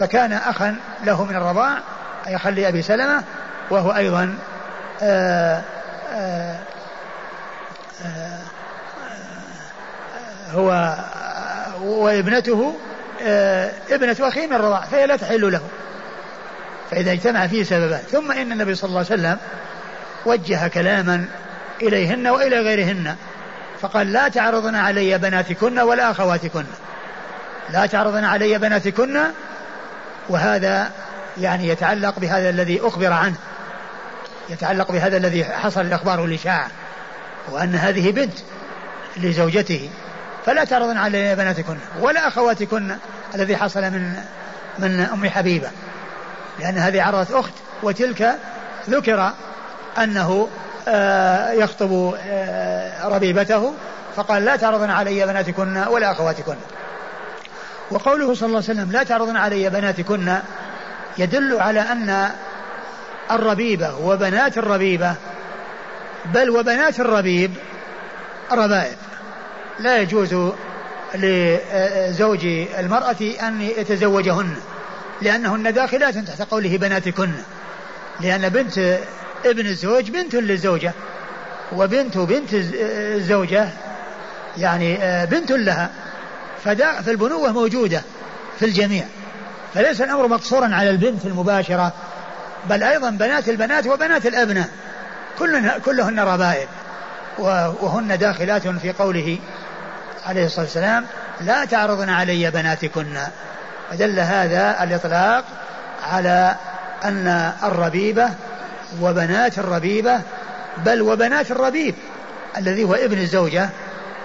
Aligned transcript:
فكان 0.00 0.32
أخا 0.32 0.76
له 1.04 1.24
من 1.24 1.36
الرضاع 1.36 1.78
أي 2.26 2.36
أخا 2.36 2.50
لأبي 2.50 2.82
سلمة 2.82 3.22
وهو 3.70 3.96
أيضا 3.96 4.38
آآ 5.02 5.62
آآ 6.12 6.58
آآ 8.04 8.38
هو 10.50 10.96
وابنته 11.80 12.74
ابنة 13.90 14.16
أخيه 14.20 14.46
من 14.46 14.52
الرضاع 14.52 14.80
فهي 14.80 15.06
لا 15.06 15.16
تحل 15.16 15.52
له. 15.52 15.60
فإذا 16.90 17.12
اجتمع 17.12 17.46
فيه 17.46 17.62
سببان 17.62 17.98
ثم 17.98 18.32
إن 18.32 18.52
النبي 18.52 18.74
صلى 18.74 18.88
الله 18.88 19.04
عليه 19.10 19.20
وسلم 19.20 19.38
وجه 20.26 20.68
كلاما 20.68 21.24
إليهن 21.82 22.26
وإلى 22.28 22.60
غيرهن 22.60 23.16
فقال 23.80 24.12
لا 24.12 24.28
تعرضن 24.28 24.74
علي 24.74 25.18
بناتكن 25.18 25.78
ولا 25.78 26.10
أخواتكن. 26.10 26.64
لا 27.70 27.86
تعرضن 27.86 28.24
علي 28.24 28.58
بناتكن 28.58 29.20
وهذا 30.30 30.90
يعني 31.40 31.68
يتعلق 31.68 32.18
بهذا 32.18 32.50
الذي 32.50 32.80
أخبر 32.82 33.12
عنه 33.12 33.36
يتعلق 34.48 34.92
بهذا 34.92 35.16
الذي 35.16 35.44
حصل 35.44 35.80
الإخبار 35.80 36.20
والإشاعة 36.20 36.70
وأن 37.50 37.74
هذه 37.74 38.10
بنت 38.10 38.38
لزوجته 39.16 39.90
فلا 40.46 40.64
تعرضن 40.64 40.96
علي 40.96 41.34
بناتكن 41.34 41.76
ولا 42.00 42.28
أخواتكن 42.28 42.96
الذي 43.34 43.56
حصل 43.56 43.80
من 43.80 44.14
من 44.78 45.00
أم 45.00 45.28
حبيبة 45.28 45.70
لأن 46.60 46.78
هذه 46.78 47.02
عرضت 47.02 47.30
أخت 47.30 47.52
وتلك 47.82 48.34
ذكر 48.88 49.32
أنه 49.98 50.48
آه، 50.88 51.52
يخطب 51.52 52.14
آه، 52.26 53.08
ربيبته 53.08 53.74
فقال 54.16 54.44
لا 54.44 54.56
تعرضن 54.56 54.90
علي 54.90 55.26
بناتكن 55.26 55.76
ولا 55.76 56.12
أخواتكن. 56.12 56.54
وقوله 57.90 58.34
صلى 58.34 58.46
الله 58.46 58.62
عليه 58.68 58.80
وسلم 58.80 58.92
لا 58.92 59.02
تعرضن 59.02 59.36
علي 59.36 59.70
بناتكن 59.70 60.36
يدل 61.18 61.60
على 61.60 61.80
أن 61.80 62.30
الربيبة 63.30 63.98
وبنات 63.98 64.58
الربيبة 64.58 65.14
بل 66.34 66.50
وبنات 66.50 67.00
الربيب 67.00 67.50
ربائب. 68.52 68.96
لا 69.78 69.98
يجوز 69.98 70.52
لزوج 71.14 72.46
المرأة 72.78 73.16
أن 73.42 73.62
يتزوجهن 73.62 74.56
لأنهن 75.22 75.72
داخلات 75.72 76.18
تحت 76.18 76.42
قوله 76.42 76.76
بناتكن 76.76 77.30
لأن 78.20 78.48
بنت 78.48 78.98
ابن 79.44 79.66
الزوج 79.66 80.10
بنت 80.10 80.34
للزوجة 80.34 80.92
وبنت 81.72 82.18
بنت 82.18 82.48
الزوجة 82.52 83.68
يعني 84.58 84.96
بنت 85.26 85.50
لها. 85.52 85.90
فالبنوة 86.64 87.52
موجودة 87.52 88.02
في 88.58 88.64
الجميع. 88.64 89.04
فليس 89.74 90.00
الأمر 90.00 90.28
مقصورا 90.28 90.74
على 90.74 90.90
البنت 90.90 91.26
المباشرة 91.26 91.92
بل 92.70 92.82
أيضا 92.82 93.10
بنات 93.10 93.48
البنات 93.48 93.86
وبنات 93.86 94.26
الأبناء. 94.26 94.68
كلهن, 95.38 95.80
كلهن 95.84 96.20
ربائب 96.20 96.68
وهن 97.38 98.18
داخلات 98.18 98.68
في 98.68 98.92
قوله 98.92 99.38
عليه 100.26 100.46
الصلاة 100.46 100.64
والسلام 100.64 101.06
لا 101.40 101.64
تعرضن 101.64 102.08
علي 102.08 102.50
بناتكن. 102.50 103.16
ودل 103.92 104.20
هذا 104.20 104.82
الإطلاق 104.82 105.44
على 106.02 106.56
أن 107.04 107.52
الربيبة 107.62 108.30
وبنات 109.00 109.58
الربيبة 109.58 110.20
بل 110.84 111.02
وبنات 111.02 111.50
الربيب 111.50 111.94
الذي 112.56 112.84
هو 112.84 112.94
ابن 112.94 113.18
الزوجة 113.18 113.68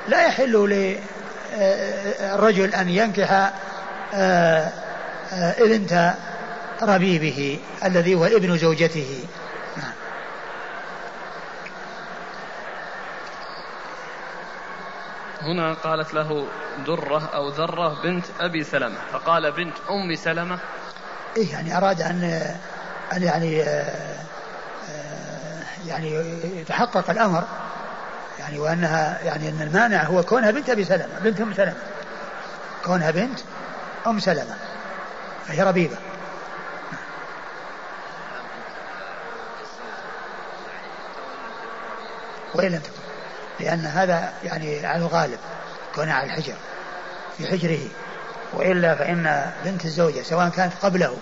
لا 0.07 0.27
يحل 0.27 0.67
للرجل 1.55 2.75
أن 2.75 2.89
ينكح 2.89 3.31
آه، 4.13 4.71
آه، 5.33 5.55
ابنة 5.57 6.15
ربيبه 6.81 7.59
الذي 7.85 8.15
هو 8.15 8.25
ابن 8.25 8.57
زوجته. 8.57 9.27
هنا 15.41 15.73
قالت 15.73 16.13
له 16.13 16.47
درة 16.87 17.29
أو 17.35 17.49
ذرة 17.49 18.01
بنت 18.03 18.25
أبي 18.39 18.63
سلمة 18.63 18.97
فقال 19.11 19.51
بنت 19.51 19.77
أم 19.89 20.15
سلمة 20.15 20.59
إيه 21.37 21.51
يعني 21.51 21.77
أراد 21.77 22.01
أن 22.01 22.23
أن 23.13 23.23
يعني 23.23 23.63
آه، 23.63 24.15
يعني 25.87 26.11
يتحقق 26.43 27.09
الأمر. 27.09 27.43
يعني 28.39 28.59
وأنها 28.59 29.19
يعني 29.23 29.49
أن 29.49 29.61
المانع 29.61 30.03
هو 30.03 30.23
كونها 30.23 30.51
بنت 30.51 30.69
أبي 30.69 30.83
سلمة 30.83 31.19
بنت 31.19 31.41
أم 31.41 31.53
سلمة. 31.53 31.75
كونها 32.85 33.11
بنت 33.11 33.39
أم 34.07 34.19
سلمة. 34.19 34.55
فهي 35.47 35.63
ربيبة. 35.63 35.97
وإن 42.53 42.71
لم 42.71 42.79
تكن. 42.79 42.91
لأن 43.59 43.85
هذا 43.85 44.33
يعني 44.43 44.85
على 44.85 45.01
الغالب 45.01 45.39
كون 45.95 46.09
على 46.09 46.25
الحجر 46.25 46.55
في 47.37 47.47
حجره. 47.47 47.89
وإلا 48.53 48.95
فإن 48.95 49.51
بنت 49.65 49.85
الزوجة 49.85 50.21
سواء 50.21 50.49
كانت 50.49 50.73
قبله 50.81 51.17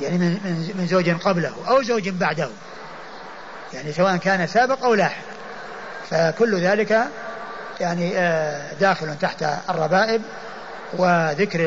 يعني 0.00 0.18
من 0.18 0.32
من 0.74 0.86
زوج 0.86 1.10
قبله 1.10 1.54
أو 1.68 1.82
زوج 1.82 2.08
بعده 2.08 2.48
يعني 3.74 3.92
سواء 3.92 4.16
كان 4.16 4.46
سابق 4.46 4.84
أو 4.84 4.94
لاحق. 4.94 5.29
فكل 6.10 6.60
ذلك 6.60 7.08
يعني 7.80 8.18
آه، 8.18 8.72
داخل 8.72 9.18
تحت 9.18 9.42
الربائب 9.68 10.22
وذكر 10.92 11.60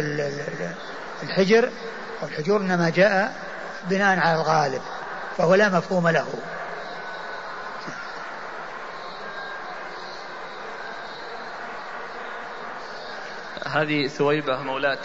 الحجر 1.23 1.69
والحجور 2.21 2.61
إنما 2.61 2.89
جاء 2.89 3.33
بناء 3.89 4.19
على 4.19 4.35
الغالب 4.35 4.81
فهو 5.37 5.55
لا 5.55 5.69
مفهوم 5.69 6.09
له. 6.09 6.27
هذه 13.67 14.07
ثويبة 14.07 14.57
مولاة 14.57 14.99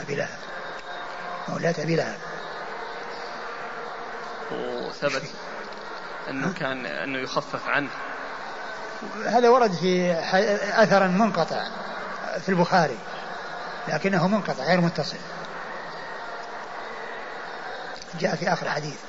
أبي 0.00 0.14
لهب. 0.14 0.38
مولاة 1.48 1.74
أبي 1.78 1.96
لهب. 1.96 2.18
وثبت 4.52 5.22
أنه 6.30 6.52
كان 6.52 6.86
أنه 6.86 7.18
يخفف 7.18 7.68
عنه. 7.68 7.90
هذا 9.26 9.48
ورد 9.48 9.72
في 9.72 10.12
أثر 10.82 11.08
منقطع 11.08 11.66
في 12.40 12.48
البخاري 12.48 12.98
لكنه 13.88 14.28
منقطع 14.28 14.64
غير 14.64 14.80
متصل. 14.80 15.16
جاء 18.20 18.36
في 18.36 18.52
آخر 18.52 18.70
حديث 18.70 19.00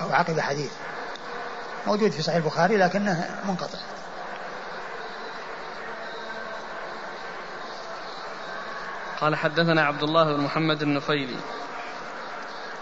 أو 0.00 0.12
عقب 0.12 0.40
حديث. 0.40 0.72
موجود 1.86 2.10
في 2.10 2.22
صحيح 2.22 2.36
البخاري 2.36 2.76
لكنه 2.76 3.40
منقطع. 3.44 3.78
قال 9.20 9.36
حدثنا 9.36 9.84
عبد 9.84 10.02
الله 10.02 10.36
بن 10.36 10.40
محمد 10.40 10.82
النفيلي 10.82 11.36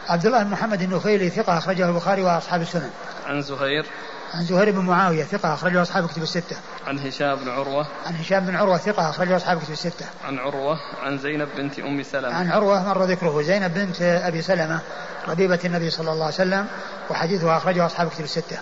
عبد 0.09 0.27
الله 0.27 0.43
بن 0.43 0.51
محمد 0.51 0.83
النفيلي 0.83 1.31
ثقة 1.31 1.59
أخرجه 1.59 1.89
البخاري 1.89 2.23
وأصحاب 2.23 2.63
السنن 2.63 2.91
عن 3.27 3.43
زهير 3.43 3.87
عن 4.35 4.45
زهير 4.45 4.71
بن 4.71 4.79
معاوية 4.79 5.25
ثقة 5.25 5.55
أخرجه 5.55 5.83
أصحاب 5.83 6.09
كتب 6.09 6.23
الستة. 6.23 6.57
عن 6.87 6.99
هشام 6.99 7.37
بن 7.37 7.49
عروة. 7.49 7.87
عن 8.07 8.17
هشام 8.17 8.47
بن 8.47 8.57
عروة 8.57 8.79
ثقة 8.79 9.11
أخرجه 9.11 9.37
أصحاب 9.37 9.63
كتب 9.63 9.73
الستة. 9.73 10.07
عن 10.25 10.39
عروة 10.39 10.79
عن 11.03 11.19
زينب 11.19 11.49
بنت 11.57 11.79
أم 11.79 12.03
سلمة. 12.03 12.35
عن 12.35 12.51
عروة 12.51 12.89
مر 12.89 13.05
ذكره 13.05 13.43
زينب 13.43 13.75
بنت 13.75 14.03
أبي 14.03 14.43
سلمة 14.43 14.81
ربيبة 15.29 15.59
النبي 15.65 15.91
صلى 15.91 16.13
الله 16.13 16.25
عليه 16.25 16.35
وسلم 16.35 16.67
وحديثها 17.11 17.57
أخرجه 17.57 17.87
أصحاب 17.87 18.09
كتب 18.09 18.25
الستة. 18.25 18.59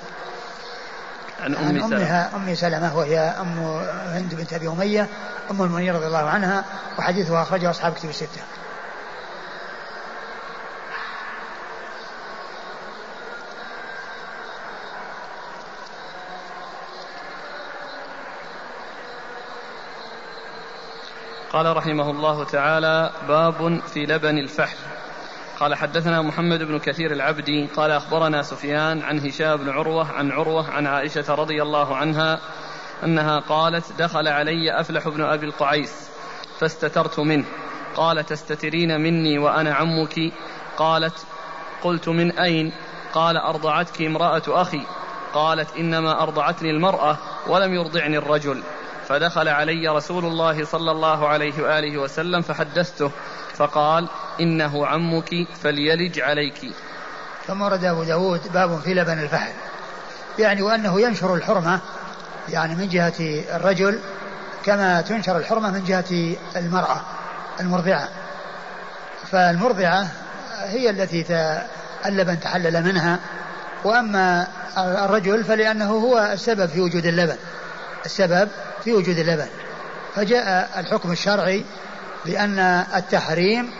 عن 1.40 1.54
أم 1.54 1.64
عن 1.64 1.92
أمها 1.92 2.36
أم 2.36 2.54
سلمة 2.54 2.96
وهي 2.96 3.18
أم 3.18 3.58
هند 4.06 4.34
بنت 4.34 4.52
أبي 4.52 4.68
أمية 4.68 5.08
أم 5.50 5.62
المؤمنين 5.62 5.94
رضي 5.94 6.06
الله 6.06 6.28
عنها 6.28 6.64
وحديثها 6.98 7.42
أخرجه 7.42 7.70
أصحاب 7.70 7.92
كتب 7.92 8.08
الستة. 8.08 8.40
قال 21.52 21.76
رحمه 21.76 22.10
الله 22.10 22.44
تعالى 22.44 23.10
باب 23.28 23.80
في 23.94 24.06
لبن 24.06 24.38
الفحل. 24.38 24.76
قال 25.60 25.74
حدثنا 25.74 26.22
محمد 26.22 26.62
بن 26.62 26.78
كثير 26.78 27.12
العبدي 27.12 27.66
قال 27.66 27.90
أخبرنا 27.90 28.42
سفيان 28.42 29.02
عن 29.02 29.18
هشام 29.18 29.56
بن 29.56 29.68
عروة 29.68 30.12
عن 30.12 30.30
عروة 30.30 30.70
عن 30.70 30.86
عائشة 30.86 31.34
رضي 31.34 31.62
الله 31.62 31.96
عنها 31.96 32.40
أنها 33.04 33.40
قالت 33.40 33.92
دخل 33.98 34.28
علي 34.28 34.80
أفلح 34.80 35.08
بن 35.08 35.22
أبي 35.24 35.46
القعيس 35.46 36.10
فاستترت 36.58 37.20
منه. 37.20 37.44
قال 37.96 38.26
تستترين 38.26 39.00
مني 39.00 39.38
وأنا 39.38 39.74
عمك؟ 39.74 40.32
قالت 40.76 41.26
قلت 41.82 42.08
من 42.08 42.38
أين؟ 42.38 42.72
قال 43.12 43.36
أرضعتك 43.36 44.02
امرأة 44.02 44.42
أخي. 44.48 44.86
قالت 45.34 45.76
إنما 45.76 46.22
أرضعتني 46.22 46.70
المرأة 46.70 47.18
ولم 47.46 47.74
يرضعني 47.74 48.18
الرجل. 48.18 48.62
فدخل 49.08 49.48
علي 49.48 49.88
رسول 49.88 50.24
الله 50.24 50.64
صلى 50.64 50.90
الله 50.90 51.28
عليه 51.28 51.62
وآله 51.62 51.98
وسلم 51.98 52.42
فحدثته 52.42 53.10
فقال 53.54 54.08
إنه 54.40 54.86
عمك 54.86 55.30
فليلج 55.62 56.20
عليك. 56.20 56.72
ثم 57.46 57.62
ورد 57.62 57.84
أبو 57.84 58.04
داود 58.04 58.52
باب 58.52 58.80
في 58.80 58.94
لبن 58.94 59.18
الفحل 59.18 59.52
يعني 60.38 60.62
وأنه 60.62 61.00
ينشر 61.00 61.34
الحرمة 61.34 61.80
يعني 62.48 62.74
من 62.74 62.88
جهة 62.88 63.14
الرجل 63.56 63.98
كما 64.64 65.00
تنشر 65.00 65.36
الحرمة 65.36 65.70
من 65.70 65.84
جهة 65.84 66.36
المرأة 66.56 67.00
المرضعة. 67.60 68.08
فالمرضعة 69.30 70.08
هي 70.64 70.90
التي 70.90 71.24
اللبن 72.06 72.40
تحلل 72.40 72.82
منها 72.84 73.18
وأما 73.84 74.46
الرجل 74.78 75.44
فلأنه 75.44 75.90
هو 75.90 76.30
السبب 76.32 76.66
في 76.66 76.80
وجود 76.80 77.06
اللبن. 77.06 77.36
السبب 78.04 78.48
في 78.84 78.92
وجود 78.92 79.18
اللبن. 79.18 79.46
فجاء 80.14 80.70
الحكم 80.80 81.12
الشرعي 81.12 81.64
بأن 82.24 82.58
التحريم 82.96 83.70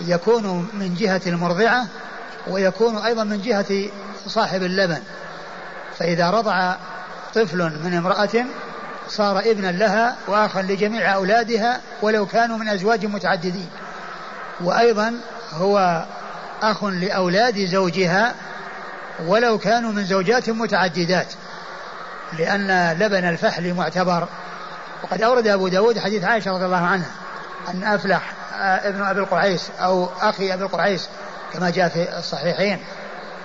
يكون 0.00 0.68
من 0.72 0.94
جهة 0.94 1.20
المرضعة 1.26 1.86
ويكون 2.46 2.96
أيضا 2.96 3.24
من 3.24 3.42
جهة 3.42 3.88
صاحب 4.26 4.62
اللبن. 4.62 5.02
فإذا 5.98 6.30
رضع 6.30 6.74
طفل 7.34 7.58
من 7.84 7.94
امرأة 7.94 8.44
صار 9.08 9.38
ابنا 9.38 9.72
لها 9.72 10.16
وآخا 10.26 10.62
لجميع 10.62 11.14
أولادها 11.14 11.80
ولو 12.02 12.26
كانوا 12.26 12.58
من 12.58 12.68
أزواج 12.68 13.06
متعددين. 13.06 13.68
وأيضا 14.60 15.20
هو 15.52 16.04
أخ 16.62 16.84
لأولاد 16.84 17.64
زوجها 17.64 18.34
ولو 19.26 19.58
كانوا 19.58 19.92
من 19.92 20.04
زوجات 20.04 20.50
متعددات. 20.50 21.32
لأن 22.38 22.92
لبن 22.98 23.28
الفحل 23.28 23.74
معتبر. 23.74 24.28
وقد 25.02 25.22
أورد 25.22 25.46
أبو 25.46 25.68
داود 25.68 25.98
حديث 25.98 26.24
عائشة 26.24 26.50
رضي 26.50 26.64
الله 26.64 26.86
عنها 26.86 27.10
أن 27.68 27.84
أفلح 27.84 28.32
آه، 28.54 28.88
ابن 28.88 29.02
أبي 29.02 29.20
القرعيس 29.20 29.70
أو 29.80 30.08
أخي 30.20 30.54
أبي 30.54 30.64
القرعيس 30.64 31.08
كما 31.52 31.70
جاء 31.70 31.88
في 31.88 32.18
الصحيحين 32.18 32.78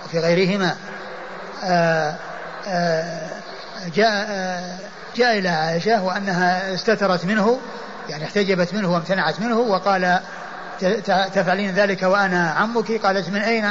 وفي 0.04 0.18
غيرهما. 0.18 0.76
آه، 1.64 2.14
آه، 2.68 3.28
جاء 3.94 4.28
جاء 5.16 5.38
إلى 5.38 5.48
عائشة 5.48 6.02
وأنها 6.02 6.74
استترت 6.74 7.24
منه 7.24 7.60
يعني 8.08 8.24
احتجبت 8.24 8.74
منه 8.74 8.92
وامتنعت 8.92 9.40
منه 9.40 9.58
وقال 9.58 10.20
تفعلين 11.34 11.74
ذلك 11.74 12.02
وأنا 12.02 12.50
عمك؟ 12.50 12.92
قالت 12.92 13.28
من 13.28 13.42
أين؟ 13.42 13.70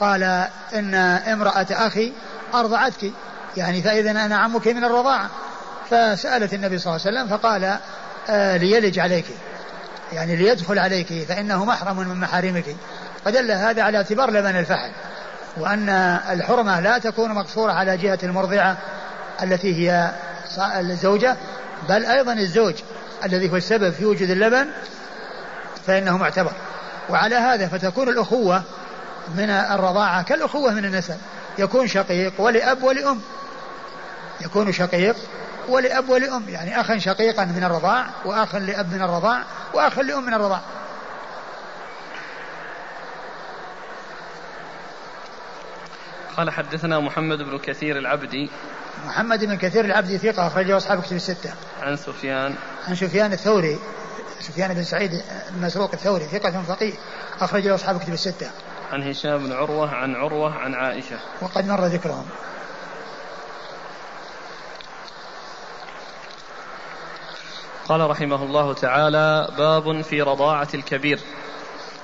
قال 0.00 0.48
إن 0.74 0.94
امرأة 0.94 1.66
أخي 1.70 2.12
أرضعتك. 2.54 3.12
يعني 3.56 3.82
فإذا 3.82 4.10
أنا 4.10 4.36
عمك 4.36 4.68
من 4.68 4.84
الرضاعة. 4.84 5.30
فسألت 5.90 6.54
النبي 6.54 6.78
صلى 6.78 6.96
الله 6.96 7.06
عليه 7.06 7.18
وسلم 7.18 7.38
فقال 7.38 7.78
آه 8.30 8.56
ليلج 8.56 8.98
عليك. 8.98 9.26
يعني 10.12 10.36
ليدخل 10.36 10.78
عليك 10.78 11.24
فإنه 11.28 11.64
محرم 11.64 11.96
من 11.96 12.16
محارمك. 12.16 12.76
فدل 13.24 13.50
هذا 13.50 13.82
على 13.82 13.98
اعتبار 13.98 14.30
لبن 14.30 14.56
الفحل 14.56 14.90
وأن 15.56 15.88
الحرمة 16.30 16.80
لا 16.80 16.98
تكون 16.98 17.34
مقصورة 17.34 17.72
على 17.72 17.96
جهة 17.96 18.18
المرضعة 18.22 18.76
التي 19.42 19.74
هي 19.74 20.10
الزوجة 20.76 21.36
بل 21.88 22.04
أيضا 22.04 22.32
الزوج 22.32 22.74
الذي 23.24 23.52
هو 23.52 23.56
السبب 23.56 23.90
في 23.90 24.04
وجود 24.04 24.30
اللبن 24.30 24.68
فإنه 25.86 26.16
معتبر. 26.16 26.52
وعلى 27.10 27.34
هذا 27.34 27.68
فتكون 27.68 28.08
الأخوة 28.08 28.62
من 29.34 29.50
الرضاعة 29.50 30.22
كالأخوة 30.22 30.72
من 30.72 30.84
النسب. 30.84 31.16
يكون 31.58 31.86
شقيق 31.86 32.40
ولأب 32.40 32.82
ولأم 32.82 33.20
يكون 34.40 34.72
شقيق 34.72 35.16
ولأب 35.68 36.08
ولأم 36.08 36.48
يعني 36.48 36.80
أخا 36.80 36.98
شقيقا 36.98 37.44
من 37.44 37.64
الرضاع 37.64 38.06
وأخا 38.24 38.58
لأب 38.58 38.92
من 38.92 39.02
الرضاع 39.02 39.44
وأخا 39.74 40.02
لأم 40.02 40.26
من 40.26 40.34
الرضاع 40.34 40.60
قال 46.36 46.50
حدثنا 46.50 47.00
محمد 47.00 47.38
بن 47.38 47.58
كثير 47.58 47.98
العبدي 47.98 48.50
محمد 49.06 49.44
بن 49.44 49.56
كثير 49.56 49.84
العبدي 49.84 50.18
ثقة 50.18 50.46
أخرجه 50.46 50.76
أصحاب 50.76 51.02
كتب 51.02 51.16
الستة. 51.16 51.50
عن 51.82 51.96
سفيان 51.96 52.54
عن 52.88 52.94
سفيان 52.94 53.32
الثوري 53.32 53.78
سفيان 54.40 54.74
بن 54.74 54.84
سعيد 54.84 55.10
المسروق 55.56 55.90
الثوري 55.92 56.24
ثقة 56.24 56.62
فقيه 56.62 56.92
أخرجه 57.40 57.74
أصحاب 57.74 58.00
كتب 58.00 58.12
الستة. 58.12 58.50
عن 58.92 59.02
هشام 59.02 59.38
بن 59.38 59.52
عروة 59.52 59.94
عن 59.94 60.14
عروة 60.14 60.54
عن 60.54 60.74
عائشة. 60.74 61.18
وقد 61.42 61.66
مر 61.66 61.84
ذكرهم. 61.84 62.24
قال 67.88 68.10
رحمه 68.10 68.42
الله 68.42 68.74
تعالى 68.74 69.48
باب 69.58 70.02
في 70.02 70.22
رضاعة 70.22 70.68
الكبير 70.74 71.20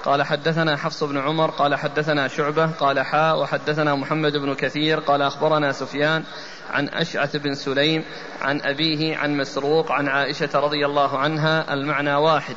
قال 0.05 0.23
حدثنا 0.23 0.77
حفص 0.77 1.05
بن 1.05 1.19
عمر 1.19 1.51
قال 1.51 1.75
حدثنا 1.75 2.29
شعبة 2.29 2.67
قال 2.67 3.01
حاء 3.01 3.41
وحدثنا 3.41 3.95
محمد 3.95 4.33
بن 4.33 4.55
كثير 4.55 5.01
قال 5.01 5.23
أخبرنا 5.23 5.73
سفيان 5.73 6.25
عن 6.71 6.89
أشعث 6.89 7.37
بن 7.37 7.55
سليم 7.55 8.05
عن 8.43 8.61
أبيه 8.61 9.17
عن 9.17 9.37
مسروق 9.37 9.93
عن 9.93 10.09
عائشة 10.09 10.49
رضي 10.55 10.87
الله 10.87 11.19
عنها 11.19 11.75
المعنى 11.75 12.15
واحد 12.15 12.57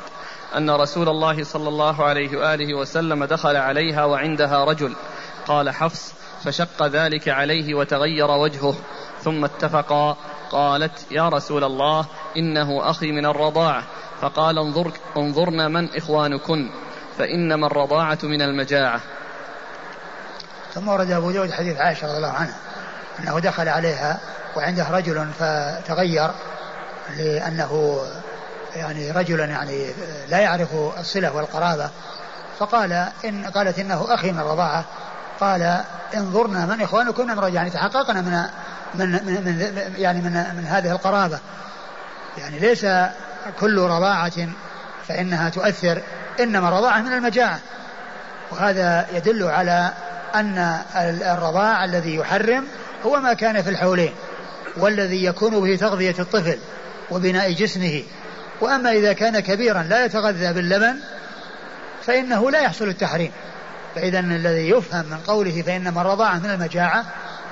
أن 0.56 0.70
رسول 0.70 1.08
الله 1.08 1.44
صلى 1.44 1.68
الله 1.68 2.04
عليه 2.04 2.38
وآله 2.38 2.74
وسلم 2.74 3.24
دخل 3.24 3.56
عليها 3.56 4.04
وعندها 4.04 4.64
رجل. 4.64 4.94
قال 5.46 5.70
حفص 5.70 6.14
فشق 6.44 6.86
ذلك 6.86 7.28
عليه 7.28 7.74
وتغير 7.74 8.30
وجهه 8.30 8.74
ثم 9.22 9.44
اتفقا 9.44 10.16
قالت 10.50 11.06
يا 11.10 11.28
رسول 11.28 11.64
الله 11.64 12.06
إنه 12.36 12.90
أخي 12.90 13.12
من 13.12 13.26
الرضاعة. 13.26 13.82
فقال 14.20 14.58
انظر 14.58 14.92
انظرن 15.16 15.72
من 15.72 15.96
إخوانكن 15.96 16.70
فإنما 17.18 17.66
الرضاعة 17.66 18.18
من 18.22 18.42
المجاعة. 18.42 19.00
ثم 20.74 20.88
ورد 20.88 21.10
أبو 21.10 21.30
داود 21.30 21.50
حديث 21.50 21.76
عائشة 21.76 22.06
رضي 22.06 22.16
الله 22.16 22.28
عنها 22.28 22.56
أنه 23.20 23.38
دخل 23.38 23.68
عليها 23.68 24.20
وعنده 24.56 24.90
رجل 24.90 25.26
فتغير 25.38 26.30
لأنه 27.16 28.00
يعني 28.76 29.10
رجلا 29.10 29.44
يعني 29.44 29.86
لا 30.28 30.38
يعرف 30.38 30.68
الصلة 30.98 31.36
والقرابة 31.36 31.90
فقال 32.58 33.08
إن 33.24 33.46
قالت 33.46 33.78
إنه 33.78 34.14
أخي 34.14 34.32
من 34.32 34.40
الرضاعة 34.40 34.84
قال 35.40 35.84
انظرنا 36.16 36.66
من 36.66 36.82
إخوانكم 36.82 37.26
من 37.26 37.54
يعني 37.54 37.70
تحققنا 37.70 38.20
من 38.20 38.42
من 38.94 39.10
من, 39.10 39.44
من 39.44 39.92
يعني 39.96 40.20
من 40.20 40.32
من 40.56 40.64
هذه 40.66 40.92
القرابة. 40.92 41.38
يعني 42.38 42.58
ليس 42.58 42.86
كل 43.60 43.78
رضاعة 43.78 44.48
فإنها 45.08 45.48
تؤثر 45.48 46.02
إنما 46.40 46.68
الرضاعة 46.68 47.00
من 47.00 47.12
المجاعة. 47.12 47.58
وهذا 48.50 49.06
يدل 49.12 49.42
على 49.42 49.92
أن 50.34 50.78
الرضاع 51.22 51.84
الذي 51.84 52.14
يحرم 52.14 52.64
هو 53.06 53.20
ما 53.20 53.32
كان 53.32 53.62
في 53.62 53.70
الحولين 53.70 54.14
والذي 54.76 55.24
يكون 55.24 55.60
به 55.60 55.76
تغذية 55.76 56.14
الطفل 56.18 56.58
وبناء 57.10 57.52
جسمه. 57.52 58.02
وأما 58.60 58.92
إذا 58.92 59.12
كان 59.12 59.40
كبيرا 59.40 59.82
لا 59.82 60.04
يتغذى 60.04 60.52
باللبن 60.52 60.96
فإنه 62.02 62.50
لا 62.50 62.60
يحصل 62.60 62.88
التحريم. 62.88 63.32
فإذا 63.94 64.20
الذي 64.20 64.70
يفهم 64.70 65.04
من 65.10 65.18
قوله 65.26 65.62
فإنما 65.62 66.00
الرضاعة 66.00 66.38
من 66.38 66.50
المجاعة 66.50 67.04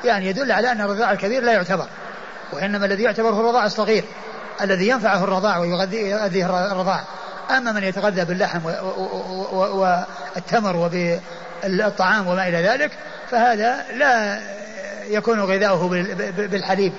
يعني 0.04 0.26
يدل 0.26 0.52
على 0.52 0.72
أن 0.72 0.80
الرضاع 0.80 1.12
الكبير 1.12 1.42
لا 1.42 1.52
يعتبر 1.52 1.86
وإنما 2.52 2.86
الذي 2.86 3.02
يعتبر 3.02 3.28
هو 3.28 3.40
الرضاع 3.40 3.66
الصغير 3.66 4.04
الذي 4.60 4.88
ينفعه 4.88 5.25
الرضاع 5.25 5.58
ويغذيه 5.58 6.26
الرضاع. 6.72 7.04
أما 7.50 7.72
من 7.72 7.84
يتغذى 7.84 8.25
باللحم 8.25 8.60
والتمر 9.52 10.76
وبالطعام 10.76 12.26
وما 12.26 12.48
إلى 12.48 12.62
ذلك 12.62 12.90
فهذا 13.30 13.84
لا 13.92 14.40
يكون 15.08 15.40
غذاؤه 15.40 15.88
بالحليب 16.36 16.92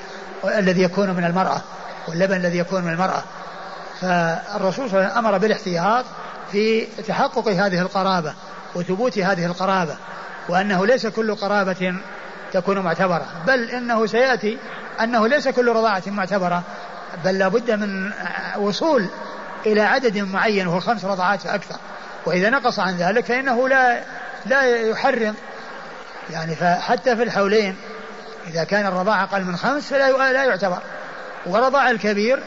الذي 0.46 0.82
يكون 0.82 1.10
من 1.10 1.24
المرأة 1.24 1.62
واللبن 2.08 2.36
الذي 2.36 2.58
يكون 2.58 2.84
من 2.84 2.94
المرأة. 2.94 3.24
فالرسول 4.02 4.90
صلى 4.90 5.00
الله 5.00 5.10
عليه 5.10 5.12
وسلم 5.12 5.26
أمر 5.26 5.38
بالاحتياط 5.38 6.06
في 6.52 6.86
تحقق 6.86 7.48
هذه 7.48 7.82
القرابة 7.82 8.34
وثبوت 8.76 9.20
هذه 9.20 9.46
القرابة 9.46 9.96
وأنه 10.50 10.86
ليس 10.86 11.08
كل 11.08 11.36
قرابة 11.36 11.96
تكون 12.54 12.80
معتبرة 12.80 13.26
بل 13.48 13.70
إنه 13.70 14.06
سيأتي 14.06 14.58
أنه 15.02 15.28
ليس 15.28 15.48
كل 15.48 15.68
رضاعة 15.68 16.04
معتبرة 16.08 16.64
بل 17.26 17.38
لابد 17.38 17.72
من 17.72 18.12
وصول 18.58 19.08
إلى 19.66 19.82
عدد 19.82 20.18
معين 20.18 20.68
وهو 20.68 20.80
خمس 20.80 21.06
رضعات 21.06 21.42
فأكثر 21.42 21.76
وإذا 22.26 22.50
نقص 22.50 22.80
عن 22.80 22.98
ذلك 22.98 23.26
فإنه 23.26 23.70
لا 23.70 24.04
لا 24.46 24.90
يحرم. 24.90 25.36
يعني 26.30 26.56
فحتى 26.56 27.16
في 27.16 27.24
الحولين 27.24 27.76
إذا 28.48 28.64
كان 28.64 28.86
الرضاعة 28.86 29.24
أقل 29.24 29.44
من 29.44 29.58
خمس 29.58 29.84
فلا 29.84 30.34
لا 30.34 30.44
يعتبر 30.44 30.80
ورضاع 31.46 31.92
الكبير 31.92 32.44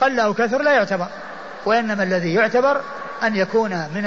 قل 0.00 0.20
أو 0.20 0.34
كثر 0.34 0.62
لا 0.62 0.72
يعتبر 0.72 1.06
وإنما 1.64 2.02
الذي 2.02 2.34
يعتبر 2.34 2.80
أن 3.22 3.36
يكون 3.36 3.70
من 3.70 4.02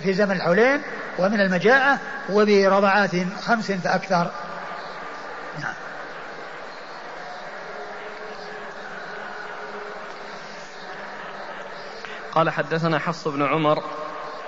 في 0.00 0.14
زمن 0.14 0.36
الحولين 0.36 0.82
ومن 1.18 1.40
المجاعة 1.40 1.98
وبرضعات 2.30 3.10
خمس 3.42 3.72
فأكثر. 3.72 4.30
نعم. 5.60 5.74
قال 12.32 12.50
حدثنا 12.50 12.98
حفص 12.98 13.28
بن 13.28 13.42
عمر. 13.42 13.82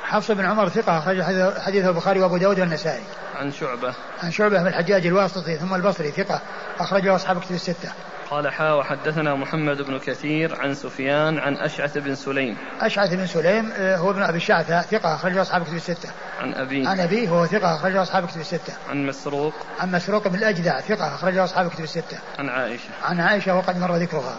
حفص 0.03 0.31
بن 0.31 0.45
عمر 0.45 0.69
ثقة 0.69 0.99
أخرج 0.99 1.23
حديثه 1.61 1.89
البخاري 1.89 2.21
وأبو 2.21 2.37
داود 2.37 2.61
والنسائي. 2.61 3.05
عن 3.35 3.53
شعبة. 3.53 3.95
عن 4.23 4.31
شعبة 4.31 4.63
بن 4.63 4.67
الحجاج 4.67 5.07
الواسطي 5.07 5.57
ثم 5.57 5.75
البصري 5.75 6.11
ثقة 6.11 6.41
أخرجه 6.79 7.15
أصحاب 7.17 7.41
كتب 7.41 7.55
الستة. 7.55 7.93
قال 8.31 8.53
حا 8.53 8.73
وحدثنا 8.73 9.35
محمد 9.35 9.83
بن 9.83 9.99
كثير 9.99 10.61
عن 10.61 10.75
سفيان 10.75 11.39
عن 11.39 11.57
أشعث 11.57 11.99
بن 11.99 12.15
سليم. 12.15 12.57
أشعث 12.81 13.15
بن 13.15 13.27
سليم 13.27 13.73
آه، 13.73 13.97
هو 13.97 14.11
ابن 14.11 14.23
أبي 14.23 14.37
الشعثة 14.37 14.83
ثقة 14.83 15.15
أخرجه 15.15 15.43
أصحاب 15.43 15.63
كتب 15.63 15.75
الستة. 15.75 16.09
عن 16.41 16.55
أبيه. 16.55 16.89
عن 16.89 17.01
أبيه 17.01 17.29
هو 17.29 17.47
ثقة 17.47 17.75
أخرجه 17.75 18.03
أصحاب 18.03 18.27
كتب 18.27 18.41
الستة. 18.41 18.73
عن 18.91 19.07
مسروق. 19.07 19.55
عن 19.81 19.93
مسروق 19.93 20.29
بن 20.29 20.35
الأجدع 20.35 20.81
ثقة 20.81 21.15
أخرجه 21.15 21.45
أصحاب 21.45 21.71
كتب 21.71 21.85
الستة. 21.85 22.19
عن 22.39 22.49
عائشة. 22.49 22.89
عن 23.05 23.21
عائشة 23.21 23.55
وقد 23.55 23.79
مر 23.79 23.97
ذكرها. 23.97 24.37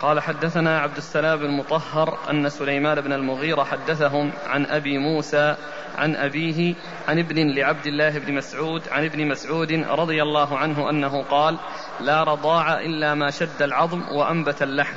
قال 0.00 0.20
حدثنا 0.20 0.80
عبد 0.80 0.96
السلام 0.96 1.42
المطهر 1.42 2.18
أن 2.30 2.48
سليمان 2.48 3.00
بن 3.00 3.12
المغيرة 3.12 3.64
حدثهم 3.64 4.32
عن 4.46 4.66
أبي 4.66 4.98
موسى 4.98 5.56
عن 5.98 6.16
أبيه 6.16 6.74
عن 7.08 7.18
ابن 7.18 7.54
لعبد 7.54 7.86
الله 7.86 8.18
بن 8.18 8.34
مسعود 8.34 8.82
عن 8.90 9.04
ابن 9.04 9.28
مسعود 9.28 9.72
رضي 9.72 10.22
الله 10.22 10.58
عنه 10.58 10.90
أنه 10.90 11.22
قال 11.22 11.58
لا 12.00 12.22
رضاع 12.22 12.80
إلا 12.80 13.14
ما 13.14 13.30
شد 13.30 13.62
العظم 13.62 14.02
وأنبت 14.12 14.62
اللحم 14.62 14.96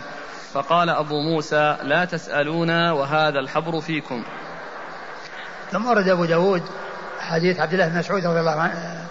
فقال 0.54 0.90
أبو 0.90 1.22
موسى 1.22 1.78
لا 1.82 2.06
تسألونا 2.06 2.92
وهذا 2.92 3.40
الحبر 3.40 3.82
فيكم 3.82 4.24
ثم 5.72 5.86
ورد 5.86 6.08
أبو 6.08 6.26
داود 6.26 6.64
حديث 7.20 7.60
عبد 7.60 7.74
الله 7.74 7.88
بن 7.88 7.98
مسعود 7.98 8.26
رضي 8.26 8.40
الله 8.40 8.62
عنه 8.62 9.08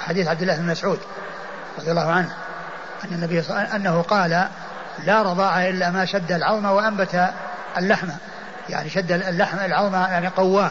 حديث 0.00 0.28
عبد 0.28 0.42
الله 0.42 0.56
بن 0.56 0.66
مسعود 0.66 0.98
رضي 1.78 1.90
الله 1.90 2.10
عنه 2.10 2.36
أن 3.04 3.14
النبي 3.14 3.40
أنه 3.74 4.02
قال 4.02 4.48
لا 5.04 5.22
رضاع 5.22 5.68
إلا 5.68 5.90
ما 5.90 6.04
شد 6.04 6.32
العظم 6.32 6.64
وأنبت 6.64 7.30
اللحم. 7.76 8.08
يعني 8.68 8.90
شد 8.90 9.12
اللحم 9.12 9.58
العظم 9.58 9.94
يعني 9.94 10.28
قواه 10.28 10.70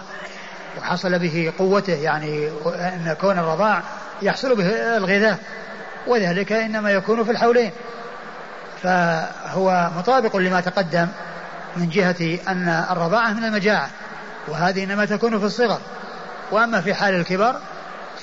وحصل 0.79 1.19
به 1.19 1.53
قوته 1.59 1.93
يعني 1.93 2.49
أن 2.65 3.15
كون 3.21 3.39
الرضاع 3.39 3.81
يحصل 4.21 4.55
به 4.55 4.97
الغذاء 4.97 5.37
وذلك 6.07 6.51
إنما 6.51 6.91
يكون 6.91 7.23
في 7.23 7.31
الحولين. 7.31 7.71
فهو 8.83 9.89
مطابق 9.97 10.35
لما 10.35 10.61
تقدم 10.61 11.07
من 11.77 11.89
جهة 11.89 12.39
أن 12.47 12.85
الرضاعة 12.91 13.33
من 13.33 13.43
المجاعة 13.43 13.89
وهذه 14.47 14.83
إنما 14.83 15.05
تكون 15.05 15.39
في 15.39 15.45
الصغر. 15.45 15.79
وأما 16.51 16.81
في 16.81 16.93
حال 16.93 17.13
الكبر 17.13 17.55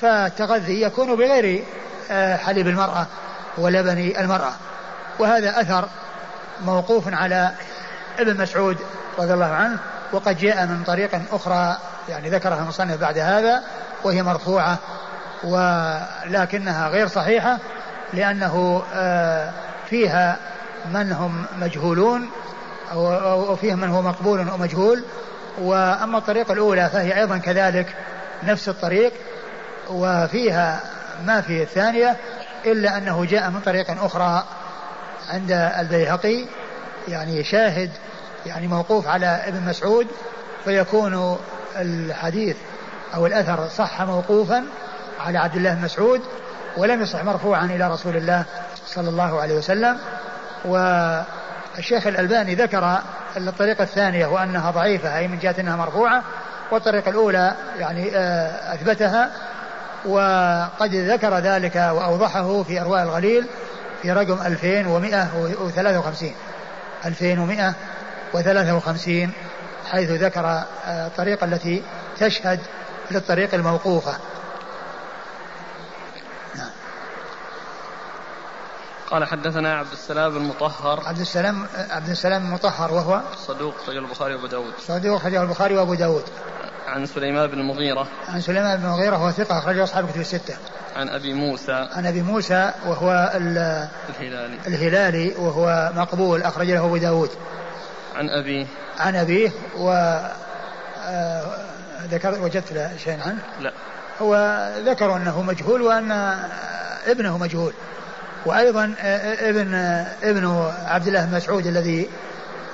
فالتغذي 0.01 0.81
يكون 0.81 1.15
بغير 1.15 1.63
آه، 2.11 2.37
حليب 2.37 2.67
المرأة 2.67 3.07
ولبن 3.57 4.13
المرأة. 4.19 4.53
وهذا 5.19 5.61
أثر 5.61 5.89
موقوف 6.61 7.13
على 7.13 7.51
ابن 8.19 8.41
مسعود 8.41 8.77
رضي 9.19 9.33
الله 9.33 9.45
عنه 9.45 9.79
وقد 10.11 10.37
جاء 10.37 10.65
من 10.65 10.83
طريق 10.83 11.21
أخرى 11.31 11.77
يعني 12.09 12.29
ذكرها 12.29 12.59
المصنف 12.59 13.01
بعد 13.01 13.17
هذا 13.17 13.63
وهي 14.03 14.23
مرفوعة 14.23 14.77
ولكنها 15.43 16.89
غير 16.89 17.07
صحيحة 17.07 17.57
لأنه 18.13 18.83
آه، 18.93 19.51
فيها 19.89 20.37
من 20.91 21.11
هم 21.11 21.45
مجهولون 21.59 22.29
أو 22.91 23.55
فيها 23.55 23.75
من 23.75 23.89
هو 23.89 24.01
مقبول 24.01 24.49
أو 24.49 24.57
مجهول 24.57 25.03
وأما 25.61 26.17
الطريقة 26.17 26.53
الأولى 26.53 26.89
فهي 26.89 27.19
أيضا 27.19 27.37
كذلك 27.37 27.95
نفس 28.43 28.69
الطريق 28.69 29.13
وفيها 29.89 30.79
ما 31.25 31.41
في 31.41 31.63
الثانية 31.63 32.17
إلا 32.65 32.97
أنه 32.97 33.25
جاء 33.25 33.49
من 33.49 33.59
طريق 33.59 34.03
أخرى 34.03 34.43
عند 35.29 35.51
البيهقي 35.51 36.45
يعني 37.07 37.43
شاهد 37.43 37.89
يعني 38.45 38.67
موقوف 38.67 39.07
على 39.07 39.25
ابن 39.25 39.61
مسعود 39.69 40.07
فيكون 40.65 41.37
الحديث 41.75 42.57
أو 43.15 43.25
الأثر 43.25 43.67
صح 43.67 44.01
موقوفا 44.01 44.63
على 45.19 45.37
عبد 45.37 45.55
الله 45.55 45.73
بن 45.73 45.81
مسعود 45.81 46.21
ولم 46.77 47.01
يصح 47.01 47.23
مرفوعا 47.23 47.65
إلى 47.65 47.91
رسول 47.91 48.17
الله 48.17 48.45
صلى 48.87 49.09
الله 49.09 49.41
عليه 49.41 49.55
وسلم. 49.55 49.97
والشيخ 50.65 52.07
الألباني 52.07 52.55
ذكر 52.55 52.99
الطريقة 53.37 53.83
الثانية 53.83 54.27
وأنها 54.27 54.71
ضعيفة 54.71 55.17
أي 55.17 55.27
من 55.27 55.39
جهة 55.39 55.55
أنها 55.59 55.75
مرفوعة 55.75 56.23
والطريقة 56.71 57.09
الأولى 57.09 57.53
يعني 57.79 58.17
آه، 58.17 58.73
أثبتها 58.73 59.31
وقد 60.05 60.95
ذكر 60.95 61.37
ذلك 61.37 61.75
وأوضحه 61.75 62.63
في 62.63 62.81
أرواء 62.81 63.03
الغليل 63.03 63.47
في 64.03 64.11
رقم 64.11 64.41
2153 64.41 66.31
2153 67.05 69.31
حيث 69.91 70.09
ذكر 70.09 70.45
آه، 70.45 71.07
الطريقة 71.07 71.45
التي 71.45 71.83
تشهد 72.19 72.59
للطريق 73.11 73.53
الموقوفة. 73.53 74.15
قال 79.13 79.25
حدثنا 79.25 79.77
عبد 79.77 79.91
السلام 79.91 80.37
المطهر 80.37 81.03
عبد 81.05 81.19
السلام 81.19 81.65
عبد 81.89 82.09
السلام 82.09 82.45
المطهر 82.45 82.93
وهو 82.93 83.21
صدوق 83.47 83.73
خرج 83.87 83.97
البخاري 83.97 84.35
وأبو 84.35 84.47
داود. 84.47 84.73
صدوق 84.87 85.21
خرج 85.21 85.35
البخاري 85.35 85.75
وأبو 85.75 85.93
داود. 85.93 86.23
عن 86.87 87.05
سليمان 87.05 87.47
بن 87.47 87.59
المغيرة 87.59 88.07
عن 88.27 88.41
سليمان 88.41 88.77
بن 88.77 88.85
المغيرة 88.85 89.17
وهو 89.17 89.31
ثقة 89.31 89.57
أخرجه 89.57 89.83
أصحاب 89.83 90.09
كتب 90.09 90.21
الستة. 90.21 90.55
عن 90.95 91.09
أبي 91.09 91.33
موسى. 91.33 91.89
عن 91.91 92.05
أبي 92.05 92.21
موسى 92.21 92.71
وهو 92.85 93.31
الهلالي. 93.35 94.57
الهلالي 94.67 95.35
وهو 95.37 95.91
مقبول 95.95 96.41
أخرج 96.41 96.71
له 96.71 96.85
أبو 96.85 96.97
داود. 96.97 97.29
عن 98.15 98.29
أبيه 98.29 98.67
عن 98.99 99.15
أبيه 99.15 99.51
و 99.77 99.89
آه، 101.05 101.57
ذكر 102.03 102.41
وجدت 102.41 102.73
له 102.73 102.97
شيء 103.03 103.19
عنه؟ 103.21 103.39
لا. 103.59 103.73
هو 104.21 104.35
ذكر 104.85 105.15
أنه 105.15 105.41
مجهول 105.41 105.81
وأن 105.81 106.11
ابنه 107.07 107.37
مجهول. 107.37 107.73
وأيضا 108.45 108.95
آه، 108.99 109.49
ابن 109.49 109.73
ابن 110.23 110.71
عبد 110.85 111.07
الله 111.07 111.25
مسعود 111.25 111.67
الذي 111.67 112.09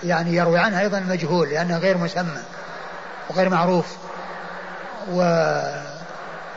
يعني 0.03 0.35
يروي 0.35 0.59
عنه 0.59 0.79
أيضا 0.79 0.99
مجهول 0.99 1.49
لأنه 1.49 1.77
غير 1.77 1.97
مسمى 1.97 2.41
وغير 3.29 3.49
معروف. 3.49 3.97
و 5.13 5.21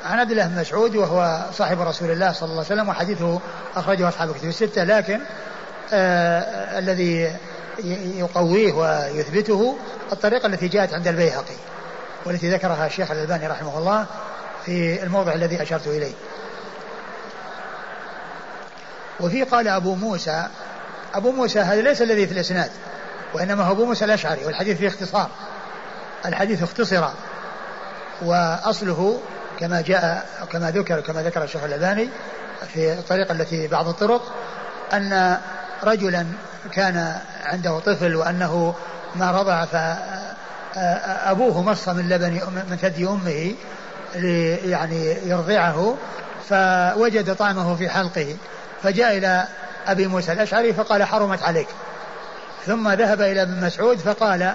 عن 0.05 0.19
عبد 0.19 0.31
الله 0.31 0.47
بن 0.47 0.61
مسعود 0.61 0.97
وهو 0.97 1.41
صاحب 1.53 1.81
رسول 1.81 2.11
الله 2.11 2.33
صلى 2.33 2.49
الله 2.49 2.65
عليه 2.65 2.75
وسلم 2.75 2.89
وحديثه 2.89 3.41
أخرجه 3.77 4.09
أصحاب 4.09 4.31
الكتب 4.31 4.49
الستة 4.49 4.85
لكن 4.85 5.21
آه 5.93 6.79
الذي 6.79 7.37
يقويه 8.19 8.73
ويثبته 8.73 9.77
الطريقة 10.13 10.47
التي 10.47 10.69
جاءت 10.69 10.95
عند 10.95 11.09
البيهقي 11.09 11.55
والتي 12.27 12.51
ذكرها 12.51 12.87
الشيخ 12.87 13.11
الألباني 13.11 13.47
رحمه 13.47 13.79
الله 13.79 14.07
في 14.65 15.03
الموضع 15.03 15.33
الذي 15.33 15.63
أشرت 15.63 15.87
إليه. 15.87 16.13
وفي 19.21 19.43
قال 19.43 19.69
أبو 19.69 19.95
موسى 19.95 20.47
أبو 21.15 21.33
موسى 21.33 21.61
هذا 21.61 21.83
ليس 21.83 22.03
الذي 22.03 22.27
في 22.27 22.33
الإسناد 22.33 22.71
وإنما 23.35 23.65
هو 23.65 23.73
أبو 23.73 23.85
موسى 23.85 24.05
الأشعري 24.05 24.45
والحديث 24.45 24.79
فيه 24.79 24.89
اختصار. 24.89 25.31
الحديث 26.27 26.63
اختصر 26.63 27.09
وأصله 28.23 29.21
كما 29.61 29.81
جاء 29.81 30.27
كما 30.53 30.71
ذكر 30.71 31.01
كما 31.01 31.23
ذكر 31.23 31.45
الشيخ 31.45 31.65
الألباني 31.65 32.09
في 32.73 32.93
الطريقة 32.93 33.33
التي 33.33 33.69
بعض 33.69 33.89
الطرق 33.89 34.35
أن 34.93 35.39
رجلا 35.83 36.27
كان 36.73 37.17
عنده 37.45 37.79
طفل 37.79 38.17
وأنه 38.17 38.75
ما 39.15 39.31
رضع 39.31 39.65
فأبوه 40.75 41.63
مص 41.63 41.89
من 41.89 42.09
لبن 42.09 42.33
من 42.71 42.77
ثدي 42.77 43.07
أمه 43.07 43.55
يعني 44.65 45.29
يرضعه 45.29 45.97
فوجد 46.49 47.35
طعمه 47.37 47.77
في 47.77 47.89
حلقه. 47.89 48.37
فجاء 48.83 49.17
إلى 49.19 49.47
أبي 49.87 50.07
موسى 50.07 50.33
الأشعري 50.33 50.73
فقال 50.73 51.05
حرمت 51.05 51.43
عليك. 51.43 51.69
ثم 52.67 52.89
ذهب 52.89 53.21
إلى 53.21 53.43
ابن 53.43 53.67
مسعود 53.67 53.99
فقال 53.99 54.55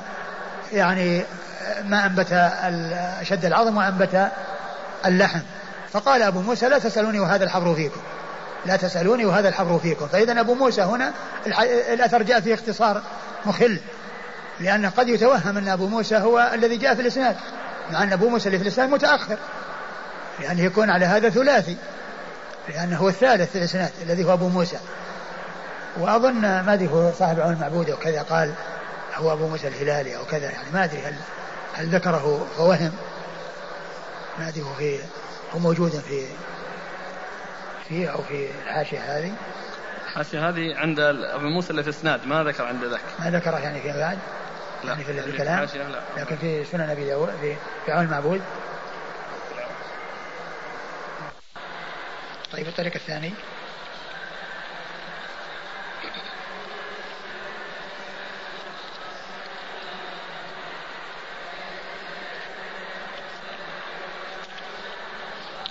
يعني 0.73 1.23
ما 1.83 2.05
أنبت 2.05 2.51
شد 3.23 3.45
العظم 3.45 3.77
وأنبت 3.77 4.31
اللحم. 5.05 5.39
فقال 5.91 6.21
أبو 6.21 6.41
موسى 6.41 6.69
لا 6.69 6.79
تسألوني 6.79 7.19
وهذا 7.19 7.43
الحبر 7.43 7.75
فيكم. 7.75 8.01
لا 8.65 8.75
تسألوني 8.75 9.25
وهذا 9.25 9.49
الحبر 9.49 9.79
فيكم. 9.79 10.07
فإذا 10.07 10.39
أبو 10.39 10.53
موسى 10.53 10.81
هنا 10.81 11.11
الأثر 11.93 12.23
جاء 12.23 12.39
فيه 12.39 12.53
اختصار 12.53 13.01
مخل. 13.45 13.79
لأن 14.59 14.89
قد 14.89 15.09
يتوهم 15.09 15.57
أن 15.57 15.67
أبو 15.67 15.87
موسى 15.87 16.17
هو 16.17 16.51
الذي 16.53 16.77
جاء 16.77 16.95
في 16.95 17.01
الإسناد 17.01 17.35
مع 17.91 18.03
أن 18.03 18.13
أبو 18.13 18.29
موسى 18.29 18.47
اللي 18.47 18.57
في 18.57 18.63
الإسناد 18.63 18.89
متأخر. 18.89 19.37
لأنه 20.39 20.61
يكون 20.61 20.89
على 20.89 21.05
هذا 21.05 21.29
ثلاثي. 21.29 21.77
لأنه 22.69 22.97
هو 22.97 23.09
الثالث 23.09 23.51
في 23.51 23.57
الإسناد 23.57 23.91
الذي 24.01 24.23
هو 24.23 24.33
أبو 24.33 24.49
موسى. 24.49 24.77
وأظن 25.97 26.41
ما 26.41 26.73
أدري 26.73 26.87
هو 26.87 27.11
صاحب 27.11 27.39
عون 27.39 27.53
المعبود 27.53 27.89
أو 27.89 27.97
كذا 27.97 28.21
قال 28.21 28.53
هو 29.15 29.33
أبو 29.33 29.47
موسى 29.47 29.67
الهلالي 29.67 30.17
أو 30.17 30.25
كذا 30.25 30.51
يعني 30.51 30.71
ما 30.73 30.83
أدري 30.83 31.01
هل 31.01 31.15
هل 31.73 31.87
ذكره 31.87 32.47
فوهم 32.57 32.91
ما 34.39 34.47
أدري 34.47 34.61
هو 34.61 34.73
في 34.73 34.99
هو 35.53 35.59
موجود 35.59 35.91
في 35.91 36.25
فيه 37.89 38.09
أو 38.09 38.21
في 38.21 38.49
الحاشية 38.65 38.99
هذه. 38.99 39.33
الحاشية 40.07 40.49
هذه 40.49 40.75
عند 40.75 40.99
أبو 40.99 41.45
موسى 41.45 41.69
اللي 41.69 41.83
في 41.83 41.89
إسناد 41.89 42.27
ما 42.27 42.43
ذكر 42.43 42.65
عند 42.65 42.83
ذاك. 42.83 43.01
ما 43.19 43.31
ذكره 43.31 43.57
يعني 43.57 43.81
في 43.81 43.87
بعد؟ 43.87 44.17
لا 44.83 44.89
يعني 44.89 45.03
في 45.03 45.11
الكلام؟ 45.11 45.67
لا. 45.75 46.21
لكن 46.21 46.35
في 46.35 46.65
سنن 46.65 46.89
أبي 46.89 47.05
داود 47.05 47.29
في 47.41 47.55
في 47.85 47.91
عون 47.91 48.05
المعبود. 48.05 48.41
طيب 52.53 52.67
الطريق 52.67 52.93
الثاني. 52.95 53.31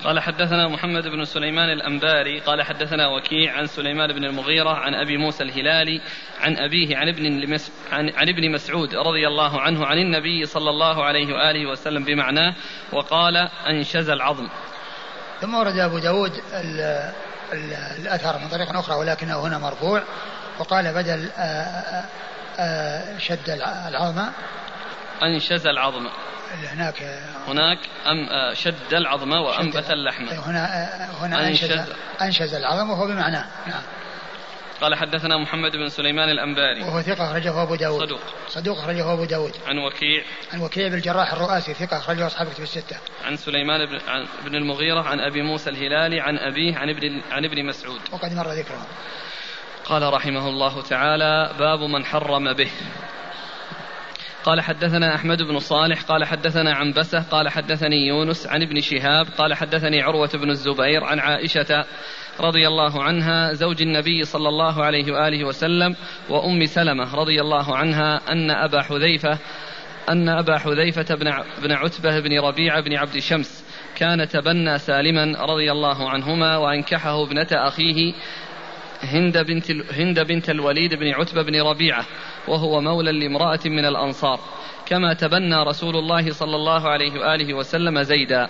قال 0.05 0.21
حدثنا 0.21 0.69
محمد 0.69 1.09
بن 1.09 1.25
سليمان 1.25 1.71
الأنباري 1.71 2.41
قال 2.41 2.63
حدثنا 2.63 3.09
وكيع 3.09 3.53
عن 3.53 3.67
سليمان 3.67 4.13
بن 4.13 4.25
المغيرة 4.25 4.71
عن 4.71 4.95
أبي 4.95 5.17
موسى 5.17 5.43
الهلالي 5.45 6.01
عن 6.41 6.57
أبيه 6.57 6.97
عن 6.97 7.09
ابن 7.09 7.59
عن, 7.93 8.11
عن 8.11 8.29
ابن 8.29 8.53
مسعود 8.53 8.95
رضي 8.95 9.27
الله 9.27 9.61
عنه 9.61 9.87
عن 9.87 9.99
النبي 9.99 10.47
صلى 10.47 10.71
الله 10.71 11.05
عليه 11.05 11.35
وآله 11.35 11.67
وسلم 11.67 12.05
بمعناه 12.05 12.55
وقال 12.93 13.37
أنشز 13.67 14.11
العظم. 14.11 14.49
ثم 15.41 15.55
ورد 15.55 15.79
أبو 15.79 15.99
داود 15.99 16.33
ال 16.53 16.81
ال 17.53 17.73
الأثر 17.73 18.39
من 18.39 18.49
طريق 18.49 18.77
أخرى 18.77 18.97
ولكنه 18.97 19.41
هنا 19.47 19.59
مرفوع 19.59 20.03
وقال 20.59 20.95
بدل 20.95 21.31
آآ 21.39 22.05
آآ 22.59 23.19
شد 23.19 23.51
العظم 23.51 24.25
أنشز 25.23 25.67
العظم 25.67 26.07
هناك. 26.73 27.03
هناك 27.49 27.79
أم 28.07 28.55
شد 28.55 28.95
العظم 28.95 29.33
وأنبت 29.33 29.91
اللحم. 29.91 30.29
هنا 30.29 30.89
هنا 31.21 31.49
أنشز, 31.49 31.81
أنشز 32.23 32.55
العظم 32.55 32.91
وهو 32.91 33.07
بمعناه. 33.07 33.45
نعم. 33.67 33.83
قال 34.81 34.95
حدثنا 34.95 35.37
محمد 35.37 35.77
بن 35.77 35.89
سليمان 35.89 36.29
الأنباري. 36.29 36.83
وهو 36.83 37.03
ثقة 37.03 37.25
أخرجه 37.25 37.63
أبو 37.63 37.75
داود. 37.75 38.01
صدوق. 38.07 38.21
صدوق 38.49 38.79
أخرجه 38.79 39.13
أبو 39.13 39.25
داود. 39.25 39.53
عن 39.67 39.79
وكيع. 39.79 40.25
عن 40.53 40.61
وكيع 40.61 40.89
بن 40.89 40.95
الجراح 40.95 41.33
الرؤاسي 41.33 41.75
ثقة 41.75 41.99
أخرجه 41.99 42.27
أصحاب 42.27 42.49
كتب 42.49 42.63
الستة. 42.63 42.97
عن 43.25 43.37
سليمان 43.37 43.87
بن, 43.87 43.99
عن 44.09 44.27
بن 44.45 44.55
المغيرة 44.55 45.01
عن 45.01 45.21
أبي 45.21 45.43
موسى 45.43 45.71
الهلالي 45.71 46.21
عن 46.21 46.39
أبيه 46.39 46.77
عن 46.77 46.91
ابن 46.91 47.23
عن 47.31 47.45
ابن 47.45 47.67
مسعود. 47.67 48.01
وقد 48.13 48.33
مر 48.33 48.49
ذكره. 48.53 48.87
قال 49.85 50.13
رحمه 50.13 50.49
الله 50.49 50.83
تعالى 50.83 51.51
باب 51.59 51.81
من 51.81 52.05
حرم 52.05 52.53
به. 52.53 52.71
قال 54.45 54.61
حدثنا 54.61 55.15
أحمد 55.15 55.43
بن 55.43 55.59
صالح 55.59 56.03
قال 56.03 56.25
حدثنا 56.25 56.75
عنبسة 56.75 57.23
قال 57.23 57.49
حدثني 57.49 58.07
يونس 58.07 58.47
عن 58.47 58.63
ابن 58.63 58.81
شهاب 58.81 59.27
قال 59.39 59.55
حدثني 59.55 60.03
عروة 60.03 60.31
بن 60.35 60.51
الزبير 60.51 61.05
عن 61.05 61.19
عائشة 61.19 61.85
رضي 62.41 62.69
الله 62.69 63.03
عنها 63.03 63.53
زوج 63.53 63.83
النبي 63.83 64.25
صلى 64.25 64.49
الله 64.49 64.85
عليه 64.85 65.13
وآله 65.13 65.45
وسلم 65.45 65.97
وأم 66.29 66.65
سلمة 66.65 67.15
رضي 67.15 67.41
الله 67.41 67.77
عنها 67.77 68.33
أن 68.33 68.51
أبا 68.51 68.83
حذيفة 68.83 69.39
أن 70.09 70.29
أبا 70.29 70.59
حذيفة 70.59 71.15
بن 71.63 71.73
عتبة 71.73 72.21
بن 72.21 72.41
ربيعة 72.41 72.81
بن 72.81 72.95
عبد 72.95 73.19
شمس 73.19 73.65
كان 73.97 74.29
تبنى 74.29 74.79
سالما 74.79 75.45
رضي 75.45 75.73
الله 75.73 76.11
عنهما 76.11 76.57
وأنكحه 76.57 77.23
ابنة 77.23 77.49
أخيه 77.53 78.15
هند 79.03 79.39
بنت 79.39 79.71
هند 79.71 80.21
بنت 80.21 80.51
الوليد 80.51 80.95
بن 80.95 81.09
عتبة 81.09 81.43
بن 81.43 81.63
ربيعة 81.63 82.05
وهو 82.49 82.81
مولى 82.81 83.13
لامرأة 83.13 83.61
من 83.67 83.85
الأنصار. 83.85 84.41
كما 84.87 85.15
تبنى 85.15 85.57
رسول 85.63 85.97
الله 85.97 86.33
صلى 86.33 86.57
الله 86.57 86.89
عليه 86.89 87.13
وآله 87.21 87.55
وسلم 87.55 88.03
زيدا. 88.03 88.49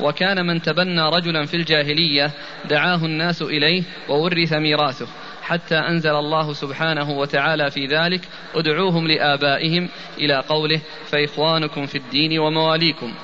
وكان 0.00 0.46
من 0.46 0.62
تبنى 0.62 1.00
رجلا 1.00 1.46
في 1.46 1.56
الجاهلية 1.56 2.30
دعاه 2.70 3.04
الناس 3.04 3.42
إليه 3.42 3.82
وورث 4.08 4.52
ميراثه 4.52 5.06
حتى 5.42 5.74
أنزل 5.74 6.14
الله 6.14 6.52
سبحانه 6.52 7.10
وتعالى 7.10 7.70
في 7.70 7.86
ذلك 7.86 8.20
ادعوهم 8.54 9.06
لآبائهم 9.08 9.88
إلى 10.18 10.44
قوله 10.48 10.80
فإخوانكم 11.06 11.86
في 11.86 11.98
الدين 11.98 12.38
ومواليكم 12.38 13.14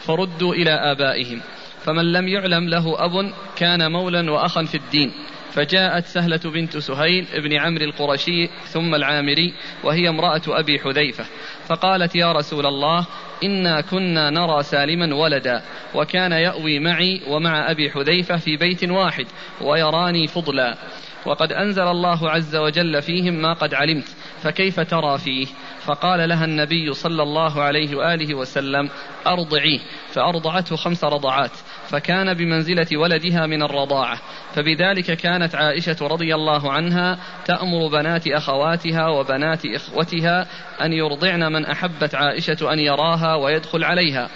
فردوا 0.00 0.54
إلى 0.54 0.70
آبائهم. 0.70 1.40
فمن 1.84 2.12
لم 2.12 2.28
يعلم 2.28 2.68
له 2.68 3.04
أب 3.04 3.32
كان 3.56 3.92
مولا 3.92 4.30
وأخا 4.30 4.64
في 4.64 4.74
الدين. 4.74 5.12
فجاءت 5.52 6.04
سهلة 6.04 6.40
بنت 6.44 6.76
سهيل 6.76 7.26
ابن 7.32 7.52
عمرو 7.52 7.84
القرشي 7.84 8.46
ثم 8.46 8.94
العامري 8.94 9.54
وهي 9.84 10.08
امرأة 10.08 10.42
أبي 10.48 10.78
حذيفة. 10.78 11.24
فقالت 11.66 12.16
يا 12.16 12.32
رسول 12.32 12.66
الله 12.66 13.06
إنا 13.44 13.80
كنا 13.80 14.30
نرى 14.30 14.62
سالما 14.62 15.14
ولدا 15.14 15.62
وكان 15.94 16.32
يأوي 16.32 16.78
معي 16.78 17.20
ومع 17.28 17.70
أبي 17.70 17.90
حذيفة 17.90 18.36
في 18.36 18.56
بيت 18.56 18.90
واحد 18.90 19.26
ويراني 19.60 20.26
فضلا. 20.26 20.78
وقد 21.26 21.52
أنزل 21.52 21.82
الله 21.82 22.30
عز 22.30 22.56
وجل 22.56 23.02
فيهم 23.02 23.34
ما 23.34 23.52
قد 23.52 23.74
علمت 23.74 24.16
فكيف 24.42 24.80
ترى 24.80 25.18
فيه؟ 25.18 25.46
فقال 25.80 26.28
لها 26.28 26.44
النبي 26.44 26.92
صلى 26.92 27.22
الله 27.22 27.62
عليه 27.62 27.96
وآله 27.96 28.34
وسلم 28.34 28.88
أرضعيه. 29.26 29.80
فأرضعته 30.12 30.76
خمس 30.76 31.04
رضعات. 31.04 31.52
فكان 31.92 32.34
بمنزلة 32.34 32.86
ولدها 32.96 33.46
من 33.46 33.62
الرضاعة. 33.62 34.18
فبذلك 34.54 35.16
كانت 35.16 35.54
عائشة 35.54 35.96
رضي 36.02 36.34
الله 36.34 36.72
عنها 36.72 37.18
تأمر 37.44 37.88
بنات 37.88 38.28
أخواتها 38.28 39.08
وبنات 39.08 39.66
إخوتها 39.66 40.46
أن 40.82 40.92
يرضعن 40.92 41.52
من 41.52 41.66
أحبت 41.66 42.14
عائشة 42.14 42.72
أن 42.72 42.78
يراها 42.78 43.34
ويدخل 43.34 43.84
عليها. 43.84 44.28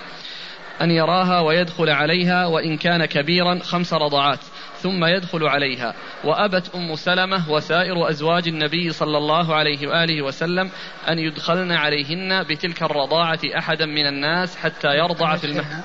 أن 0.82 0.90
يراها 0.90 1.40
ويدخل 1.40 1.90
عليها 1.90 2.46
وإن 2.46 2.76
كان 2.76 3.04
كبيرا 3.04 3.58
خمس 3.58 3.94
رضعات 3.94 4.40
ثم 4.78 5.04
يدخل 5.04 5.44
عليها. 5.44 5.94
وأبت 6.24 6.74
أم 6.74 6.94
سلمة 6.94 7.50
وسائر 7.50 8.10
أزواج 8.10 8.48
النبي 8.48 8.90
صلى 8.90 9.18
الله 9.18 9.54
عليه 9.54 9.88
وآله 9.88 10.22
وسلم 10.22 10.70
أن 11.08 11.18
يدخلن 11.18 11.72
عليهن 11.72 12.42
بتلك 12.42 12.82
الرضاعة 12.82 13.40
أحدا 13.58 13.86
من 13.86 14.06
الناس 14.06 14.56
حتى 14.56 14.88
يرضع 14.88 15.36
في 15.36 15.44
المهد 15.44 15.84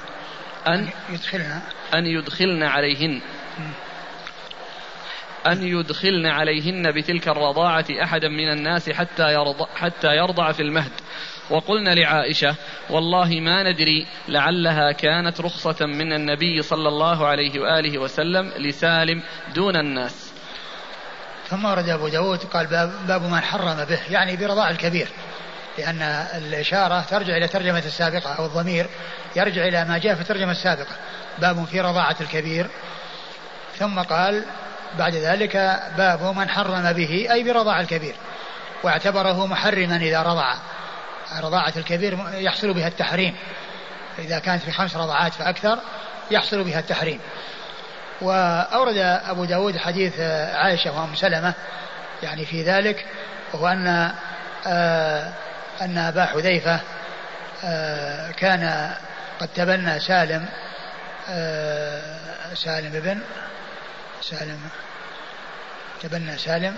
أن 0.67 0.89
يدخلن 1.09 1.61
أن 1.93 2.05
يدخلن 2.05 2.63
عليهن. 2.63 3.21
أن 5.47 5.63
يدخلن 5.63 6.25
عليهن 6.25 6.91
بتلك 6.91 7.27
الرضاعة 7.27 7.85
أحدا 8.03 8.27
من 8.27 8.51
الناس 8.51 8.89
حتى 8.89 9.33
يرضع, 9.33 9.65
حتى 9.75 10.07
يرضع 10.07 10.51
في 10.51 10.61
المهد. 10.61 10.91
وقلنا 11.49 11.89
لعائشة 11.89 12.55
والله 12.89 13.39
ما 13.39 13.71
ندري 13.71 14.07
لعلها 14.27 14.91
كانت 14.91 15.41
رخصة 15.41 15.85
من 15.85 16.13
النبي 16.13 16.61
صلى 16.61 16.87
الله 16.87 17.27
عليه 17.27 17.59
وآله 17.59 17.97
وسلم 17.97 18.51
لسالم 18.57 19.23
دون 19.55 19.75
الناس. 19.75 20.33
ثم 21.47 21.65
ورد 21.65 21.89
أبو 21.89 22.07
داود 22.07 22.39
قال 22.39 22.67
باب, 22.67 22.91
باب 23.07 23.21
من 23.21 23.39
حرم 23.39 23.85
به 23.85 23.99
يعني 24.09 24.37
برضاع 24.37 24.69
الكبير. 24.69 25.07
لأن 25.77 26.01
الإشارة 26.37 27.01
ترجع 27.01 27.37
إلى 27.37 27.47
ترجمة 27.47 27.83
السابقة 27.85 28.33
أو 28.33 28.45
الضمير 28.45 28.89
يرجع 29.35 29.67
إلى 29.67 29.85
ما 29.85 29.97
جاء 29.97 30.15
في 30.15 30.21
الترجمة 30.21 30.51
السابقة. 30.51 30.95
باب 31.39 31.65
في 31.65 31.81
رضاعة 31.81 32.15
الكبير. 32.21 32.67
ثم 33.79 33.99
قال 33.99 34.45
بعد 34.97 35.15
ذلك 35.15 35.81
باب 35.97 36.23
من 36.23 36.49
حرم 36.49 36.93
به 36.93 37.27
أي 37.31 37.43
برضاع 37.43 37.81
الكبير. 37.81 38.15
واعتبره 38.83 39.45
محرما 39.45 39.95
إذا 39.95 40.21
رضع. 40.21 40.55
رضاعة 41.41 41.73
الكبير 41.77 42.19
يحصل 42.33 42.73
بها 42.73 42.87
التحريم. 42.87 43.35
إذا 44.19 44.39
كانت 44.39 44.63
في 44.63 44.71
خمس 44.71 44.95
رضعات 44.95 45.33
فأكثر 45.33 45.79
يحصل 46.31 46.63
بها 46.63 46.79
التحريم. 46.79 47.19
وأورد 48.21 48.97
أبو 48.97 49.45
داود 49.45 49.77
حديث 49.77 50.19
عائشة 50.53 50.99
وأم 50.99 51.15
سلمة 51.15 51.53
يعني 52.23 52.45
في 52.45 52.63
ذلك 52.63 53.05
وهو 53.53 53.67
أن 53.67 54.11
آه 54.67 55.33
أن 55.81 55.97
أبا 55.97 56.25
حذيفة 56.25 56.79
آه 57.63 58.31
كان 58.31 58.93
قد 59.39 59.47
تبنى 59.47 59.99
سالم 59.99 60.45
آه 61.29 62.53
سالم 62.53 62.95
ابن 62.95 63.21
سالم 64.21 64.59
تبنى 66.01 66.37
سالم 66.37 66.77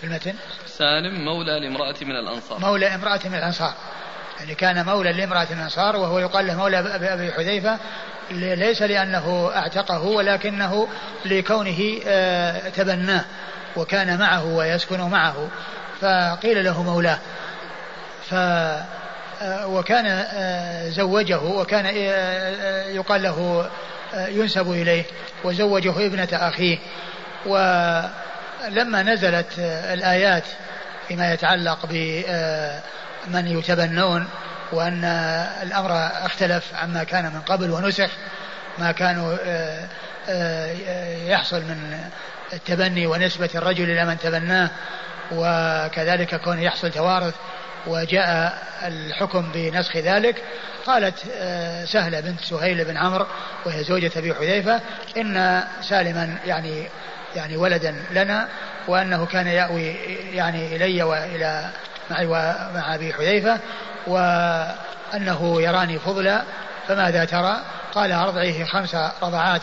في 0.00 0.04
المتن. 0.04 0.34
سالم 0.66 1.24
مولى 1.24 1.60
لامرأة 1.60 1.94
من 2.02 2.16
الأنصار. 2.16 2.58
مولى 2.58 2.94
امرأة 2.94 3.20
من 3.24 3.34
الأنصار. 3.34 3.74
يعني 4.38 4.54
كان 4.54 4.86
مولى 4.86 5.12
لامرأة 5.12 5.46
من 5.50 5.58
الأنصار 5.58 5.96
وهو 5.96 6.18
يقال 6.18 6.46
له 6.46 6.54
مولى 6.54 6.78
أبي 6.78 7.32
حذيفة 7.32 7.78
ليس 8.30 8.82
لأنه 8.82 9.50
أعتقه 9.56 10.02
ولكنه 10.02 10.88
لكونه 11.24 12.00
آه، 12.06 12.68
تبناه 12.68 13.24
وكان 13.76 14.18
معه 14.18 14.44
ويسكن 14.44 15.00
معه. 15.00 15.48
فقيل 16.00 16.64
له 16.64 16.82
مولاه. 16.82 17.18
ف 18.30 18.34
آه، 19.42 19.66
وكان 19.66 20.06
آه، 20.06 20.88
زوجه 20.88 21.38
وكان 21.38 21.86
يقال 22.96 23.22
له 23.22 23.70
ينسب 24.14 24.70
إليه 24.70 25.04
وزوجه 25.44 26.06
ابنة 26.06 26.28
أخيه. 26.32 26.78
ولما 27.46 29.02
نزلت 29.02 29.58
الآيات 29.92 30.44
فيما 31.08 31.32
يتعلق 31.32 31.86
بمن 31.86 33.46
يتبنون 33.46 34.28
وأن 34.72 35.04
الأمر 35.62 35.92
اختلف 36.26 36.74
عما 36.74 37.04
كان 37.04 37.24
من 37.24 37.40
قبل 37.40 37.70
ونسخ 37.70 38.10
ما 38.78 38.92
كانوا 38.92 39.36
يحصل 41.28 41.62
من 41.62 41.98
التبني 42.52 43.06
ونسبة 43.06 43.50
الرجل 43.54 43.90
إلى 43.90 44.04
من 44.04 44.18
تبناه. 44.18 44.70
وكذلك 45.32 46.40
كونه 46.40 46.62
يحصل 46.62 46.90
توارث 46.90 47.34
وجاء 47.86 48.58
الحكم 48.82 49.52
بنسخ 49.54 49.96
ذلك 49.96 50.42
قالت 50.86 51.18
آه، 51.38 51.84
سهلة 51.84 52.20
بنت 52.20 52.40
سهيل 52.40 52.84
بن 52.84 52.96
عمرو 52.96 53.26
وهي 53.66 53.84
زوجة 53.84 54.10
أبي 54.16 54.34
حذيفة 54.34 54.80
إن 55.16 55.62
سالما 55.82 56.38
يعني 56.44 56.88
يعني 57.36 57.56
ولدا 57.56 57.94
لنا 58.10 58.48
وأنه 58.88 59.26
كان 59.26 59.46
يأوي 59.46 59.86
يعني 60.34 60.76
إلي 60.76 61.02
وإلى 61.02 61.70
معي 62.10 62.26
ومع 62.26 62.94
أبي 62.94 63.12
حذيفة 63.12 63.58
وأنه 64.06 65.62
يراني 65.62 65.98
فضلا 65.98 66.42
فماذا 66.88 67.24
ترى؟ 67.24 67.56
قال 67.94 68.12
أرضعيه 68.12 68.64
خمس 68.64 68.94
رضعات 69.22 69.62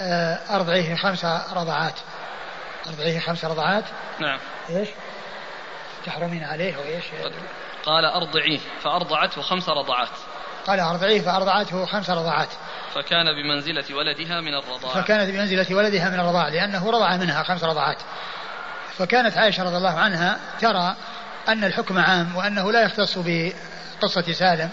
آه، 0.00 0.38
أرضعيه 0.50 0.94
خمس 0.94 1.24
رضعات. 1.52 1.94
أرضعيه 2.86 3.18
خمس 3.18 3.44
رضعات. 3.44 3.84
نعم. 4.18 4.38
إيش؟ 4.70 4.88
تحرمين 6.06 6.44
عليه 6.44 6.76
وإيش؟ 6.76 7.04
قال 7.84 8.04
أرضعيه 8.04 8.60
فأرضعته 8.82 9.42
خمس 9.42 9.68
رضعات. 9.68 10.08
قال 10.66 10.80
أرضعيه 10.80 11.20
فأرضعته 11.20 11.86
خمس 11.86 12.10
رضعات. 12.10 12.48
فكان 12.94 13.26
بمنزلة 13.32 13.96
ولدها 13.96 14.40
من 14.40 14.54
الرضاعة 14.54 15.02
فكانت 15.02 15.30
بمنزلة 15.30 15.76
ولدها 15.76 16.10
من 16.10 16.20
الرضاعة 16.20 16.48
لأنه 16.48 16.90
رضع 16.90 17.16
منها 17.16 17.42
خمس 17.42 17.64
رضعات. 17.64 17.98
فكانت 18.98 19.36
عائشة 19.36 19.62
رضي 19.62 19.76
الله 19.76 19.98
عنها 19.98 20.38
ترى 20.60 20.96
أن 21.48 21.64
الحكم 21.64 21.98
عام 21.98 22.36
وأنه 22.36 22.72
لا 22.72 22.82
يختص 22.82 23.18
بقصة 23.18 24.32
سالم 24.32 24.70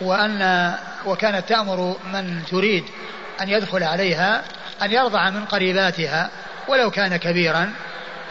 وأن 0.00 0.74
وكانت 1.06 1.48
تأمر 1.48 1.96
من 2.12 2.44
تريد 2.44 2.84
أن 3.40 3.48
يدخل 3.48 3.82
عليها 3.82 4.42
أن 4.82 4.92
يرضع 4.92 5.30
من 5.30 5.44
قريباتها. 5.44 6.30
ولو 6.70 6.90
كان 6.90 7.16
كبيرا 7.16 7.72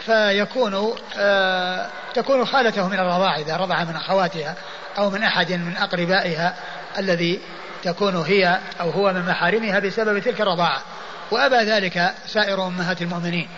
فيكون 0.06 0.94
آه 1.18 1.86
تكون 2.14 2.46
خالته 2.46 2.88
من 2.88 2.98
الرضاع 2.98 3.36
إذا 3.36 3.56
رضع 3.56 3.84
من 3.84 3.96
أخواتها 3.96 4.54
أو 4.98 5.10
من 5.10 5.22
أحد 5.22 5.52
من 5.52 5.76
أقربائها 5.76 6.54
الذي 6.98 7.40
تكون 7.82 8.16
هي 8.16 8.58
أو 8.80 8.90
هو 8.90 9.12
من 9.12 9.26
محارمها 9.26 9.78
بسبب 9.78 10.18
تلك 10.18 10.40
الرضاعة. 10.40 10.82
وأبى 11.30 11.56
ذلك 11.56 12.14
سائر 12.26 12.66
أمهات 12.66 13.02
المؤمنين. 13.02 13.48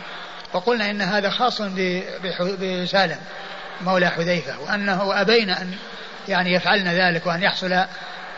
وقلنا 0.53 0.91
إن 0.91 1.03
هذا 1.03 1.31
خاص 1.31 1.63
بسالم 2.61 3.19
مولى 3.81 4.09
حذيفة 4.09 4.61
وأنه 4.61 5.05
وأبين 5.05 5.51
أن 5.51 5.75
يعني 6.29 6.53
يفعلن 6.53 6.89
ذلك 6.89 7.27
وأن 7.27 7.43
يحصل 7.43 7.73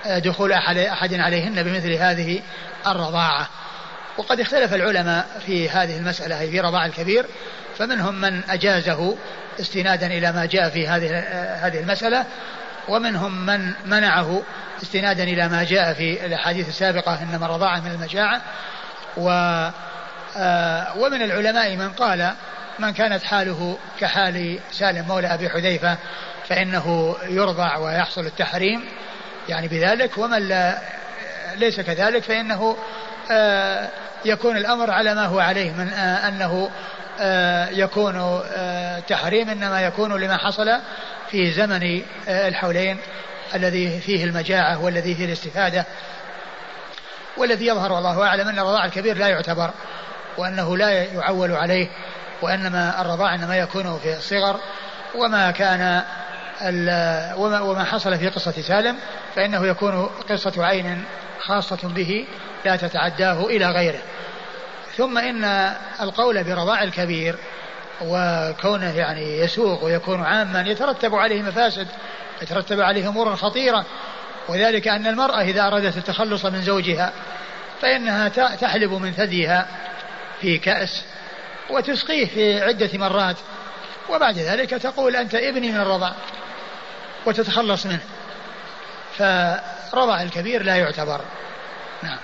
آه، 0.06 0.18
دخول 0.18 0.52
أحد, 0.52 0.76
أحد 0.76 1.14
عليهن 1.14 1.62
بمثل 1.62 1.92
هذه 1.92 2.40
الرضاعة. 2.86 3.48
وقد 4.18 4.40
اختلف 4.40 4.74
العلماء 4.74 5.26
في 5.46 5.68
هذه 5.70 5.96
المسألة 5.96 6.50
في 6.50 6.60
رضاع 6.60 6.86
الكبير 6.86 7.26
فمنهم 7.78 8.20
من 8.20 8.40
أجازه 8.48 9.16
استنادا 9.60 10.06
إلى 10.06 10.32
ما 10.32 10.46
جاء 10.46 10.70
في 10.70 10.88
هذه 10.88 11.18
هذه 11.66 11.80
المسألة 11.80 12.26
ومنهم 12.88 13.46
من 13.46 13.72
منعه 13.86 14.42
استنادا 14.82 15.22
إلى 15.22 15.48
ما 15.48 15.64
جاء 15.64 15.92
في 15.92 16.26
الأحاديث 16.26 16.68
السابقة 16.68 17.22
إنما 17.22 17.46
الرضاعة 17.46 17.80
من 17.80 17.90
المجاعة 17.90 18.40
و 19.16 19.30
آه، 20.36 20.98
ومن 20.98 21.22
العلماء 21.22 21.76
من 21.76 21.88
قال 21.88 22.32
من 22.78 22.90
كانت 22.90 23.22
حاله 23.22 23.78
كحال 24.00 24.58
سالم 24.72 25.08
مولى 25.08 25.34
أبي 25.34 25.50
حذيفة 25.50 25.96
فإنه 26.48 27.16
يرضع 27.28 27.76
ويحصل 27.76 28.26
التحريم 28.26 28.84
يعني 29.48 29.68
بذلك 29.68 30.18
ومن 30.18 30.48
لا 30.48 30.78
ليس 31.56 31.80
كذلك 31.80 32.22
فإنه 32.22 32.76
يكون 34.24 34.56
الأمر 34.56 34.90
على 34.90 35.14
ما 35.14 35.26
هو 35.26 35.38
عليه 35.38 35.72
من 35.72 35.88
آه، 35.88 36.28
أنه 36.28 36.70
يكون 37.70 38.42
تحريم 39.08 39.50
إنما 39.50 39.80
يكون 39.80 40.20
لما 40.20 40.36
حصل 40.36 40.78
في 41.30 41.50
زمن 41.50 42.02
الحولين 42.28 42.98
الذي 43.54 44.00
فيه 44.00 44.24
المجاعة 44.24 44.84
والذي 44.84 45.14
فيه 45.14 45.24
الاستفادة 45.24 45.86
والذي 47.36 47.66
يظهر 47.66 47.92
والله 47.92 48.26
أعلم 48.26 48.48
أن 48.48 48.58
الرضاع 48.58 48.84
الكبير 48.84 49.16
لا 49.16 49.28
يعتبر 49.28 49.70
وأنه 50.38 50.76
لا 50.76 50.90
يعول 50.90 51.52
عليه 51.52 51.88
وإنما 52.42 53.00
الرضاع 53.00 53.34
إنما 53.34 53.56
يكون 53.56 53.98
في 54.02 54.16
الصغر 54.16 54.60
وما 55.14 55.50
كان 55.50 56.02
وما 57.38 57.84
حصل 57.84 58.18
في 58.18 58.28
قصة 58.28 58.52
سالم 58.52 58.96
فإنه 59.36 59.66
يكون 59.66 60.06
قصة 60.06 60.64
عين 60.64 61.04
خاصة 61.40 61.88
به 61.88 62.26
لا 62.64 62.76
تتعداه 62.76 63.46
إلى 63.46 63.70
غيره. 63.70 64.02
ثم 64.96 65.18
إن 65.18 65.74
القول 66.00 66.44
برضاع 66.44 66.82
الكبير 66.82 67.36
وكونه 68.02 68.96
يعني 68.96 69.38
يسوق 69.38 69.84
ويكون 69.84 70.22
عاما 70.22 70.60
يترتب 70.60 71.14
عليه 71.14 71.42
مفاسد 71.42 71.88
يترتب 72.42 72.80
عليه 72.80 73.08
امور 73.08 73.36
خطيرة. 73.36 73.84
وذلك 74.48 74.88
أن 74.88 75.06
المرأة 75.06 75.42
إذا 75.42 75.66
أرادت 75.66 75.96
التخلص 75.96 76.44
من 76.44 76.62
زوجها 76.62 77.12
فإنها 77.80 78.28
تحلب 78.56 78.92
من 78.92 79.12
ثديها 79.12 79.66
في 80.40 80.58
كأس 80.58 81.04
وتسقيه 81.70 82.26
في 82.26 82.62
عدة 82.62 82.90
مرات. 82.98 83.36
وبعد 84.10 84.38
ذلك 84.38 84.70
تقول 84.70 85.16
أنت 85.16 85.34
ابني 85.34 85.72
من 85.72 85.80
الرضع 85.80 86.12
وتتخلص 87.26 87.86
منه. 87.86 88.04
فرضع 89.18 90.22
الكبير 90.22 90.62
لا 90.62 90.76
يعتبر. 90.76 91.20
نعم. 92.02 92.18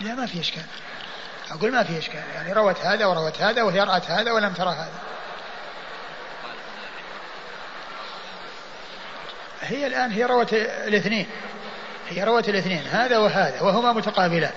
لا 0.00 0.14
ما 0.14 0.26
في 0.26 0.40
إشكال 0.40 0.62
أقول 1.50 1.72
ما 1.72 1.82
في 1.82 1.98
إشكال 1.98 2.22
يعني 2.34 2.52
روت 2.52 2.80
هذا 2.80 3.06
وروت 3.06 3.40
هذا 3.40 3.62
وهي 3.62 3.80
رأت 3.80 4.10
هذا 4.10 4.32
ولم 4.32 4.52
ترى 4.52 4.70
هذا. 4.70 5.00
هي 9.60 9.86
الآن 9.86 10.10
هي 10.10 10.24
روت 10.24 10.52
الاثنين. 10.52 11.26
هي 12.08 12.24
روت 12.24 12.48
الاثنين 12.48 12.86
هذا 12.86 13.18
وهذا 13.18 13.62
وهما 13.62 13.92
متقابلان. 13.92 14.52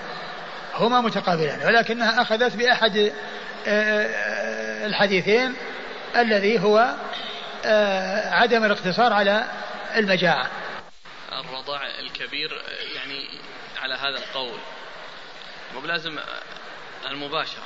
هما 0.75 1.01
متقابلان 1.01 1.65
ولكنها 1.65 2.21
أخذت 2.21 2.55
بأحد 2.55 2.97
آه، 2.97 3.11
آه، 3.67 4.85
الحديثين 4.85 5.55
الذي 6.15 6.59
هو 6.59 6.95
آه، 7.65 8.29
عدم 8.29 8.63
الاقتصار 8.65 9.13
على 9.13 9.43
المجاعة. 9.95 10.49
الرضاع 11.31 11.81
الكبير 11.99 12.61
يعني 12.95 13.27
على 13.81 13.93
هذا 13.93 14.17
القول. 14.17 14.59
مو 15.73 15.81
بلازم 15.81 16.19
المباشرة. 17.05 17.63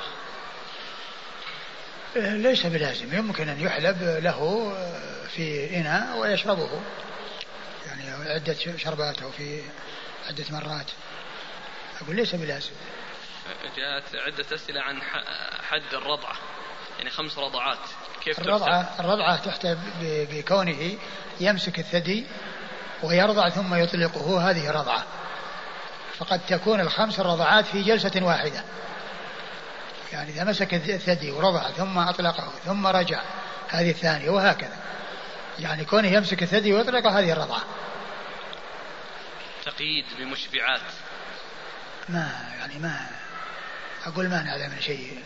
إيه، 2.16 2.30
ليس 2.30 2.66
بلازم. 2.66 3.14
يمكن 3.14 3.50
أن 3.50 3.60
يحلب 3.60 4.04
له 4.04 4.74
في 5.28 5.78
إناء 5.78 6.18
ويشربه. 6.18 6.82
يعني 7.86 8.30
عدة 8.30 8.78
شربات 8.78 9.22
أو 9.22 9.32
في 9.32 9.62
عدة 10.28 10.46
مرات. 10.50 10.92
أقول 12.02 12.16
ليس 12.16 12.36
بلازم. 12.36 12.72
جاءت 13.78 14.16
عدة 14.16 14.56
أسئلة 14.56 14.82
عن 14.82 15.02
حد 15.70 15.94
الرضعة 15.94 16.36
يعني 16.98 17.10
خمس 17.10 17.38
رضعات. 17.38 17.80
كيف 18.24 18.40
الرضعة؟ 18.40 18.96
الرضعة 19.00 19.46
تحت 19.46 19.68
بكونه 20.02 20.98
يمسك 21.40 21.80
الثدي 21.80 22.26
ويرضع 23.04 23.50
ثم 23.50 23.76
يطلقه. 23.76 24.50
هذه 24.50 24.72
رضعة. 24.72 25.06
فقد 26.18 26.42
تكون 26.48 26.80
الخمس 26.80 27.20
الرضعات 27.20 27.66
في 27.66 27.84
جلسة 27.84 28.12
واحدة. 28.22 28.64
يعني 30.12 30.32
إذا 30.32 30.44
مسك 30.44 30.74
الثدي 30.74 31.32
ورضع 31.32 31.72
ثم 31.72 31.98
أطلقه 31.98 32.54
ثم 32.66 32.88
رجع 32.88 33.22
هذه 33.70 33.90
الثانية 33.90 34.30
وهكذا. 34.30 34.78
يعني 35.60 35.86
كونه 35.86 36.08
يمسك 36.08 36.44
الثدي 36.44 36.74
ويطلقه 36.74 37.20
هذه 37.20 37.32
الرضعة. 37.32 37.62
تقييد 39.66 40.06
بمشبعات 40.20 40.82
ما 42.10 42.32
يعني 42.60 42.80
ما 42.80 43.08
أقول 44.06 44.30
ما 44.30 44.42
نعلم 44.44 44.80
شيء 44.80 45.24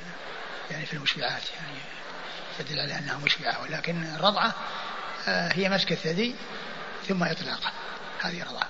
يعني 0.71 0.85
في 0.85 0.93
المشبعات 0.93 1.43
يعني 1.55 1.77
يدل 2.59 2.79
على 2.79 2.97
أنها 2.97 3.17
مشبعة 3.17 3.61
ولكن 3.61 4.03
الرضعة 4.15 4.53
آه، 5.27 5.53
هي 5.53 5.69
مسك 5.69 5.91
الثدي 5.91 6.35
ثم 7.07 7.23
إطلاقه. 7.23 7.71
هذه 8.21 8.41
الرضعة 8.41 8.67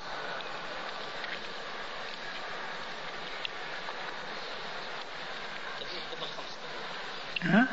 ها؟ 7.43 7.67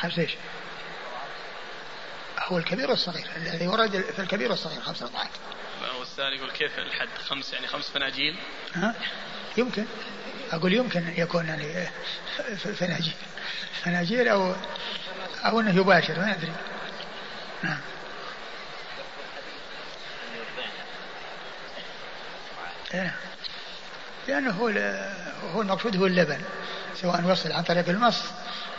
خمس 0.00 0.18
إيش؟ 0.18 0.30
هو 2.38 2.58
الكبير 2.58 2.90
والصغير 2.90 3.26
الذي 3.36 3.68
ورد 3.68 4.04
في 4.16 4.18
الكبير 4.18 4.50
والصغير 4.50 4.80
خمس 4.80 5.02
رضعات 5.02 5.30
هو 5.96 6.02
الثاني 6.02 6.36
يقول 6.36 6.50
كيف 6.50 6.78
الحد 6.78 7.08
خمس 7.28 7.52
يعني 7.52 7.66
خمس 7.66 7.90
فناجيل؟ 7.90 8.36
ها؟ 8.74 8.94
يمكن 9.56 9.84
أقول 10.52 10.72
يمكن 10.72 11.14
يكون 11.16 11.46
يعني 11.46 11.88
فناجيل 12.56 13.14
فناجيل 13.82 14.28
أو 14.28 14.54
أو 15.44 15.60
إنه 15.60 15.76
يباشر 15.76 16.18
ما 16.18 16.34
أدري 16.34 16.52
نعم 17.62 17.80
إيه. 22.94 23.14
لأنه 24.28 24.50
هو 24.50 24.68
هو 25.54 25.62
المقصود 25.62 25.96
هو 25.96 26.06
اللبن 26.06 26.40
سواء 26.94 27.24
وصل 27.24 27.52
عن 27.52 27.62
طريق 27.62 27.88
المص 27.88 28.22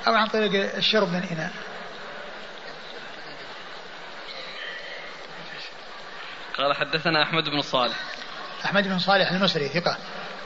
أو 0.08 0.14
عن 0.14 0.28
طريق 0.28 0.76
الشرب 0.76 1.08
من 1.08 1.24
إناء. 1.32 1.52
قال 6.58 6.76
حدثنا 6.76 7.24
أحمد 7.24 7.44
بن 7.44 7.62
صالح. 7.62 7.96
أحمد 8.66 8.88
بن 8.88 9.00
صالح 9.00 9.32
المصري 9.32 9.70
ثقة. 9.70 9.98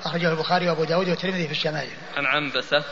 أخرجه 0.06 0.32
البخاري 0.32 0.70
وأبو 0.70 0.84
داود 0.84 1.10
والترمذي 1.10 1.46
في 1.46 1.52
الشمائل. 1.52 1.92
عن 2.18 2.26
عنبسة. 2.26 2.84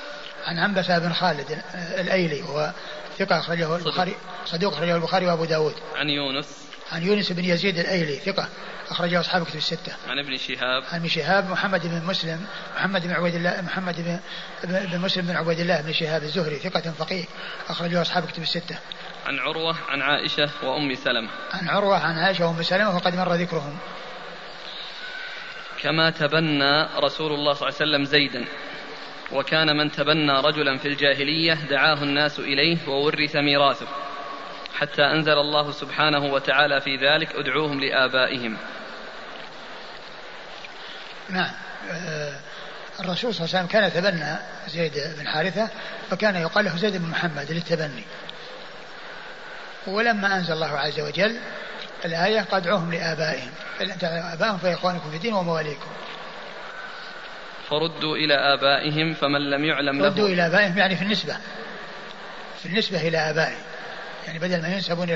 عن 0.45 0.59
عنبسة 0.59 0.99
بن 0.99 1.13
خالد 1.13 1.61
الأيلي 1.75 2.41
وهو 2.41 2.71
ثقة 3.17 3.39
أخرجه 3.39 3.75
البخاري 3.75 4.15
صدوق 4.45 4.73
أخرجه 4.73 4.95
البخاري 4.95 5.25
وأبو 5.25 5.45
داود. 5.45 5.75
عن 5.95 6.09
يونس. 6.09 6.64
عن 6.91 7.03
يونس 7.03 7.31
بن 7.31 7.45
يزيد 7.45 7.79
الأيلي 7.79 8.15
ثقة 8.15 8.49
أخرجه 8.89 9.19
أصحاب 9.19 9.45
كتب 9.45 9.55
الستة. 9.55 9.93
عن 10.07 10.19
ابن 10.19 10.37
شهاب. 10.37 10.83
عن 10.91 10.99
ابن 10.99 11.07
شهاب 11.07 11.49
محمد 11.49 11.87
بن 11.87 12.05
مسلم 12.05 12.45
محمد 12.75 13.07
بن 13.07 13.11
عبيد 13.11 13.35
الله 13.35 13.61
محمد 13.61 13.95
بن, 14.01 14.19
بن 14.63 14.99
مسلم 14.99 15.25
بن 15.25 15.35
عبيد 15.35 15.59
الله 15.59 15.81
بن 15.81 15.93
شهاب 15.93 16.23
الزهري 16.23 16.55
ثقة 16.55 16.91
فقيه 16.91 17.25
أخرجه 17.69 18.01
أصحاب 18.01 18.25
كتب 18.25 18.43
الستة. 18.43 18.77
عن 19.25 19.39
عروة 19.39 19.75
عن 19.89 20.01
عائشة 20.01 20.49
وأم 20.63 20.95
سلمة. 20.95 21.29
عن 21.53 21.69
عروة 21.69 21.97
عن 21.97 22.17
عائشة 22.17 22.47
وأم 22.47 22.63
سلمة 22.63 22.95
وقد 22.95 23.15
مر 23.15 23.33
ذكرهم. 23.33 23.77
كما 25.81 26.09
تبنى 26.09 26.87
رسول 26.97 27.33
الله 27.33 27.53
صلى 27.53 27.69
الله 27.69 27.79
عليه 27.81 27.91
وسلم 27.91 28.03
زيدا 28.03 28.45
وكان 29.31 29.77
من 29.77 29.91
تبنى 29.91 30.31
رجلا 30.31 30.77
في 30.77 30.87
الجاهلية 30.87 31.53
دعاه 31.53 32.03
الناس 32.03 32.39
إليه 32.39 32.77
وورث 32.87 33.35
ميراثه 33.35 33.87
حتى 34.75 35.01
أنزل 35.01 35.37
الله 35.37 35.71
سبحانه 35.71 36.33
وتعالى 36.33 36.81
في 36.81 36.95
ذلك 36.97 37.35
ادعوهم 37.35 37.79
لآبائهم. 37.79 38.57
نعم. 41.29 41.51
آه، 41.91 42.33
الرسول 42.99 43.33
صلى 43.33 43.45
الله 43.45 43.55
عليه 43.55 43.65
وسلم 43.65 43.67
كان 43.67 43.83
يتبنى 43.83 44.35
زيد 44.67 44.93
بن 45.19 45.27
حارثة 45.27 45.69
فكان 46.09 46.35
يقال 46.35 46.65
له 46.65 46.77
زيد 46.77 46.97
بن 46.97 47.09
محمد 47.09 47.51
للتبني. 47.51 48.03
ولما 49.87 50.35
أنزل 50.35 50.53
الله 50.53 50.79
عز 50.79 50.99
وجل 50.99 51.39
الآية 52.05 52.41
قد 52.41 52.61
ادعوهم 52.61 52.91
لآبائهم. 52.91 53.51
فإن 53.79 53.91
آبائهم 54.33 54.57
فإخوانكم 54.57 55.09
في 55.09 55.15
الدين 55.15 55.33
ومواليكم. 55.33 55.89
فردوا 57.69 58.15
إلى 58.15 58.33
آبائهم 58.33 59.13
فمن 59.13 59.49
لم 59.49 59.65
يعلم 59.65 60.01
له 60.01 60.05
ردوا 60.05 60.27
إلى 60.27 60.45
آبائهم 60.45 60.77
يعني 60.77 60.95
في 60.95 61.01
النسبة. 61.01 61.37
في 62.59 62.65
النسبة 62.65 63.07
إلى 63.07 63.17
آبائهم. 63.17 63.61
يعني 64.27 64.39
بدل 64.39 64.61
ما 64.61 64.67
ينسبون 64.67 65.09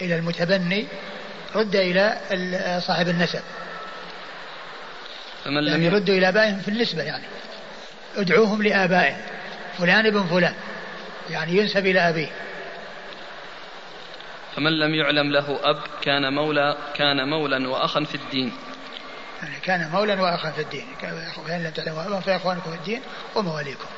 إلى 0.00 0.16
المتبني 0.16 0.86
رد 1.54 1.76
إلى 1.76 2.80
صاحب 2.86 3.08
النسب. 3.08 3.40
فمن 5.44 5.64
لم 5.64 5.68
يعني 5.68 5.84
يردوا 5.84 6.14
إلى 6.14 6.28
آبائهم 6.28 6.58
في 6.60 6.68
النسبة 6.68 7.02
يعني. 7.02 7.24
ادعوهم 8.16 8.62
لآبائهم. 8.62 9.20
فلان 9.78 10.06
ابن 10.06 10.26
فلان. 10.26 10.54
يعني 11.30 11.56
ينسب 11.56 11.86
إلى 11.86 12.08
أبيه. 12.08 12.30
فمن 14.56 14.78
لم 14.78 14.94
يعلم 14.94 15.32
له 15.32 15.58
أب 15.62 15.80
كان 16.02 16.32
مولى 16.32 16.76
كان 16.94 17.28
مولا 17.28 17.68
وأخا 17.68 18.04
في 18.04 18.14
الدين. 18.14 18.52
يعني 19.42 19.60
كان 19.60 19.90
مولا 19.90 20.22
وأخا 20.22 20.50
في 20.50 20.60
الدين. 20.60 20.86
فإن 21.46 21.62
لم 21.64 21.70
تعلموا 21.70 22.06
أبا 22.06 22.20
فإخوانكم 22.20 22.70
في 22.70 22.76
الدين 22.76 23.02
ومواليكم. 23.34 23.88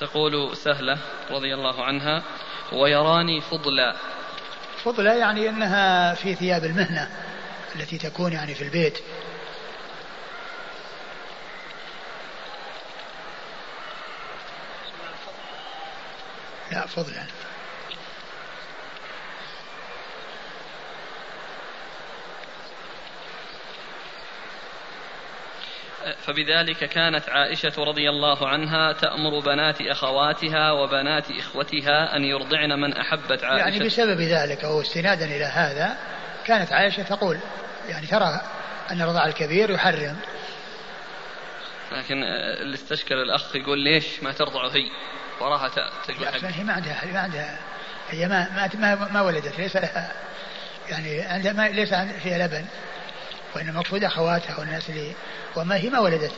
تقول 0.00 0.56
سهلة 0.56 0.98
رضي 1.30 1.54
الله 1.54 1.84
عنها 1.84 2.22
ويراني 2.72 3.40
فضلا. 3.40 3.96
فضلا 4.84 5.14
يعني 5.14 5.48
أنها 5.48 6.14
في 6.14 6.34
ثياب 6.34 6.64
المهنة 6.64 7.08
التي 7.76 7.98
تكون 7.98 8.32
يعني 8.32 8.54
في 8.54 8.64
البيت. 8.64 8.98
لا 16.72 16.86
فضلا. 16.86 17.45
فبذلك 26.14 26.84
كانت 26.84 27.28
عائشة 27.28 27.72
رضي 27.78 28.10
الله 28.10 28.48
عنها 28.48 28.92
تأمر 28.92 29.40
بنات 29.40 29.80
أخواتها 29.80 30.72
وبنات 30.72 31.30
إخوتها 31.30 32.16
أن 32.16 32.24
يرضعن 32.24 32.80
من 32.80 32.92
أحبت 32.92 33.44
عائشة. 33.44 33.68
يعني 33.68 33.78
بسبب 33.78 34.20
ذلك 34.20 34.64
أو 34.64 34.80
استنادا 34.80 35.24
إلى 35.24 35.44
هذا 35.44 35.96
كانت 36.46 36.72
عائشة 36.72 37.02
تقول 37.02 37.38
يعني 37.88 38.06
ترى 38.06 38.40
أن 38.90 39.02
الرضاع 39.02 39.26
الكبير 39.26 39.70
يحرم. 39.70 40.16
لكن 41.92 42.22
اللي 42.62 42.74
استشكل 42.74 43.14
الأخ 43.14 43.56
يقول 43.56 43.78
ليش 43.78 44.22
ما 44.22 44.32
ترضع 44.32 44.68
هي؟ 44.68 44.90
وراها 45.40 45.68
تقول 45.68 46.26
هي 46.44 46.64
ما 46.64 46.72
عندها 46.72 47.04
ما 47.12 47.20
عندها 47.20 47.58
هي 48.10 48.28
ما 48.28 48.68
ما 48.74 49.08
ما 49.12 49.22
ولدت 49.22 49.58
ليس 49.58 49.76
لها 49.76 50.12
يعني 50.88 51.22
عندها 51.22 51.52
ما 51.52 51.68
ليس 51.68 51.94
فيها 51.94 52.46
لبن. 52.46 52.64
وإنما 53.56 53.70
المقصود 53.70 54.04
أخواتها 54.04 54.58
والناس 54.58 54.90
اللي 54.90 55.12
وما 55.56 55.76
هي 55.76 55.90
ما 55.90 55.98
ولدت. 55.98 56.32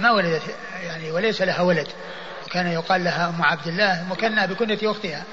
ما 0.00 0.10
ولدت 0.10 0.42
يعني 0.82 1.10
وليس 1.10 1.42
لها 1.42 1.60
ولد. 1.60 1.88
وكان 2.46 2.66
يقال 2.66 3.04
لها 3.04 3.28
أم 3.28 3.42
عبد 3.42 3.66
الله 3.66 4.04
مكنى 4.10 4.46
بكنة 4.46 4.78
أختها 4.90 5.24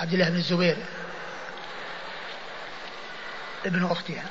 عبد 0.00 0.12
الله 0.12 0.28
بن 0.28 0.36
الزبير. 0.36 0.76
ابن 3.66 3.84
أختها. 3.84 4.24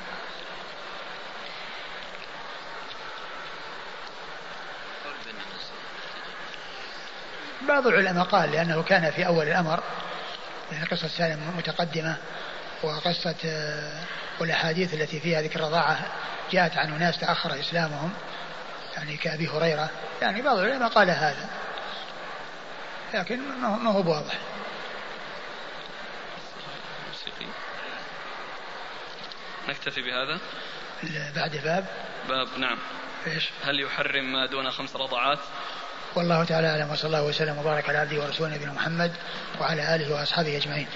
بعض 7.68 7.86
العلماء 7.86 8.24
قال 8.24 8.52
لأنه 8.52 8.82
كان 8.82 9.10
في 9.10 9.26
أول 9.26 9.48
الأمر 9.48 9.82
يعني 10.72 10.84
قصة 10.84 11.08
سالم 11.08 11.38
متقدمة 11.58 12.16
وقصة 12.82 13.34
آه، 13.44 14.04
والأحاديث 14.40 14.94
التي 14.94 15.20
فيها 15.20 15.42
ذكر 15.42 15.60
الرضاعة 15.60 15.98
جاءت 16.52 16.76
عن 16.76 16.92
أناس 16.92 17.18
تأخر 17.18 17.60
إسلامهم 17.60 18.12
يعني 18.96 19.16
كأبي 19.16 19.48
هريرة 19.48 19.90
يعني 20.22 20.42
بعض 20.42 20.58
العلماء 20.58 20.88
قال 20.88 21.10
هذا. 21.10 21.48
لكن 23.14 23.40
ما 23.60 23.90
هو 23.90 24.02
بواضح. 24.02 24.34
نكتفي 29.68 30.02
بهذا؟ 30.02 30.38
بعد 31.36 31.56
باب. 31.64 31.86
باب 32.28 32.48
نعم. 32.58 32.78
إيش؟ 33.26 33.50
هل 33.64 33.80
يحرم 33.80 34.32
ما 34.32 34.46
دون 34.46 34.70
خمس 34.70 34.96
رضعات؟ 34.96 35.38
والله 36.14 36.44
تعالى 36.44 36.70
أعلم 36.70 36.90
وصلى 36.90 37.06
الله 37.06 37.22
وسلم 37.22 37.58
وبارك 37.58 37.88
على 37.88 37.98
عبده 37.98 38.22
ورسوله 38.22 38.54
نبينا 38.54 38.72
محمد 38.72 39.12
وعلى 39.60 39.94
آله 39.94 40.14
وأصحابه 40.14 40.56
أجمعين. 40.56 40.86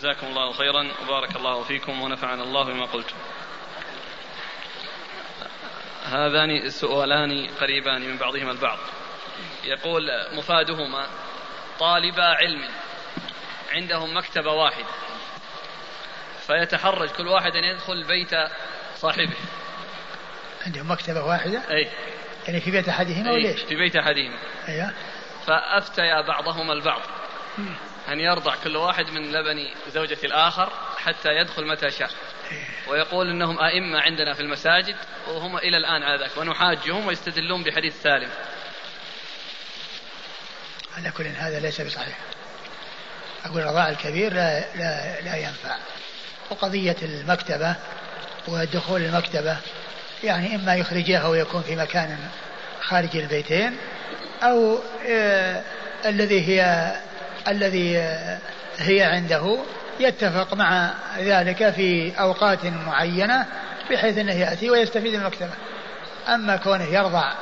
جزاكم 0.00 0.26
الله 0.26 0.52
خيرا 0.52 0.88
وبارك 1.02 1.36
الله 1.36 1.64
فيكم 1.64 2.02
ونفعنا 2.02 2.42
الله 2.42 2.64
بما 2.64 2.84
قلتم. 2.84 3.16
هذان 6.04 6.70
سؤالان 6.70 7.50
قريبان 7.60 8.02
من 8.10 8.16
بعضهما 8.16 8.50
البعض. 8.52 8.78
يقول 9.64 10.10
مفادهما 10.32 11.06
طالبا 11.78 12.24
علم 12.24 12.68
عندهم 13.72 14.16
مكتبة 14.16 14.52
واحدة 14.52 14.86
فيتحرج 16.46 17.08
كل 17.08 17.28
واحد 17.28 17.56
أن 17.56 17.64
يدخل 17.64 18.04
بيت 18.04 18.30
صاحبه. 18.96 19.36
عندهم 20.66 20.90
مكتبة 20.90 21.24
واحدة؟ 21.24 21.62
أي. 21.70 21.88
يعني 22.48 22.60
في 22.60 22.70
بيت 22.70 22.88
أحدهما 22.88 23.32
ولا 23.32 23.52
في 23.52 23.74
بيت 23.74 23.96
أحدهما. 23.96 24.38
أيوه. 24.68 24.92
فأفتيا 25.46 26.20
بعضهما 26.20 26.72
البعض. 26.72 27.00
أن 28.08 28.20
يرضع 28.20 28.54
كل 28.64 28.76
واحد 28.76 29.10
من 29.10 29.32
لبن 29.32 29.68
زوجة 29.92 30.18
الآخر 30.24 30.72
حتى 30.96 31.28
يدخل 31.28 31.66
متى 31.66 31.90
شاء 31.90 32.10
ويقول 32.88 33.30
إنهم 33.30 33.58
أئمة 33.58 34.00
عندنا 34.00 34.34
في 34.34 34.40
المساجد 34.40 34.96
وهم 35.28 35.56
إلى 35.56 35.76
الآن 35.76 36.02
على 36.02 36.24
ذلك 36.24 36.36
ونحاجهم 36.36 37.06
ويستدلون 37.06 37.62
بحديث 37.62 38.02
سالم. 38.02 38.28
على 40.96 41.10
كل 41.10 41.26
هذا 41.26 41.60
ليس 41.60 41.80
بصحيح. 41.80 42.18
أقول 43.44 43.62
الرضاع 43.62 43.88
الكبير 43.88 44.32
لا 44.32 44.76
لا 44.76 45.20
لا 45.20 45.36
ينفع. 45.36 45.76
وقضية 46.50 46.96
المكتبة 47.02 47.76
ودخول 48.48 49.00
المكتبة 49.00 49.56
يعني 50.24 50.54
إما 50.54 50.74
يخرجها 50.74 51.26
ويكون 51.28 51.62
في 51.62 51.76
مكان 51.76 52.18
خارج 52.80 53.16
البيتين 53.16 53.76
أو 54.42 54.78
آه 55.08 55.62
الذي 56.04 56.48
هي 56.48 56.92
الذي 57.48 57.96
هي 58.78 59.02
عنده 59.02 59.58
يتفق 60.00 60.54
مع 60.54 60.90
ذلك 61.18 61.70
في 61.70 62.20
أوقات 62.20 62.66
معينة 62.66 63.46
بحيث 63.90 64.18
أنه 64.18 64.32
يأتي 64.32 64.70
ويستفيد 64.70 65.14
من 65.14 65.20
المكتبة 65.20 65.52
أما 66.28 66.56
كونه 66.56 66.84
يرضع 66.84 67.32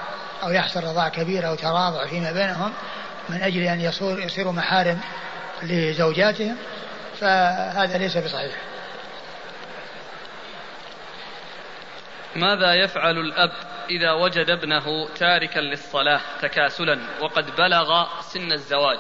أو 0.43 0.51
يحصل 0.51 0.85
رضاع 0.85 1.09
كبير 1.09 1.49
أو 1.49 1.55
تراضع 1.55 2.07
فيما 2.07 2.33
بينهم 2.33 2.73
من 3.29 3.43
أجل 3.43 3.63
أن 3.63 3.81
يصير 3.81 4.19
يصيروا 4.19 4.53
محارم 4.53 5.01
لزوجاتهم 5.63 6.57
فهذا 7.21 7.99
ليس 7.99 8.17
بصحيح. 8.17 8.55
ماذا 12.37 12.75
يفعل 12.75 13.19
الأب 13.19 13.53
إذا 13.91 14.13
وجد 14.13 14.51
ابنه 14.51 15.09
تاركا 15.15 15.61
للصلاة 15.61 16.21
تكاسلا 16.43 16.99
وقد 17.21 17.57
بلغ 17.57 18.07
سن 18.21 18.53
الزواج؟ 18.53 18.99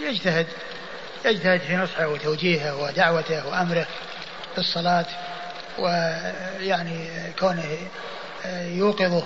يجتهد 0.00 0.46
يجتهد 1.24 1.60
في 1.60 1.76
نصحه 1.76 2.08
وتوجيهه 2.08 2.76
ودعوته 2.76 3.48
وأمره 3.48 3.86
بالصلاة 4.56 5.06
ويعني 5.78 7.08
كونه 7.38 7.78
يوقظه 8.54 9.24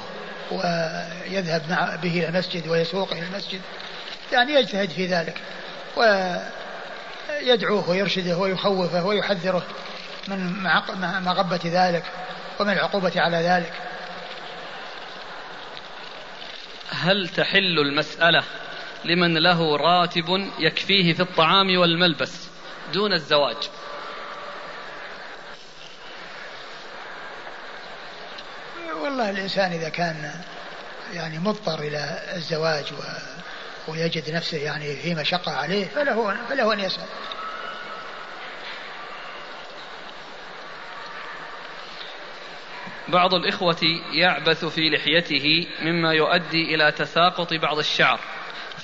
ويذهب 0.51 1.63
مع 1.71 1.97
به 1.97 2.19
إلى 2.19 2.29
المسجد 2.29 2.69
ويسوقه 2.69 3.13
إلى 3.13 3.27
المسجد 3.27 3.61
يعني 4.33 4.53
يجتهد 4.53 4.91
في 4.91 5.07
ذلك 5.07 5.37
ويدعوه 5.97 7.91
ويرشده 7.91 8.39
ويخوفه 8.39 9.07
ويحذره 9.07 9.63
من 10.29 10.63
مغبة 11.25 11.61
ذلك 11.65 12.05
ومن 12.61 12.73
العقوبة 12.73 13.13
على 13.17 13.37
ذلك. 13.37 13.73
هل 16.91 17.29
تحل 17.29 17.79
المسألة 17.79 18.45
لمن 19.05 19.39
له 19.39 19.77
راتب 19.77 20.49
يكفيه 20.59 21.13
في 21.13 21.21
الطعام 21.21 21.79
والملبس 21.79 22.49
دون 22.93 23.13
الزواج. 23.13 23.57
والله 29.03 29.31
الإنسان 29.31 29.73
إذا 29.73 29.89
كان 29.89 30.31
يعني 31.13 31.39
مضطر 31.39 31.79
إلى 31.79 32.23
الزواج 32.37 32.93
و 32.93 32.97
ويجد 33.89 34.31
نفسه 34.31 34.59
يعني 34.59 34.97
في 34.97 35.15
مشقة 35.15 35.53
عليه 35.53 35.87
فله 35.87 36.37
فله 36.49 36.73
أن 36.73 36.81
يسأل 36.81 37.07
بعض 43.09 43.35
الإخوة 43.35 43.81
يعبث 44.13 44.65
في 44.65 44.91
لحيته 44.91 45.67
مما 45.83 46.13
يؤدي 46.13 46.75
إلى 46.75 46.93
تساقط 46.93 47.55
بعض 47.55 47.79
الشعر. 47.79 48.21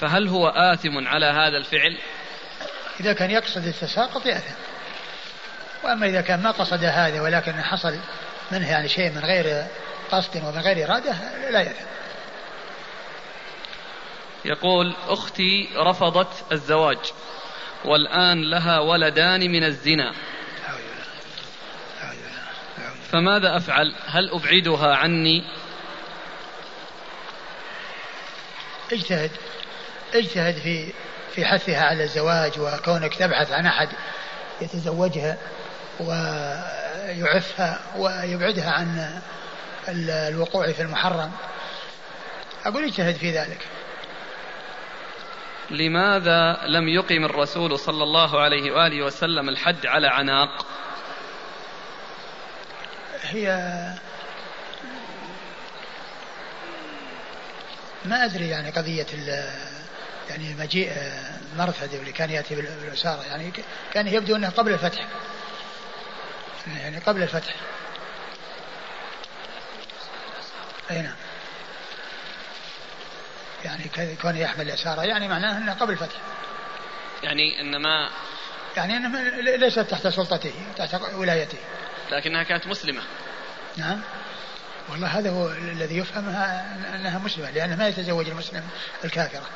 فهل 0.00 0.28
هو 0.28 0.48
آثم 0.48 1.08
على 1.08 1.26
هذا 1.26 1.56
الفعل؟ 1.56 1.98
إذا 3.00 3.12
كان 3.12 3.30
يقصد 3.30 3.66
التساقط 3.66 4.26
يأثم 4.26 4.54
وأما 5.84 6.06
إذا 6.06 6.20
كان 6.20 6.42
ما 6.42 6.50
قصد 6.50 6.84
هذا 6.84 7.20
ولكن 7.20 7.52
حصل 7.52 7.98
منه 8.52 8.70
يعني 8.70 8.88
شيء 8.88 9.10
من 9.10 9.18
غير 9.18 9.66
قصد 10.10 10.36
ومن 10.36 10.60
غير 10.60 10.90
إرادة 10.90 11.14
لا 11.50 11.60
يأثم. 11.60 11.84
يقول 14.44 14.94
أختي 15.08 15.68
رفضت 15.76 16.52
الزواج 16.52 16.98
والآن 17.84 18.50
لها 18.50 18.78
ولدان 18.78 19.40
من 19.40 19.64
الزنا. 19.64 20.12
فماذا 23.12 23.56
أفعل؟ 23.56 23.94
هل 24.06 24.30
أبعدها 24.30 24.94
عني؟ 24.94 25.44
اجتهد. 28.92 29.30
اجتهد 30.14 30.54
في 30.54 30.92
في 31.34 31.44
حثها 31.44 31.84
على 31.84 32.04
الزواج 32.04 32.60
وكونك 32.60 33.14
تبحث 33.14 33.52
عن 33.52 33.66
أحد 33.66 33.88
يتزوجها 34.60 35.38
ويعفها 36.00 37.80
ويبعدها 37.96 38.70
عن 38.70 39.20
الوقوع 40.08 40.72
في 40.72 40.82
المحرم. 40.82 41.32
أقول 42.64 42.84
اجتهد 42.84 43.14
في 43.14 43.30
ذلك. 43.30 43.58
لماذا 45.70 46.60
لم 46.66 46.88
يقم 46.88 47.24
الرسول 47.24 47.78
صلى 47.78 48.02
الله 48.02 48.40
عليه 48.40 48.72
وآله 48.72 49.02
وسلم 49.02 49.48
الحد 49.48 49.86
على 49.86 50.06
عناق؟ 50.06 50.66
هي 53.22 53.48
ما 58.04 58.24
أدري 58.24 58.48
يعني 58.48 58.70
قضية 58.70 59.06
يعني 60.28 60.54
مجيء 60.54 60.92
مرثد 61.56 61.94
اللي 61.94 62.12
كان 62.12 62.30
يأتي 62.30 62.54
بالأسارة 62.54 63.22
يعني 63.22 63.52
كان 63.92 64.06
يبدو 64.06 64.36
أنه 64.36 64.48
قبل 64.48 64.72
الفتح. 64.72 65.06
يعني 66.66 66.98
قبل 66.98 67.22
الفتح. 67.22 67.54
أي 70.90 71.02
نعم. 71.02 71.14
يعني 73.64 73.90
كونه 74.22 74.38
يحمل 74.38 74.66
الأسارة 74.68 75.02
يعني 75.02 75.28
معناه 75.28 75.58
أنه 75.58 75.72
قبل 75.72 75.92
الفتح. 75.92 76.16
يعني 77.22 77.60
أنما 77.60 78.10
يعني 78.76 78.96
أنه 78.96 79.40
ليست 79.56 79.80
تحت 79.80 80.06
سلطته 80.06 80.52
تحت 80.76 80.94
ولايته. 81.14 81.58
لكنها 82.10 82.42
كانت 82.42 82.66
مسلمة. 82.66 83.02
نعم. 83.76 84.00
والله 84.88 85.06
هذا 85.06 85.30
هو 85.30 85.50
الذي 85.50 85.98
يفهم 85.98 86.28
أنها 86.94 87.18
مسلمة 87.18 87.50
لأنه 87.50 87.76
ما 87.76 87.88
يتزوج 87.88 88.28
المسلم 88.28 88.68
الكافرة 89.04 89.46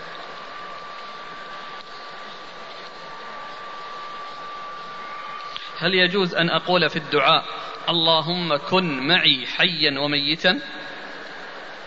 هل 5.82 5.94
يجوز 5.94 6.34
أن 6.34 6.50
أقول 6.50 6.90
في 6.90 6.96
الدعاء 6.96 7.44
اللهم 7.88 8.56
كن 8.56 9.06
معي 9.08 9.46
حيا 9.46 10.00
وميتا؟ 10.00 10.60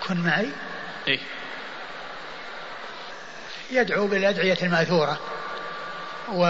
كن 0.08 0.18
معي؟ 0.18 0.50
إيه. 1.08 1.20
يدعو 3.72 4.08
بالأدعية 4.08 4.58
المأثورة. 4.64 5.20
و 6.34 6.44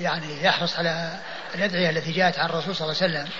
يعني 0.00 0.42
يحرص 0.42 0.76
على 0.76 1.20
الأدعية 1.54 1.90
التي 1.90 2.12
جاءت 2.12 2.38
عن 2.38 2.48
الرسول 2.48 2.76
صلى 2.76 2.90
الله 2.90 3.02
عليه 3.02 3.12
وسلم 3.14 3.32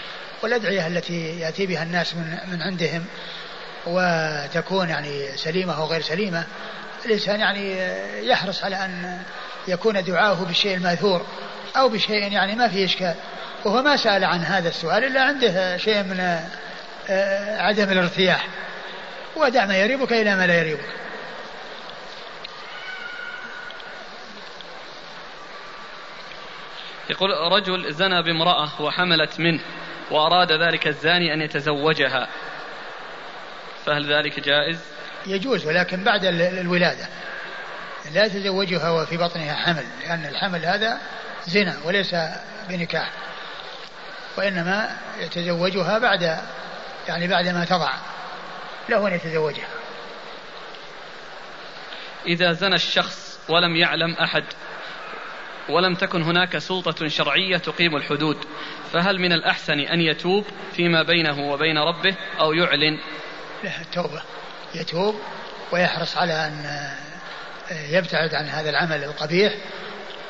والأدعية 0.43 0.87
التي 0.87 1.41
يأتي 1.41 1.67
بها 1.67 1.83
الناس 1.83 2.15
من, 2.15 2.39
من 2.47 2.63
عندهم 2.63 3.05
وتكون 3.87 4.89
يعني 4.89 5.37
سليمة 5.37 5.79
أو 5.79 5.87
غير 5.87 6.01
سليمة. 6.01 6.45
الإنسان 7.05 7.41
يعني 7.41 7.77
يحرص 8.29 8.65
على 8.65 8.85
أن 8.85 9.23
يكون 9.69 10.05
دعاؤه 10.05 10.45
بالشيء 10.45 10.77
المأثور. 10.77 11.27
أو 11.77 11.89
بشيء 11.89 12.33
يعني 12.33 12.55
ما 12.55 12.69
فيه 12.69 12.85
إشكال. 12.85 13.15
وهو 13.65 13.83
ما 13.83 13.97
سأل 13.97 14.25
عن 14.25 14.41
هذا 14.41 14.69
السؤال 14.69 15.05
إلا 15.05 15.23
عنده 15.23 15.77
شيء 15.77 16.03
من 16.03 16.21
آه، 17.11 17.63
عدم 17.63 17.93
الارتياح. 17.93 18.47
ودع 19.37 19.67
ما 19.67 19.77
يريبك 19.77 20.13
إلى 20.13 20.37
ما 20.37 20.47
لا 20.47 20.59
يريبك. 20.59 20.89
يقول 27.11 27.31
رجل 27.31 27.93
زنى 27.93 28.23
بامرأة 28.23 28.83
وحملت 28.83 29.41
منه 29.41 29.61
وأراد 30.11 30.53
ذلك 30.53 30.89
الزاني 30.89 31.35
أن 31.35 31.41
يتزوجها. 31.41 32.29
فهل 33.87 34.13
ذلك 34.13 34.41
جائز؟ 34.41 34.79
يجوز 35.27 35.67
ولكن 35.67 36.05
بعد 36.05 36.25
الولادة. 36.25 37.09
لا 38.13 38.25
يتزوجها 38.25 38.91
وفي 38.91 39.17
بطنها 39.17 39.55
حمل 39.55 39.85
لأن 40.03 40.27
الحمل 40.27 40.65
هذا 40.65 40.99
زنا 41.47 41.77
وليس 41.85 42.17
بنكاح 42.69 43.11
وإنما 44.37 44.97
يتزوجها 45.19 45.99
بعد 45.99 46.39
يعني 47.09 47.29
بعد 47.29 47.49
ما 47.49 47.65
تضع 47.65 47.93
له 48.89 49.09
أن 49.09 49.15
يتزوجها. 49.15 49.69
إذا 52.27 52.53
زنى 52.53 52.75
الشخص 52.75 53.39
ولم 53.49 53.77
يعلم 53.77 54.13
أحد 54.13 54.45
ولم 55.69 55.95
تكن 55.95 56.23
هناك 56.23 56.59
سلطة 56.59 57.09
شرعية 57.09 57.57
تقيم 57.57 57.97
الحدود 57.97 58.37
فهل 58.93 59.19
من 59.19 59.33
الأحسن 59.33 59.81
أن 59.81 60.01
يتوب 60.01 60.45
فيما 60.73 61.03
بينه 61.03 61.51
وبين 61.51 61.79
ربه 61.79 62.17
أو 62.41 62.53
يعلن؟ 62.53 62.99
له 63.65 63.81
التوبة 63.81 64.23
يتوب 64.75 65.21
ويحرص 65.73 66.17
على 66.17 66.33
أن 66.33 66.91
يبتعد 67.71 68.35
عن 68.35 68.49
هذا 68.49 68.71
العمل 68.71 69.05
القبيح 69.05 69.53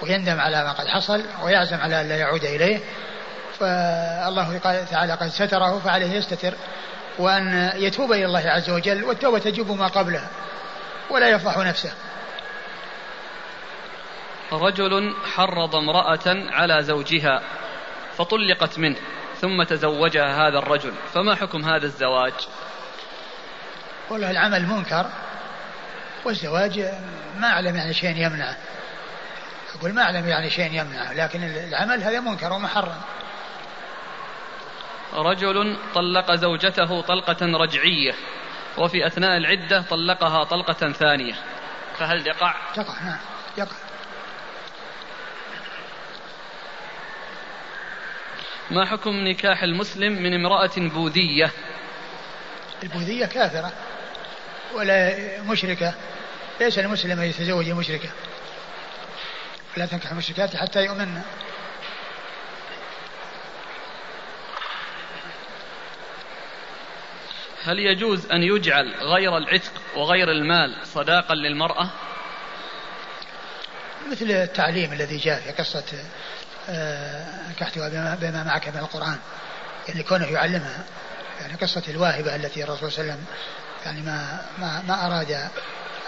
ويندم 0.02 0.40
على 0.40 0.64
ما 0.64 0.72
قد 0.72 0.86
حصل 0.86 1.22
ويعزم 1.42 1.76
على 1.76 2.00
أن 2.00 2.08
لا 2.08 2.16
يعود 2.16 2.44
إليه. 2.44 2.80
فالله 3.58 4.58
تعالى 4.90 5.12
قد 5.12 5.28
ستره 5.28 5.78
فعليه 5.78 6.12
يستتر. 6.12 6.54
وأن 7.18 7.72
يتوب 7.76 8.12
إلى 8.12 8.24
الله 8.24 8.50
عز 8.50 8.70
وجل 8.70 9.04
والتوبة 9.04 9.38
تجب 9.38 9.70
ما 9.70 9.86
قبلها 9.86 10.28
ولا 11.10 11.28
يفضح 11.28 11.58
نفسه. 11.58 11.92
رجل 14.52 15.14
حرض 15.34 15.76
امرأة 15.76 16.50
على 16.50 16.82
زوجها 16.82 17.42
فطلقت 18.16 18.78
منه 18.78 18.96
ثم 19.40 19.62
تزوجها 19.62 20.48
هذا 20.48 20.58
الرجل 20.58 20.92
فما 21.14 21.34
حكم 21.34 21.64
هذا 21.64 21.86
الزواج؟ 21.86 22.32
والله 24.10 24.30
العمل 24.30 24.66
منكر 24.66 25.06
والزواج 26.24 26.78
ما 27.36 27.48
أعلم 27.48 27.76
يعني 27.76 27.94
شيء 27.94 28.16
يمنعه. 28.16 28.56
أقول 29.80 29.92
ما 29.92 30.02
أعلم 30.02 30.28
يعني 30.28 30.50
شيء 30.50 30.72
يمنعه 30.72 31.12
لكن 31.12 31.42
العمل 31.42 32.02
هذا 32.02 32.20
منكر 32.20 32.52
ومحرم. 32.52 33.00
رجل 35.14 35.76
طلق 35.94 36.34
زوجته 36.34 37.00
طلقة 37.00 37.46
رجعية 37.46 38.14
وفي 38.78 39.06
أثناء 39.06 39.36
العدة 39.36 39.82
طلقها 39.82 40.44
طلقة 40.44 40.92
ثانية. 40.92 41.34
فهل 41.98 42.26
يقع؟ 42.26 42.54
يقع 42.78 43.02
نعم 43.02 43.18
يقع. 43.58 43.76
ما 48.70 48.84
حكم 48.84 49.10
نكاح 49.10 49.62
المسلم 49.62 50.12
من 50.12 50.34
امرأة 50.34 50.70
بوذية؟ 50.76 51.50
البوذية 52.82 53.26
كافرة 53.26 53.72
ولا 54.74 55.16
مشركة؟ 55.42 55.94
ليس 56.60 56.78
المسلم 56.78 57.20
أن 57.20 57.26
يتزوج 57.26 57.70
مشركة. 57.70 58.08
ولا 59.76 59.86
تنكح 59.86 60.10
المشركات 60.10 60.56
حتى 60.56 60.84
يؤمن. 60.84 61.22
هل 67.64 67.78
يجوز 67.78 68.26
أن 68.26 68.42
يجعل 68.42 68.94
غير 69.00 69.36
العتق 69.36 69.72
وغير 69.96 70.30
المال 70.30 70.86
صداقا 70.86 71.34
للمرأة؟ 71.34 71.90
مثل 74.10 74.30
التعليم 74.30 74.92
الذي 74.92 75.16
جاء 75.16 75.40
في 75.40 75.52
قصة 75.52 75.84
نكحتها 77.50 77.86
آه، 77.86 78.14
بما 78.14 78.44
معك 78.44 78.68
من 78.68 78.78
القرآن. 78.78 79.18
يعني 79.88 80.02
كونه 80.02 80.26
يعلمها. 80.26 80.84
يعني 81.40 81.54
قصة 81.54 81.82
الواهبة 81.88 82.36
التي 82.36 82.64
الرسول 82.64 82.92
صلى 82.92 83.00
الله 83.00 83.12
عليه 83.12 83.22
وسلم 83.22 83.26
يعني 83.86 84.02
ما 84.02 84.40
ما 84.58 84.82
ما 84.88 85.06
أراد 85.06 85.50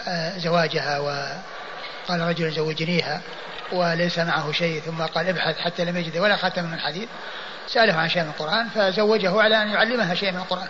آه، 0.09 0.39
زواجها 0.39 0.99
وقال 0.99 2.21
رجل 2.21 2.51
زوجنيها. 2.51 3.23
وليس 3.73 4.19
معه 4.19 4.53
شيء 4.53 4.81
ثم 4.81 5.03
قال 5.03 5.29
ابحث 5.29 5.59
حتى 5.59 5.85
لم 5.85 5.97
يجد 5.97 6.19
ولا 6.19 6.37
خاتم 6.37 6.65
من 6.65 6.81
حديد 6.81 7.09
سأله 7.67 7.95
عن 7.95 8.09
شيء 8.09 8.23
من 8.23 8.29
القرآن 8.29 8.69
فزوجه 8.69 9.41
على 9.43 9.63
أن 9.63 9.69
يعلمها 9.69 10.15
شيء 10.15 10.33
من 10.33 10.39
القرآن. 10.39 10.69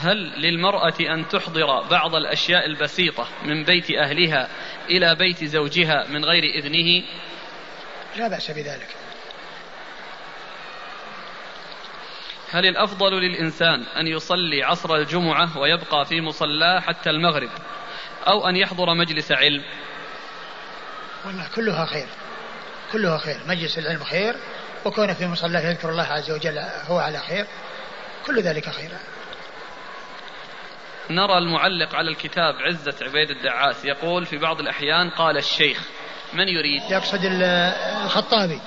هل 0.00 0.16
للمرأة 0.16 0.94
أن 1.00 1.28
تحضر 1.28 1.82
بعض 1.82 2.14
الأشياء 2.14 2.66
البسيطة 2.66 3.28
من 3.44 3.64
بيت 3.64 3.90
أهلها 3.90 4.48
إلى 4.90 5.14
بيت 5.14 5.44
زوجها 5.44 6.06
من 6.08 6.24
غير 6.24 6.44
إذنه؟ 6.44 7.04
لا 8.16 8.28
بأس 8.28 8.50
بذلك. 8.50 8.88
هل 12.50 12.66
الأفضل 12.66 13.12
للإنسان 13.20 13.82
أن 13.82 14.06
يصلي 14.06 14.62
عصر 14.62 14.94
الجمعة 14.94 15.58
ويبقى 15.58 16.04
في 16.04 16.20
مصلاه 16.20 16.80
حتى 16.80 17.10
المغرب 17.10 17.50
أو 18.26 18.48
أن 18.48 18.56
يحضر 18.56 18.94
مجلس 18.94 19.32
علم؟ 19.32 19.62
والله 21.26 21.48
كلها 21.54 21.86
خير. 21.86 22.06
كلها 22.92 23.18
خير. 23.18 23.40
مجلس 23.46 23.78
العلم 23.78 24.04
خير 24.04 24.36
وكونه 24.84 25.12
في 25.12 25.26
مصلاه 25.26 25.60
يذكر 25.60 25.90
الله 25.90 26.02
عز 26.02 26.30
وجل 26.30 26.58
هو 26.88 26.98
على 26.98 27.18
خير 27.18 27.46
كل 28.26 28.42
ذلك 28.42 28.70
خير. 28.70 28.90
نرى 31.10 31.38
المعلق 31.38 31.94
على 31.94 32.10
الكتاب 32.10 32.54
عزة 32.54 32.94
عبيد 33.02 33.30
الدعاس. 33.30 33.84
يقول 33.84 34.26
في 34.26 34.36
بعض 34.36 34.60
الأحيان 34.60 35.10
قال 35.10 35.36
الشيخ 35.36 35.80
من 36.32 36.48
يريد؟ 36.48 36.82
يقصد 36.90 37.20
الخطابي. 38.04 38.60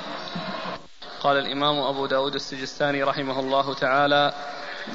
قال 1.19 1.37
الإمام 1.37 1.79
أبو 1.79 2.05
داود 2.05 2.35
السجستاني 2.35 3.03
رحمه 3.03 3.39
الله 3.39 3.73
تعالى 3.73 4.33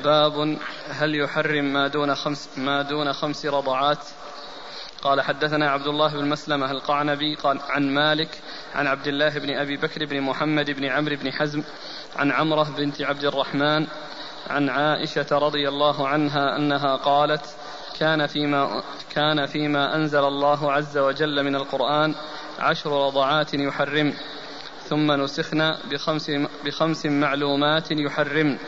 باب 0.04 0.58
هل 0.90 1.14
يحرم 1.14 1.64
ما 1.64 1.88
دون 1.88 2.14
خمس 2.14 2.58
ما 2.58 2.82
دون 2.82 3.12
خمس 3.12 3.46
رضعات 3.46 3.98
قال 5.04 5.20
حدثنا 5.20 5.70
عبد 5.70 5.86
الله 5.86 6.12
بن 6.12 6.28
مسلمة 6.28 6.70
القعنبي 6.70 7.34
قال 7.34 7.60
عن 7.68 7.94
مالك 7.94 8.28
عن 8.74 8.86
عبد 8.86 9.06
الله 9.06 9.38
بن 9.38 9.50
أبي 9.50 9.76
بكر 9.76 10.04
بن 10.04 10.20
محمد 10.20 10.70
بن 10.70 10.84
عمرو 10.84 11.16
بن 11.16 11.32
حزم 11.32 11.62
عن 12.16 12.32
عمرة 12.32 12.74
بنت 12.76 13.02
عبد 13.02 13.24
الرحمن 13.24 13.86
عن 14.50 14.68
عائشة 14.68 15.26
رضي 15.32 15.68
الله 15.68 16.08
عنها 16.08 16.56
أنها 16.56 16.96
قالت 16.96 17.56
كان 17.98 18.26
فيما 18.26 18.82
كان 19.10 19.46
فيما 19.46 19.96
أنزل 19.96 20.24
الله 20.24 20.72
عز 20.72 20.98
وجل 20.98 21.44
من 21.44 21.54
القرآن 21.56 22.14
عشر 22.58 23.06
رضعات 23.06 23.54
يحرم 23.54 24.14
ثم 24.88 25.12
نسخنا 25.12 25.78
بخمس, 25.90 26.30
بخمس 26.64 27.06
معلومات 27.06 27.90
يحرم 27.90 28.58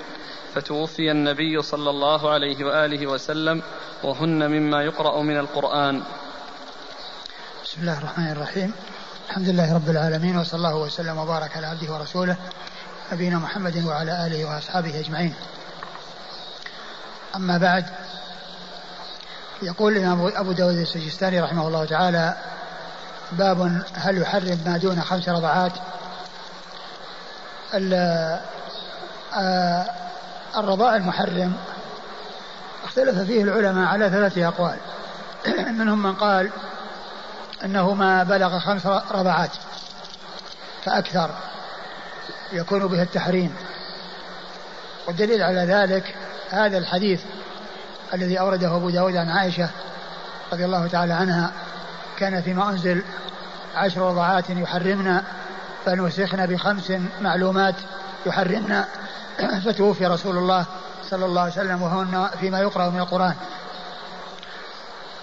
فتوفي 0.55 1.11
النبي 1.11 1.63
صلى 1.63 1.91
الله 1.91 2.31
عليه 2.31 2.65
وآله 2.65 3.07
وسلم 3.07 3.63
وهن 4.03 4.51
مما 4.51 4.83
يقرأ 4.83 5.23
من 5.23 5.37
القرآن. 5.37 6.03
بسم 7.77 7.89
الله 7.89 7.99
الرحمن 7.99 8.33
الرحيم. 8.33 8.73
الحمد 9.29 9.49
لله 9.49 9.75
رب 9.75 9.91
العالمين 9.91 10.39
وصلى 10.39 10.59
الله 10.59 10.77
وسلم 10.77 11.19
وبارك 11.19 11.57
على 11.57 11.67
عبده 11.67 11.93
ورسوله 11.93 12.37
نبينا 13.13 13.39
محمد 13.39 13.85
وعلى 13.85 14.27
آله 14.27 14.45
وأصحابه 14.45 15.01
أجمعين. 15.01 15.35
أما 17.37 17.59
بعد 17.59 17.85
يقول 19.63 19.97
الإمام 19.97 20.33
أبو 20.37 20.53
داود 20.53 20.75
السجستاني 20.75 21.41
رحمه 21.41 21.69
الله 21.69 21.85
تعالى 21.85 22.37
باب 23.33 23.83
هل 23.95 24.19
يحرم 24.19 24.61
ما 24.67 24.77
دون 24.77 25.01
خمس 25.01 25.29
رضعات؟ 25.29 25.73
آه، 29.35 29.87
الرضاع 30.57 30.97
المحرم 30.97 31.53
اختلف 32.85 33.19
فيه 33.19 33.43
العلماء 33.43 33.89
على 33.89 34.11
ثلاثة 34.11 34.49
أقوال. 34.49 34.77
منهم 35.79 36.03
من 36.03 36.15
قال 36.15 36.51
أنه 37.67 37.95
ما 37.95 38.23
بلغ 38.23 38.59
خمس 38.59 38.87
رضعات 38.87 39.51
فأكثر 40.85 41.31
يكون 42.53 42.87
به 42.87 43.03
التحريم. 43.03 43.55
والدليل 45.07 45.43
على 45.43 45.61
ذلك 45.61 46.15
هذا 46.51 46.79
الحديث 46.79 47.21
الذي 48.15 48.41
أورده 48.41 48.77
أبو 48.77 48.91
داود 48.91 49.17
عن 49.17 49.29
عائشة 49.29 49.69
رضي 50.53 50.65
الله 50.65 50.87
تعالى 50.87 51.13
عنها 51.13 51.53
كان 52.19 52.43
فيما 52.43 52.71
أنزل 52.71 53.03
عشر 53.75 54.01
رضعات 54.01 54.51
يحرمنا 54.51 55.23
فنسخنا 55.85 56.47
بخمس 56.47 56.93
معلومات 57.21 57.75
يحرمنا 58.27 58.85
فتوفي 59.67 60.07
رسول 60.07 60.37
الله 60.37 60.65
صلى 61.11 61.25
الله 61.25 61.41
عليه 61.41 61.53
وسلم 61.53 61.83
وهن 61.83 62.29
فيما 62.41 62.61
يقرأ 62.61 62.91
من 62.91 63.01
القرآن. 63.01 63.35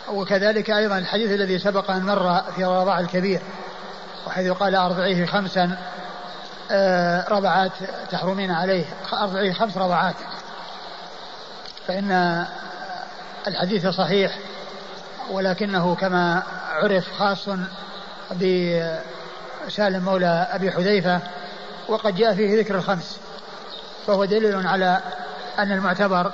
وكذلك 0.10 0.70
أيضا 0.70 0.97
الحديث 0.97 1.32
الذي 1.32 1.60
سبق 1.60 1.91
أن 1.91 2.04
مر 2.04 2.41
في 2.56 2.66
الرضاع 2.66 2.99
الكبير 2.99 3.41
وحيث 4.28 4.51
قال 4.51 4.76
أرضعيه 4.76 5.26
خمسا 5.26 5.78
آه، 6.72 7.30
رضعات 7.30 7.72
تحرمين 8.12 8.51
عليه 8.51 8.86
أرضعيه 9.14 9.54
خمس 9.54 9.78
رضعات. 9.78 10.16
فإن 11.88 12.45
الحديث 13.47 13.88
صحيح 13.88 14.39
ولكنه 15.32 15.95
كما 15.95 16.43
عرف 16.72 17.12
خاص 17.20 17.49
بسالم 18.32 20.06
مولى 20.06 20.47
أبي 20.51 20.72
حذيفة 20.72 21.20
وقد 21.88 22.16
جاء 22.16 22.36
فيه 22.36 22.60
ذكر 22.60 22.76
الخمس. 22.76 23.20
فهو 24.08 24.26
دليل 24.26 24.68
على 24.68 24.99
أن 25.60 25.72
المعتبر 25.72 26.32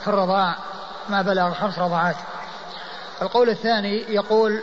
في 0.00 0.08
الرضاع 0.08 0.54
ما 1.08 1.22
بلغ 1.22 1.54
خمس 1.54 1.78
رضعات. 1.78 2.16
القول 3.22 3.50
الثاني 3.50 4.04
يقول 4.08 4.62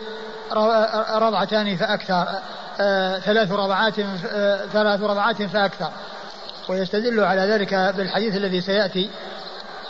رضعتان 1.18 1.78
فأكثر 1.78 2.26
آه، 2.80 3.20
ثلاث 3.20 3.52
رضعات 3.52 4.00
آه، 4.00 4.66
ثلاث 4.66 5.02
رضعات 5.02 5.42
فأكثر. 5.42 5.90
ويستدل 6.70 7.24
على 7.24 7.42
ذلك 7.42 7.74
بالحديث 7.74 8.36
الذي 8.36 8.62
سيأتي 8.62 9.10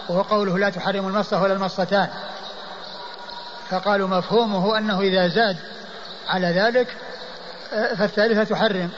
وهو 0.10 0.22
قوله 0.22 0.58
لا 0.58 0.70
تحرم 0.70 1.08
المصة 1.08 1.42
ولا 1.42 1.54
المصتان. 1.54 2.08
فقالوا 3.70 4.08
مفهومه 4.08 4.78
أنه 4.78 5.02
إذا 5.02 5.28
زاد 5.28 5.58
على 6.28 6.48
ذلك 6.48 6.98
آه، 7.74 7.96
فالثالثة 7.96 8.44
تحرم 8.44 8.90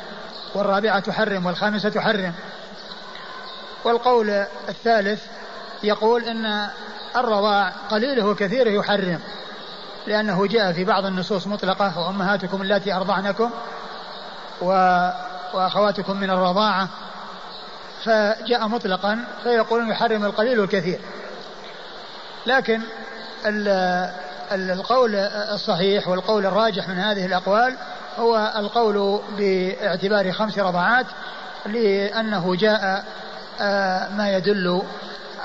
والرابعة 0.56 1.00
تحرم 1.00 1.46
والخامسة 1.46 1.90
تحرم. 1.90 2.34
والقول 3.84 4.30
الثالث 4.70 5.26
يقول 5.84 6.24
أن 6.24 6.68
الرضاع 7.16 7.74
قليله 7.90 8.26
وكثيره 8.26 8.70
يحرم. 8.70 9.20
لأنه 10.08 10.48
جاء 10.48 10.74
في 10.74 10.84
بعض 10.84 11.06
النصوص 11.06 11.48
مطلقة 11.48 12.00
وأمهاتكم 12.00 12.62
اللاتي 12.62 12.94
أرضعنكم 12.94 13.50
وأخواتكم 15.54 16.18
من 16.18 16.30
الرضاعة. 16.30 16.90
فجاء 18.04 18.68
مطلقا 18.68 19.20
فيقولون 19.44 19.90
يحرم 19.90 20.26
القليل 20.26 20.60
والكثير. 20.60 21.00
لكن 22.46 22.82
القول 24.52 25.16
الصحيح 25.54 26.08
والقول 26.08 26.46
الراجح 26.46 26.90
من 26.90 26.98
هذه 27.00 27.26
الأقوال 27.26 27.76
هو 28.20 28.54
القول 28.56 29.22
باعتبار 29.38 30.32
خمس 30.32 30.60
رضعات 30.60 31.06
لأنه 31.66 32.56
جاء 32.56 33.06
آه، 33.62 34.10
ما 34.10 34.32
يدل 34.32 34.82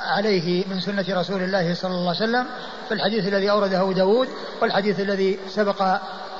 عليه 0.02 0.64
من 0.66 0.80
سنة 0.80 1.04
رسول 1.08 1.42
الله 1.42 1.74
صلى 1.74 1.90
الله 1.90 2.08
عليه 2.08 2.24
وسلم 2.24 2.46
في 2.88 2.94
الحديث 2.94 3.28
الذي 3.28 3.50
أورده 3.50 3.82
أبو 3.82 3.92
داود 3.92 4.28
والحديث 4.62 5.00
الذي 5.00 5.38
سبق 5.48 5.82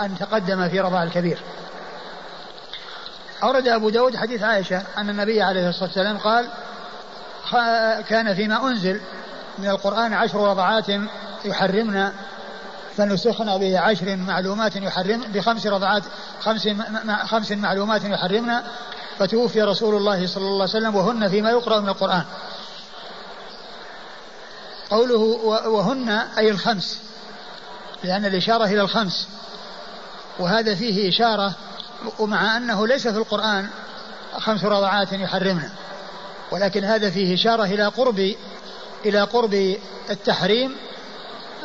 أن 0.01 0.19
تقدم 0.19 0.69
في 0.69 0.81
رضاع 0.81 1.03
الكبير. 1.03 1.39
أورد 3.43 3.69
أبو 3.69 3.91
داود 3.91 4.17
حديث 4.17 4.43
عائشة 4.43 4.83
أن 4.99 5.11
النبي 5.11 5.43
عليه 5.43 5.69
الصلاة 5.69 5.85
والسلام 5.85 6.19
قال 6.19 6.49
كان 8.09 8.35
فيما 8.35 8.67
أنزل 8.67 9.01
من 9.59 9.69
القرآن 9.69 10.13
عشر 10.13 10.49
رضعات 10.51 10.87
يحرمنا 11.45 12.13
فنسخنا 12.97 13.57
بعشر 13.57 14.17
معلومات 14.17 14.77
يحرم 14.77 15.21
بخمس 15.35 15.67
رضعات 15.67 16.03
خمس 16.41 16.69
خمس 17.25 17.53
معلومات 17.53 18.05
يحرمنا 18.05 18.63
فتوفي 19.19 19.63
رسول 19.63 19.95
الله 19.95 20.27
صلى 20.27 20.45
الله 20.45 20.63
عليه 20.63 20.77
وسلم 20.77 20.97
وهن 20.97 21.29
فيما 21.29 21.51
يقرأ 21.51 21.81
من 21.81 21.89
القرآن. 21.89 22.25
قوله 24.93 25.21
وهن 25.69 26.09
أي 26.09 26.51
الخمس 26.51 27.01
لأن 28.05 28.25
الإشارة 28.25 28.65
إلى 28.65 28.81
الخمس. 28.81 29.29
وهذا 30.39 30.75
فيه 30.75 31.09
إشارة 31.09 31.55
ومع 32.19 32.57
أنه 32.57 32.87
ليس 32.87 33.09
في 33.09 33.19
القرآن 33.19 33.69
خمس 34.39 34.65
رضعات 34.65 35.13
يحرمنا. 35.13 35.71
ولكن 36.51 36.85
هذا 36.85 37.11
فيه 37.11 37.35
إشارة 37.35 37.65
إلى 37.65 37.87
قرب 37.87 38.35
إلى 39.05 39.21
قرب 39.21 39.77
التحريم 40.11 40.77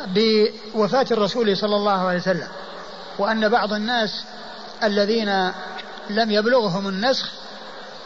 بوفاة 0.06 1.06
الرسول 1.10 1.56
صلى 1.56 1.76
الله 1.76 2.06
عليه 2.08 2.18
وسلم. 2.18 2.48
وأن 3.18 3.48
بعض 3.48 3.72
الناس 3.72 4.24
الذين 4.82 5.52
لم 6.10 6.30
يبلغهم 6.30 6.88
النسخ 6.88 7.30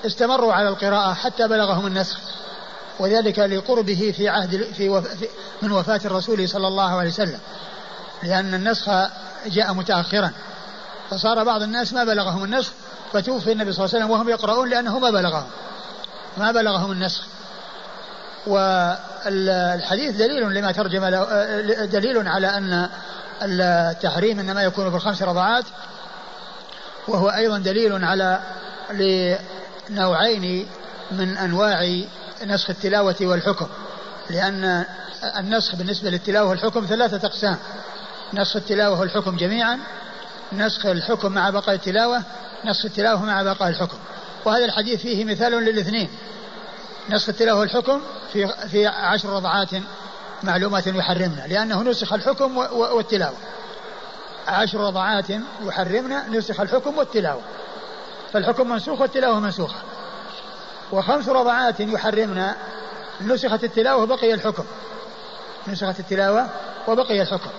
استمروا 0.07 0.53
على 0.53 0.69
القراءة 0.69 1.15
حتى 1.15 1.49
بلغهم 1.49 1.87
النسخ. 1.87 2.19
وذلك 2.99 3.39
لقربه 3.39 4.15
في 4.17 4.29
عهد 4.29 4.63
في 4.77 4.89
وف 4.89 5.05
من 5.63 5.73
وفاة 5.73 6.01
الرسول 6.05 6.49
صلى 6.49 6.69
الله 6.69 6.99
عليه 6.99 7.11
وسلم 7.11 7.39
لأن 8.23 8.55
النسخ 8.55 8.91
جاء 9.47 9.73
متأخرا. 9.75 10.31
فصار 11.11 11.45
بعض 11.45 11.63
الناس 11.63 11.93
ما 11.93 12.05
بلغهم 12.05 12.45
النسخ 12.45 12.73
فتوفي 13.13 13.53
النبي 13.53 13.73
صلى 13.73 13.85
الله 13.85 13.95
عليه 13.95 14.05
وسلم 14.05 14.11
وهم 14.11 14.29
يقرؤون 14.29 14.69
لأنه 14.69 14.99
ما 14.99 15.11
بلغهم. 15.11 15.47
ما 16.37 16.53
بلغهم 16.53 16.93
النسخ. 16.93 17.27
والحديث 18.47 20.17
دليل 20.17 20.55
لما 20.55 20.73
ترجم 20.73 21.05
دليل 21.85 22.29
على 22.29 22.47
أن 22.47 22.89
التحريم 23.43 24.41
إنما 24.41 24.63
يكون 24.63 24.91
في 24.91 24.97
الخمس 24.97 25.23
رضعات 25.23 25.65
وهو 27.09 27.29
أيضا 27.29 27.59
دليل 27.59 28.05
على 28.05 28.41
لنوعين 29.91 30.69
من 31.11 31.37
أنواع 31.37 32.03
نسخ 32.47 32.71
التلاوة 32.71 33.17
والحكم 33.21 33.67
لأن 34.31 34.85
النسخ 35.39 35.77
بالنسبة 35.77 36.11
للتلاوة 36.11 36.49
والحكم 36.49 36.87
ثلاثة 36.87 37.27
أقسام. 37.27 37.59
نسخ 38.35 38.57
التلاوة 38.57 39.01
والحكم 39.01 39.37
جميعا 39.37 39.79
نسخ 40.53 40.87
الحكم 40.87 41.33
مع 41.33 41.51
بقاء 41.51 41.75
التلاوة 41.75 42.23
نسخ 42.65 42.85
التلاوة 42.85 43.25
مع 43.25 43.43
بقاء 43.43 43.69
الحكم. 43.69 43.99
وهذا 44.45 44.65
الحديث 44.65 45.01
فيه 45.01 45.25
مثال 45.25 45.53
للاثنين. 45.53 46.09
نسخ 47.11 47.29
التلاوة 47.29 47.61
والحكم 47.61 48.01
في 48.33 48.49
في 48.69 48.87
عشر 48.87 49.29
رضعات 49.29 49.71
معلومات 50.43 50.87
يحرمنا 50.87 51.47
لأنه 51.47 51.83
نسخ 51.83 52.13
الحكم 52.13 52.57
والتلاوة. 52.57 53.37
عشر 54.49 54.81
رضعات 54.81 55.27
يحرمنا 55.63 56.29
نسخ 56.29 56.61
الحكم 56.61 56.99
والتلاوة. 56.99 57.43
فالحكم 58.33 58.69
منسوخ 58.69 59.01
والتلاوة 59.01 59.41
منسوخة. 59.41 59.79
وخمس 60.93 61.29
رضعات 61.29 61.81
يحرمنا 61.81 62.57
نسخت 63.21 63.65
التلاوة 63.65 64.03
وبقي 64.03 64.35
الحكم. 64.35 64.65
نسخت 65.69 66.01
التلاوة 66.01 66.47
وبقي 66.89 67.23
الحكم. 67.23 67.51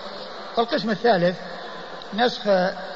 والقسم 0.56 0.90
الثالث 0.90 1.36
نسخ 2.14 2.40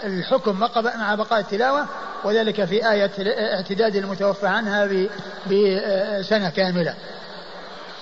الحكم 0.04 0.60
مع 0.98 1.14
بقاء 1.14 1.40
التلاوة 1.40 1.86
وذلك 2.24 2.64
في 2.64 2.90
آية 2.90 3.10
اعتداد 3.54 3.96
المتوفى 3.96 4.46
عنها 4.46 4.88
بسنة 5.46 6.50
كاملة. 6.50 6.94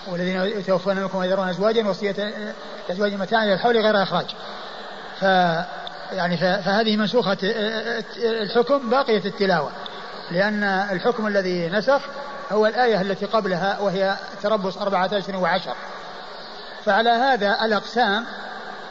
والذين 0.09 0.41
يتوفون 0.43 0.97
منكم 0.97 1.19
ويذرون 1.19 1.49
أزواجا 1.49 1.89
وصية 1.89 2.33
أزواج 2.91 3.15
متاعا 3.15 3.45
إلى 3.45 3.55
الحول 3.55 3.77
غير 3.77 4.03
إخراج. 4.03 4.27
ف 5.21 5.23
يعني 6.13 6.37
فهذه 6.37 6.97
منسوخة 6.97 7.39
الحكم 8.17 8.91
باقية 8.91 9.25
التلاوة. 9.25 9.71
لأن 10.31 10.65
الحكم 10.65 11.27
الذي 11.27 11.69
نسخ 11.69 12.01
هو 12.53 12.67
الآية 12.67 13.01
التي 13.01 13.27
قبلها 13.27 13.81
وهي 13.81 14.17
تربص 14.43 14.77
أربعة 14.77 15.11
أشهر 15.13 15.37
وعشر 15.37 15.75
فعلى 16.85 17.11
هذا 17.11 17.59
الأقسام 17.65 18.27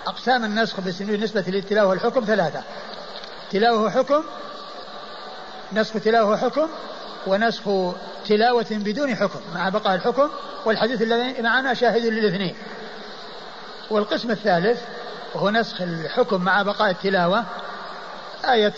أقسام 0.07 0.45
النسخ 0.45 0.79
بالنسبة 0.81 1.43
للتلاوة 1.47 1.89
والحكم 1.89 2.25
ثلاثة. 2.25 2.63
تلاوة 3.51 3.89
حكم 3.89 4.23
نسخ 5.73 5.93
تلاوة 5.93 6.38
حكم 6.38 6.67
ونسخ 7.27 7.63
تلاوة 8.27 8.65
بدون 8.71 9.15
حكم 9.15 9.39
مع 9.55 9.69
بقاء 9.69 9.95
الحكم. 9.95 10.29
والحديث 10.65 11.01
الذي 11.01 11.41
معنا 11.41 11.73
شاهد 11.73 12.05
للاثنين. 12.05 12.55
والقسم 13.89 14.31
الثالث 14.31 14.81
وهو 15.36 15.49
نسخ 15.49 15.81
الحكم 15.81 16.41
مع 16.41 16.61
بقاء 16.61 16.89
التلاوة 16.89 17.43
آية 18.49 18.73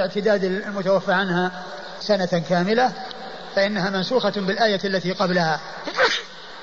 اعتداد 0.00 0.44
المتوفى 0.44 1.12
عنها. 1.12 1.62
سنة 2.00 2.42
كاملة 2.48 2.92
فإنها 3.54 3.90
منسوخة 3.90 4.30
بالآية 4.30 4.80
التي 4.84 5.12
قبلها. 5.12 5.60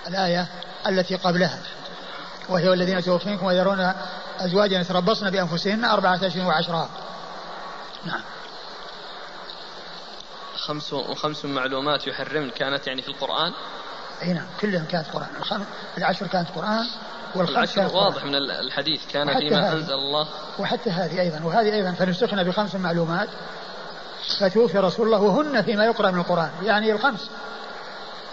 الآية 0.08 0.48
التي 0.88 1.16
قبلها. 1.16 1.60
وهي 2.50 2.74
الذين 2.74 3.04
توفينكم 3.04 3.46
ويرون 3.46 3.94
أزواجا 4.40 4.80
يتربصن 4.80 5.30
بأنفسهن 5.30 5.86
أربعة 5.86 6.20
أشهر 6.28 6.48
وعشرة 6.48 6.90
نعم. 8.06 8.22
خمس 10.56 10.94
وخمس 10.94 11.46
معلومات 11.46 12.08
يحرمن 12.08 12.50
كانت 12.50 12.88
يعني 12.88 13.02
في 13.02 13.08
القرآن؟ 13.08 13.54
إي 14.22 14.34
نعم 14.34 14.48
كلهم 14.62 14.86
كانت 14.86 15.08
قرآن 15.14 15.28
العشر 15.98 16.28
كانت 16.28 16.50
قرآن. 16.56 16.86
والعشر 17.36 17.96
واضح 17.96 18.26
من 18.26 18.36
الحديث. 18.36 19.02
كان 19.12 19.40
فيما 19.40 19.72
أنزل 19.72 19.94
الله. 19.94 20.28
وحتى 20.60 20.90
هذه 20.90 21.22
أيضا. 21.22 21.40
وهذه 21.44 21.74
أيضا. 21.74 21.92
فنسخنا 21.92 22.44
بخمس 22.44 22.76
معلومات. 22.76 23.30
فتوفي 24.40 24.78
رسول 24.78 25.06
الله 25.06 25.22
وهن 25.22 25.62
فيما 25.62 25.86
يقرأ 25.86 26.12
من 26.12 26.20
القرآن 26.20 26.52
يعني 26.64 26.92
الخمس. 26.92 27.30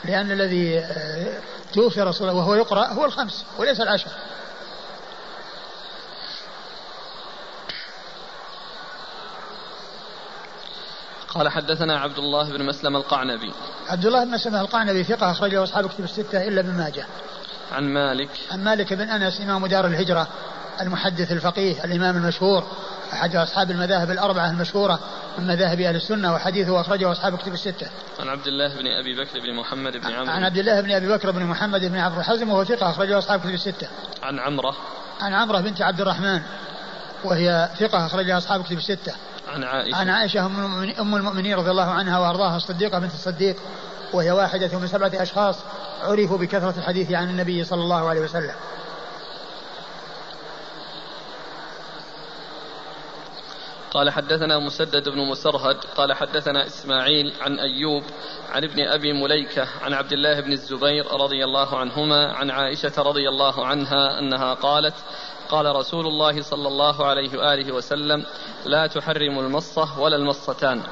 لأن 0.04 0.30
الذي 0.30 0.78
آه، 0.78 1.40
توفي 1.72 2.00
رسول 2.00 2.28
الله 2.28 2.40
وهو 2.40 2.54
يقرأ 2.54 2.86
هو 2.86 3.04
الخمس 3.04 3.44
وليس 3.58 3.80
العشر. 3.80 4.10
قال 11.34 11.48
حدثنا 11.48 12.00
عبد 12.00 12.18
الله 12.18 12.50
بن 12.50 12.64
مسلم 12.64 12.96
القعنبي. 12.96 13.52
عبد 13.88 14.06
الله 14.06 14.24
بن 14.24 14.30
مسلم 14.30 14.54
القعنبي 14.54 15.04
ثقة 15.04 15.30
أخرجه 15.30 15.62
أصحاب 15.62 15.88
كتب 15.88 16.04
الستة 16.04 16.48
إلا 16.48 16.60
ابن 16.60 16.70
ماجه. 16.70 17.06
عن 17.72 17.84
مالك. 17.84 18.30
عن 18.52 18.64
مالك 18.64 18.92
بن 18.92 19.10
أنس 19.10 19.40
إمام 19.40 19.66
دار 19.66 19.86
الهجرة 19.86 20.28
المحدث 20.80 21.32
الفقيه 21.32 21.84
الإمام 21.84 22.16
المشهور 22.16 22.64
أحد 23.12 23.36
أصحاب 23.36 23.70
المذاهب 23.70 24.10
الأربعة 24.10 24.50
المشهورة. 24.50 25.00
من 25.38 25.46
مذاهب 25.46 25.80
أهل 25.80 25.96
السنة 25.96 26.34
وحديثه 26.34 26.80
أخرجه 26.80 27.12
أصحاب 27.12 27.38
كتب 27.38 27.52
الستة. 27.52 27.86
عن 28.20 28.28
عبد 28.28 28.46
الله 28.46 28.68
بن 28.68 28.86
أبي 28.86 29.14
بكر 29.14 29.40
بن 29.40 29.54
محمد 29.54 29.92
بن 29.96 30.12
عمرو. 30.12 30.32
عن 30.32 30.44
عبد 30.44 30.58
الله 30.58 30.80
بن 30.80 30.90
أبي 30.90 31.08
بكر 31.08 31.30
بن 31.30 31.44
محمد 31.44 31.80
بن 31.80 31.98
عبد 31.98 32.18
الحزم 32.18 32.50
وهو 32.50 32.64
ثقة 32.64 32.90
أخرجه 32.90 33.18
أصحاب 33.18 33.40
كتب 33.40 33.54
الستة. 33.54 33.88
عن 34.22 34.38
عمرة. 34.38 34.76
عن 35.20 35.34
عمرة 35.34 35.60
بنت 35.60 35.82
عبد 35.82 36.00
الرحمن 36.00 36.40
وهي 37.24 37.70
ثقة 37.78 38.06
أخرجها 38.06 38.38
أصحاب 38.38 38.64
كتب 38.64 38.78
الستة. 38.78 39.12
عن 39.48 39.64
عائشة. 39.64 39.96
عن 39.96 40.08
عائشة 40.08 40.46
أم 41.00 41.14
المؤمنين 41.14 41.54
رضي 41.54 41.70
الله 41.70 41.90
عنها 41.90 42.18
وأرضاها 42.18 42.56
الصديقة 42.56 42.98
بنت 42.98 43.14
الصديق 43.14 43.56
وهي 44.12 44.30
واحدة 44.30 44.78
من 44.78 44.86
سبعة 44.86 45.12
أشخاص 45.14 45.56
عرفوا 46.02 46.38
بكثرة 46.38 46.74
الحديث 46.78 47.12
عن 47.12 47.30
النبي 47.30 47.64
صلى 47.64 47.82
الله 47.82 48.08
عليه 48.08 48.20
وسلم. 48.20 48.54
قال 53.94 54.10
حدثنا 54.10 54.58
مسدد 54.58 55.08
بن 55.08 55.18
مسرهد 55.18 55.76
قال 55.96 56.12
حدثنا 56.12 56.66
إسماعيل 56.66 57.32
عن 57.40 57.58
أيوب 57.58 58.02
عن 58.52 58.64
ابن 58.64 58.88
أبي 58.88 59.12
مليكة 59.12 59.68
عن 59.82 59.92
عبد 59.92 60.12
الله 60.12 60.40
بن 60.40 60.52
الزبير 60.52 61.06
رضي 61.12 61.44
الله 61.44 61.78
عنهما 61.78 62.32
عن 62.32 62.50
عائشة 62.50 62.92
رضي 62.98 63.28
الله 63.28 63.66
عنها 63.66 64.18
أنها 64.18 64.54
قالت 64.54 64.94
قال 65.48 65.76
رسول 65.76 66.06
الله 66.06 66.42
صلى 66.42 66.68
الله 66.68 67.06
عليه 67.06 67.38
وآله 67.38 67.72
وسلم 67.72 68.24
لا 68.64 68.86
تحرم 68.86 69.38
المصة 69.38 70.00
ولا 70.00 70.16
المصتان. 70.16 70.82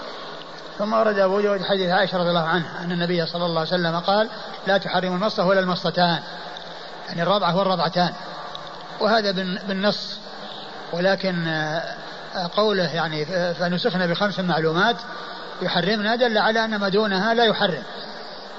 ثم 0.79 0.93
ورد 0.93 1.19
أبو 1.19 1.41
داود 1.41 1.63
حديث 1.63 1.91
عائشة 1.91 2.19
رضي 2.19 2.29
الله 2.29 2.49
عنها 2.49 2.85
أن 2.85 2.93
النبي 2.93 3.27
صلى 3.27 3.47
الله 3.47 3.61
عليه 3.61 3.71
وسلم 3.71 4.01
قال 4.01 4.29
لا 4.67 4.79
تحرم 4.79 5.15
المصة 5.15 5.47
ولا 5.47 5.61
المصتان. 5.61 6.23
يعني 7.09 7.23
الرضعة 7.23 7.57
والرضعتان. 7.59 8.13
وهذا 9.01 9.31
بالنص. 9.67 10.19
ولكن 10.93 11.47
قوله 12.37 12.95
يعني 12.95 13.24
فنسخنا 13.55 14.07
بخمس 14.07 14.41
معلومات 14.41 14.97
يحرمنا 15.62 16.16
دل 16.16 16.39
على 16.39 16.64
أن 16.64 16.76
ما 16.76 16.89
دونها 16.89 17.35
لا 17.35 17.45
يحرم. 17.45 17.83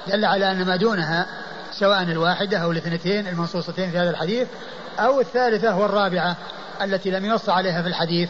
دل 0.06 0.24
على 0.24 0.50
أن 0.50 0.64
ما 0.64 0.76
دونها 0.76 1.26
سواء 1.72 2.02
الواحدة 2.02 2.58
أو 2.58 2.72
الاثنتين 2.72 3.28
المنصوصتين 3.28 3.90
في 3.90 3.98
هذا 3.98 4.10
الحديث 4.10 4.48
أو 4.98 5.20
الثالثة 5.20 5.76
والرابعة 5.76 6.36
التي 6.82 7.10
لم 7.10 7.24
ينص 7.24 7.48
عليها 7.48 7.82
في 7.82 7.88
الحديث 7.88 8.28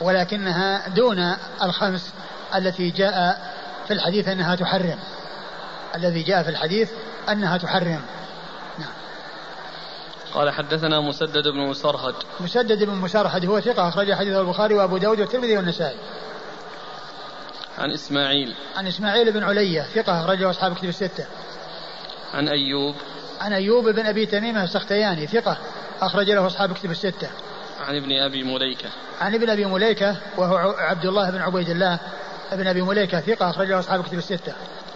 ولكنها 0.00 0.88
دون 0.88 1.34
الخمس 1.62 2.12
التي 2.54 2.90
جاء 2.90 3.40
في 3.86 3.92
الحديث 3.92 4.28
أنها 4.28 4.54
تحرم. 4.54 4.98
الذي 5.94 6.22
جاء 6.22 6.42
في 6.42 6.48
الحديث 6.48 6.90
أنها 7.28 7.56
تحرم. 7.56 8.00
قال 10.34 10.50
حدثنا 10.50 11.00
مسدد 11.00 11.48
بن 11.48 11.58
مسرهد. 11.58 12.14
مسدد 12.40 12.84
بن 12.84 12.94
مسرهد 12.94 13.46
هو 13.46 13.60
ثقة 13.60 13.88
أخرج 13.88 14.12
حديث 14.12 14.36
البخاري 14.36 14.74
وأبو 14.74 14.96
داود 14.96 15.20
والترمذي 15.20 15.56
والنسائي. 15.56 15.98
عن 17.78 17.90
إسماعيل. 17.90 18.54
عن 18.76 18.86
إسماعيل 18.86 19.32
بن 19.32 19.42
علية 19.42 19.82
ثقة 19.82 20.26
رجل 20.26 20.50
أصحاب 20.50 20.74
كتب 20.74 20.88
الستة. 20.88 21.26
عن 22.34 22.48
أيوب. 22.48 22.94
عن 23.40 23.52
أيوب 23.52 23.88
بن 23.88 24.06
أبي 24.06 24.26
تميمة 24.26 24.64
السختياني 24.64 25.26
ثقة 25.26 25.58
أخرج 26.00 26.30
له 26.30 26.46
أصحاب 26.46 26.72
كتب 26.72 26.90
الستة. 26.90 27.30
عن 27.80 27.96
ابن 27.96 28.12
أبي 28.12 28.42
مليكة. 28.42 28.88
عن 29.20 29.34
ابن 29.34 29.50
أبي 29.50 29.64
مليكة 29.64 30.16
وهو 30.36 30.56
عبد 30.78 31.04
الله 31.04 31.30
بن 31.30 31.38
عبيد 31.38 31.68
الله. 31.68 31.98
ابن 32.52 32.66
أبي 32.66 32.82
مليكة 32.82 33.20
ثقة 33.20 33.50
أخرج 33.50 33.68
له 33.68 33.78
أصحاب 33.78 34.04
كتب 34.04 34.18
الستة. 34.18 34.52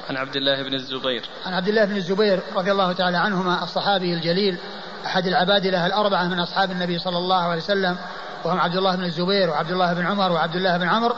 عن 0.09 0.16
عبد 0.16 0.37
الله 0.37 0.62
بن 0.62 0.74
الزبير. 0.74 1.22
عن 1.47 1.55
عبد 1.55 1.68
الله 1.68 1.84
بن 1.84 1.97
الزبير 1.97 2.41
رضي 2.55 2.72
الله 2.72 2.93
تعالى 2.93 3.16
عنهما 3.16 3.64
الصحابي 3.64 4.14
الجليل. 4.14 4.59
أحد 5.07 5.27
العبادلة 5.27 5.87
الأربعة 5.87 6.25
من 6.25 6.41
أصحاب 6.41 6.71
النبي 6.71 6.99
صلى 6.99 7.19
الله 7.19 7.43
عليه 7.43 7.63
وسلم 7.63 7.97
وهم 8.45 8.61
عبد 8.61 8.77
الله 8.77 8.97
بن 8.97 9.05
الزبير 9.05 9.51
وعبد 9.51 9.71
الله 9.71 9.93
بن 9.93 10.07
عمر 10.07 10.33
وعبد 10.33 10.57
الله 10.57 10.77
بن 10.77 10.89
عمرو 10.89 11.15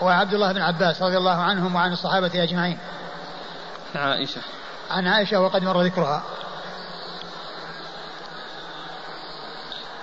وعبد 0.00 0.34
الله 0.34 0.52
بن 0.52 0.60
عباس 0.60 1.02
رضي 1.02 1.16
الله 1.16 1.36
عنهم 1.36 1.74
وعن 1.74 1.92
الصحابة 1.92 2.42
أجمعين. 2.42 2.78
عائشة. 3.94 4.40
عن 4.90 5.06
عائشة 5.06 5.40
وقد 5.40 5.62
مر 5.62 5.82
ذكرها. 5.82 6.22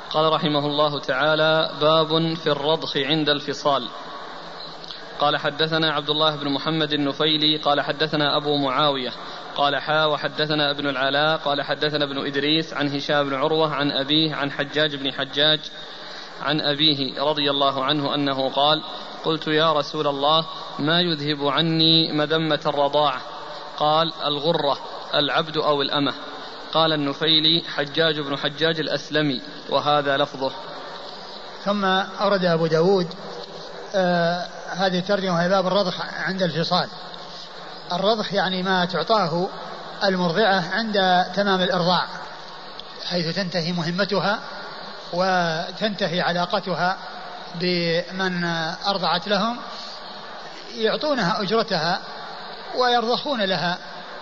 قال 0.10 0.34
رحمه 0.34 0.66
الله 0.66 1.00
تعالى 1.00 1.70
باب 1.82 2.34
في 2.34 2.48
الرضخ 2.48 2.98
عند 2.98 3.30
الفصال. 3.30 3.90
قال 5.20 5.38
حدثنا 5.38 5.94
عبد 5.94 6.10
الله 6.10 6.36
بن 6.36 6.50
محمد 6.50 6.94
النفيلي 6.94 7.58
قال 7.58 7.82
حدثنا 7.82 8.38
أبو 8.38 8.58
معاوية 8.58 9.12
قال 9.56 9.76
حا 9.76 10.06
وحدثنا 10.06 10.72
ابن 10.72 10.88
العلاء 10.88 11.38
قال 11.38 11.62
حدثنا 11.62 12.06
ابن 12.06 12.26
إدريس 12.26 12.74
عن 12.74 12.95
هشام 12.95 13.30
بن 13.30 13.36
عروة 13.36 13.74
عن 13.74 13.91
أبيه 13.91 14.36
عن 14.36 14.51
حجاج 14.51 14.95
بن 14.95 15.14
حجاج 15.14 15.60
عن 16.41 16.62
أبيه 16.62 17.24
رضي 17.24 17.49
الله 17.49 17.84
عنه 17.84 18.16
أنه 18.16 18.49
قال 18.49 18.84
قلت 19.24 19.47
يا 19.47 19.74
رسول 19.74 20.08
الله 20.08 20.45
ما 20.80 21.01
يذهب 21.01 21.47
عني 21.47 22.12
مذمة 22.12 22.60
الرضاعة؟ 22.66 23.22
قال 23.78 24.14
الغرة 24.26 24.78
العبد 25.14 25.58
أو 25.58 25.82
الأمة. 25.82 26.14
قال 26.74 26.93
النفيلي 26.93 27.64
حجاج 27.76 28.20
بن 28.20 28.38
حجاج 28.38 28.80
الأسلمي 28.80 29.41
وهذا 29.70 30.18
لفظه. 30.18 30.51
ثم 31.64 31.86
أورد 31.86 32.45
أبو 32.45 32.68
داود 32.68 33.08
آه 33.95 34.47
هذه 34.70 34.99
الترجمة 34.99 35.43
هي 35.43 35.49
باب 35.49 35.68
الرضخ 35.68 36.01
عند 36.01 36.41
الفصال. 36.41 36.89
الرضخ 37.92 38.34
يعني 38.34 38.64
ما 38.64 38.86
تعطاه 38.86 39.48
المرضعة 40.04 40.64
عند 40.74 41.26
تمام 41.36 41.62
الإرضاع 41.62 42.06
حيث 43.06 43.36
تنتهي 43.36 43.72
مهمتها 43.72 44.40
وتنتهي 45.14 46.22
علاقتها 46.22 46.98
بمن 47.56 48.44
أرضعت 48.88 49.28
لهم 49.28 49.58
يعطونها 50.78 51.42
أجرتها 51.42 52.00
ويرضخون 52.78 53.42
لها 53.42 53.78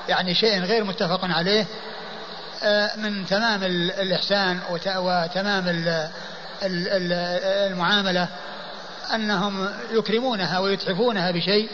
يعني 0.09 0.35
شيء 0.35 0.59
غير 0.59 0.83
متفق 0.83 1.19
عليه 1.23 1.65
آه، 2.63 2.95
من 2.95 3.25
تمام 3.25 3.63
الإحسان 3.63 4.59
وتمام 4.99 5.63
المعاملة 7.71 8.27
أنهم 9.15 9.69
يكرمونها 9.91 10.59
ويتحفونها 10.59 11.31
بشيء 11.31 11.69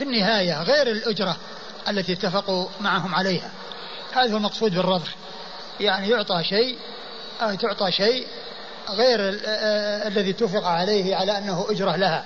في 0.00 0.06
النهاية 0.06 0.62
غير 0.62 0.86
الأجرة 0.86 1.36
التي 1.88 2.12
اتفقوا 2.12 2.68
معهم 2.80 3.14
عليها. 3.14 3.50
هذا 4.12 4.32
هو 4.32 4.36
المقصود 4.36 4.74
بالرضخ 4.74 5.08
يعني 5.80 6.08
يعطى 6.08 6.44
شيء 6.44 6.78
أو 7.42 7.54
تعطى 7.54 7.92
شيء 7.92 8.26
غير 8.90 9.18
الذي 10.06 10.30
اتفق 10.30 10.64
عليه 10.64 11.16
على 11.16 11.38
أنه 11.38 11.66
أجرة 11.70 11.96
لها. 11.96 12.24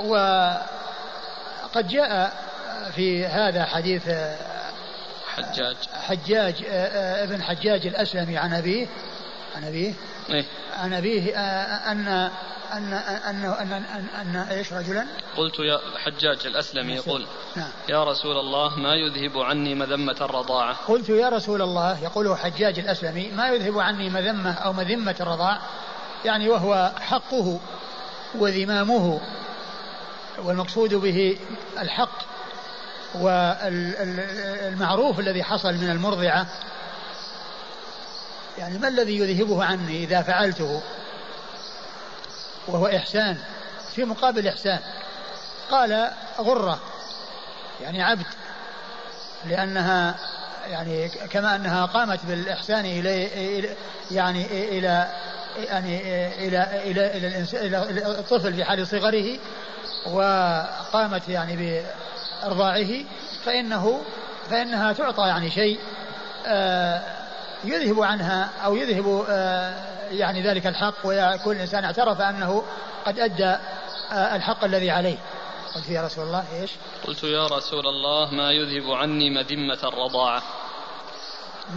وقد 0.00 1.88
جاء 1.88 2.32
في 2.96 3.26
هذا 3.26 3.64
حديث 3.64 4.02
حجاج. 5.36 5.76
حجاج 5.92 6.64
ابن 7.22 7.42
حجاج 7.42 7.86
الأسلمي 7.86 8.38
عن 8.38 8.54
أبيه 8.54 8.86
عن 9.56 9.64
أبيه 9.64 9.94
إيه؟ 10.30 10.44
عن 10.76 10.94
أبيه 10.94 11.36
أن 11.92 12.30
أن 12.72 12.92
أنه 13.30 13.52
أن, 13.52 13.72
أن, 13.72 13.84
أن, 13.84 14.06
أن 14.14 14.36
إيش 14.36 14.72
رجلا؟ 14.72 15.06
قلت 15.36 15.58
يا 15.58 15.80
حجاج 15.98 16.46
الأسلمي 16.46 16.92
يقول 16.92 17.26
نعم. 17.56 17.70
يا 17.88 18.04
رسول 18.04 18.36
الله 18.36 18.78
ما 18.78 18.94
يذهب 18.94 19.38
عني 19.38 19.74
مذمة 19.74 20.16
الرضاعة 20.20 20.76
قلت 20.88 21.08
يا 21.08 21.28
رسول 21.28 21.62
الله 21.62 22.02
يقول 22.02 22.38
حجاج 22.38 22.78
الأسلمي 22.78 23.30
ما 23.30 23.48
يذهب 23.48 23.78
عني 23.78 24.10
مذمة 24.10 24.52
أو 24.52 24.72
مذمة 24.72 25.16
الرضاع 25.20 25.60
يعني 26.24 26.48
وهو 26.48 26.92
حقه 27.00 27.60
وذمامه 28.34 29.20
والمقصود 30.38 30.94
به 30.94 31.38
الحق 31.78 32.18
والمعروف 33.14 35.20
الذي 35.20 35.42
حصل 35.42 35.74
من 35.74 35.90
المرضعة 35.90 36.46
يعني 38.58 38.78
ما 38.78 38.88
الذي 38.88 39.18
يذهبه 39.18 39.64
عني 39.64 40.04
إذا 40.04 40.22
فعلته؟ 40.22 40.82
وهو 42.68 42.86
إحسان 42.86 43.36
في 43.94 44.04
مقابل 44.04 44.48
إحسان. 44.48 44.80
قال 45.70 46.10
غرة 46.40 46.80
يعني 47.80 48.02
عبد 48.02 48.26
لأنها 49.44 50.14
يعني 50.66 51.08
كما 51.08 51.56
أنها 51.56 51.86
قامت 51.86 52.26
بالإحسان 52.26 52.84
إليه 52.84 53.76
يعني 54.10 54.46
إلى 54.78 55.08
يعني 55.56 56.00
إلى 56.48 56.82
إلى 56.84 57.16
إلى, 57.16 57.88
إلى 57.88 58.06
الطفل 58.06 58.54
في 58.54 58.64
حال 58.64 58.86
صغره 58.86 59.38
وقامت 60.06 61.28
يعني 61.28 61.82
بإرضاعه 62.42 63.04
فإنه 63.44 64.00
فإنها 64.50 64.92
تعطى 64.92 65.28
يعني 65.28 65.50
شيء 65.50 65.78
آه، 66.46 67.15
يذهب 67.64 68.02
عنها 68.02 68.50
أو 68.64 68.76
يذهب 68.76 69.24
آه، 69.28 69.74
يعني 70.10 70.42
ذلك 70.42 70.66
الحق 70.66 70.94
ويكون 71.04 71.56
الإنسان 71.56 71.84
اعترف 71.84 72.20
أنه 72.20 72.62
قد 73.06 73.18
أدى 73.18 73.56
آه، 74.12 74.36
الحق 74.36 74.64
الذي 74.64 74.90
عليه. 74.90 75.18
قلت 75.74 75.88
يا 75.88 76.02
رسول 76.02 76.24
الله 76.24 76.44
إيش؟ 76.52 76.70
قلت 77.06 77.24
يا 77.24 77.46
رسول 77.46 77.86
الله 77.86 78.34
ما 78.34 78.52
يذهب 78.52 78.90
عني 78.90 79.30
مذمة 79.30 79.78
الرضاعة. 79.84 80.42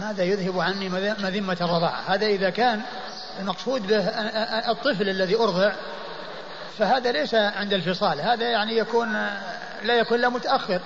ماذا 0.00 0.24
يذهب 0.24 0.60
عني 0.60 0.88
مذمة 1.18 1.56
الرضاعة؟ 1.60 2.00
هذا 2.06 2.26
إذا 2.26 2.50
كان 2.50 2.82
المقصود 3.40 3.86
به 3.86 3.98
الطفل 4.70 5.08
الذي 5.08 5.36
أرضع 5.36 5.72
فهذا 6.78 7.12
ليس 7.12 7.34
عند 7.34 7.72
الفصال. 7.72 8.20
هذا 8.20 8.50
يعني 8.50 8.76
يكون 8.76 9.12
لا 9.82 9.94
يكون 9.94 10.18
الا 10.18 10.28
متأخر. 10.28 10.80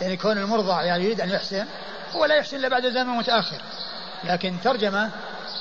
يعني 0.00 0.16
كون 0.16 0.38
المرضع 0.38 0.82
يعني 0.82 1.04
يريد 1.04 1.20
أن 1.20 1.30
يحسن 1.30 1.66
هو 2.14 2.24
لا 2.24 2.34
يحسن 2.34 2.56
إلا 2.56 2.68
بعد 2.68 2.86
زمن 2.86 3.16
متأخر. 3.16 3.60
لكن 4.28 4.54
ترجمة 4.64 5.10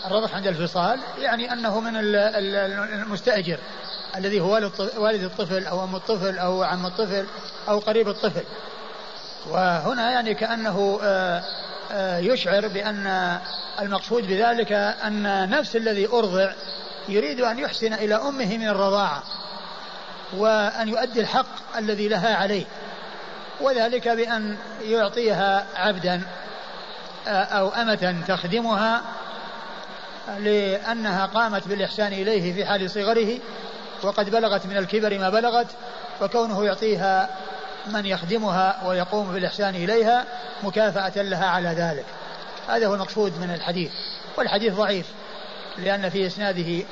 الرضع 0.05 0.36
عند 0.36 0.47
الفصال 0.47 0.99
يعني 1.18 1.53
أنه 1.53 1.80
من 1.80 1.95
المستأجر 1.95 3.57
الذي 4.16 4.41
هو 4.41 4.72
والد 4.97 5.24
الطفل 5.24 5.68
أو 5.68 5.84
أم 5.84 5.95
الطفل 5.95 6.38
أو 6.38 6.64
عم 6.64 6.86
الطفل 6.86 7.26
أو 7.70 7.80
قريب 7.80 8.09
الطفل. 8.09 8.43
وهنا 9.49 10.11
يعني 10.11 10.34
كأنه 10.34 10.99
آه، 11.03 11.43
آه، 11.91 12.18
يشعر 12.18 12.68
بأن 12.68 13.38
المقصود 13.82 14.28
بذلك 14.28 14.72
أن 14.72 15.49
نفس 15.49 15.76
الذي 15.76 16.07
أرضع 16.07 16.53
يريد 17.09 17.41
أن 17.41 17.59
يحسن 17.59 17.93
إلى 17.93 18.16
أمه 18.16 18.57
من 18.57 18.68
الرضاعة 18.68 19.24
وأن 20.38 20.88
يؤدي 20.89 21.20
الحق 21.20 21.78
الذي 21.78 22.07
لها 22.07 22.36
عليه. 22.36 22.66
وذلك 23.61 24.07
بأن 24.07 24.57
يعطيها 24.82 25.66
عبدا. 25.76 26.22
أو 27.28 27.69
أمة 27.69 28.24
تخدمها 28.28 29.01
لأنها 30.39 31.26
قامت 31.26 31.67
بالإحسان 31.67 32.13
إليه 32.13 32.53
في 32.53 32.65
حال 32.65 32.89
صغره 32.91 33.39
وقد 34.03 34.30
بلغت 34.30 34.65
من 34.65 34.78
الكبر 34.78 35.19
ما 35.19 35.30
بلغت 35.30 35.67
وكونه 36.21 36.65
يعطيها 36.65 37.30
من 37.88 38.05
يخدمها 38.05 38.82
ويقوم 38.86 39.34
بالإحسان 39.34 39.76
إليها 39.76 40.26
مكافأة 40.63 41.21
لها 41.21 41.45
على 41.45 41.69
ذلك. 41.69 42.05
هذا 42.67 42.88
هو 42.88 42.93
المقصود 42.93 43.39
من 43.41 43.53
الحديث. 43.53 43.91
والحديث 44.38 44.74
ضعيف 44.74 45.05
لأن 45.78 46.09
في 46.09 46.28
إسناده 46.28 46.84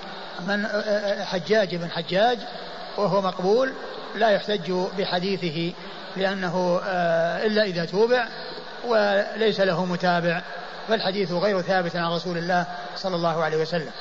من 0.48 0.68
حجاج 1.26 1.76
بن 1.76 1.92
حجاج 1.92 2.40
وهو 2.98 3.22
مقبول 3.22 3.74
لا 4.16 4.30
يحتج 4.30 4.72
بحديثه 4.98 5.74
لأنه 6.18 6.82
آه، 6.86 7.46
إلا 7.46 7.64
إذا 7.64 7.86
توبع 7.86 8.28
وليس 8.88 9.60
له 9.60 9.86
متابع 9.86 10.42
فالحديث 10.88 11.32
غير 11.32 11.62
ثابت 11.62 11.96
عن 11.96 12.12
رسول 12.12 12.38
الله 12.38 12.66
صلى 12.96 13.16
الله 13.16 13.44
عليه 13.44 13.58
وسلم. 13.58 13.92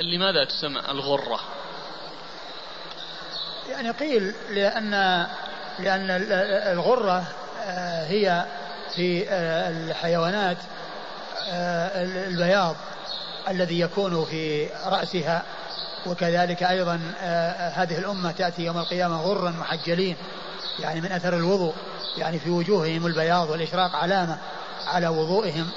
لماذا 0.00 0.44
تسمى 0.44 0.80
الغرة؟ 0.80 1.40
يعني 3.70 3.90
قيل 3.90 4.34
لأن 4.50 4.90
لأن 5.78 6.06
الغرة 6.72 7.24
آه، 7.66 8.06
هي 8.06 8.44
في 8.94 9.28
آه، 9.28 9.70
الحيوانات 9.70 10.56
البياض 12.26 12.76
الذي 13.48 13.80
يكون 13.80 14.24
في 14.24 14.68
رأسها 14.86 15.42
وكذلك 16.06 16.62
أيضا 16.62 17.00
هذه 17.74 17.98
الأمة 17.98 18.32
تأتي 18.32 18.62
يوم 18.62 18.78
القيامة 18.78 19.20
غرا 19.22 19.50
محجلين. 19.50 20.16
يعني 20.78 21.00
من 21.00 21.12
أثر 21.12 21.36
الوضوء 21.36 21.74
يعني 22.16 22.38
في 22.38 22.50
وجوههم 22.50 23.06
البياض 23.06 23.50
والإشراق 23.50 23.96
علامة 23.96 24.38
على 24.86 25.08
وضوئهم. 25.08 25.70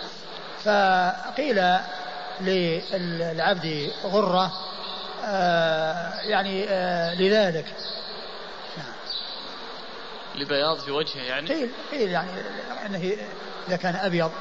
فقيل 0.64 1.62
للعبد 2.42 3.92
غرة 4.04 4.52
يعني 6.24 6.66
لذلك. 7.16 7.66
لبياض 10.36 10.80
في 10.80 10.92
وجهه 10.92 11.22
يعني؟ 11.22 11.48
قيل 11.48 11.70
قيل 11.92 12.10
يعني 12.10 12.32
إنه 12.86 13.14
إذا 13.68 13.76
كان 13.76 13.96
أبيض. 13.96 14.32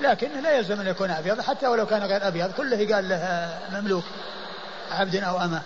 لكن 0.00 0.42
لا 0.42 0.56
يلزم 0.56 0.80
أن 0.80 0.86
يكون 0.86 1.10
أبيض 1.10 1.40
حتى 1.40 1.66
ولو 1.66 1.86
كان 1.86 2.02
غير 2.02 2.28
أبيض 2.28 2.52
كله 2.52 2.94
قال 2.94 3.08
له 3.08 3.58
مملوك 3.72 4.04
عبد 4.90 5.16
أو 5.16 5.40
أمة. 5.40 5.62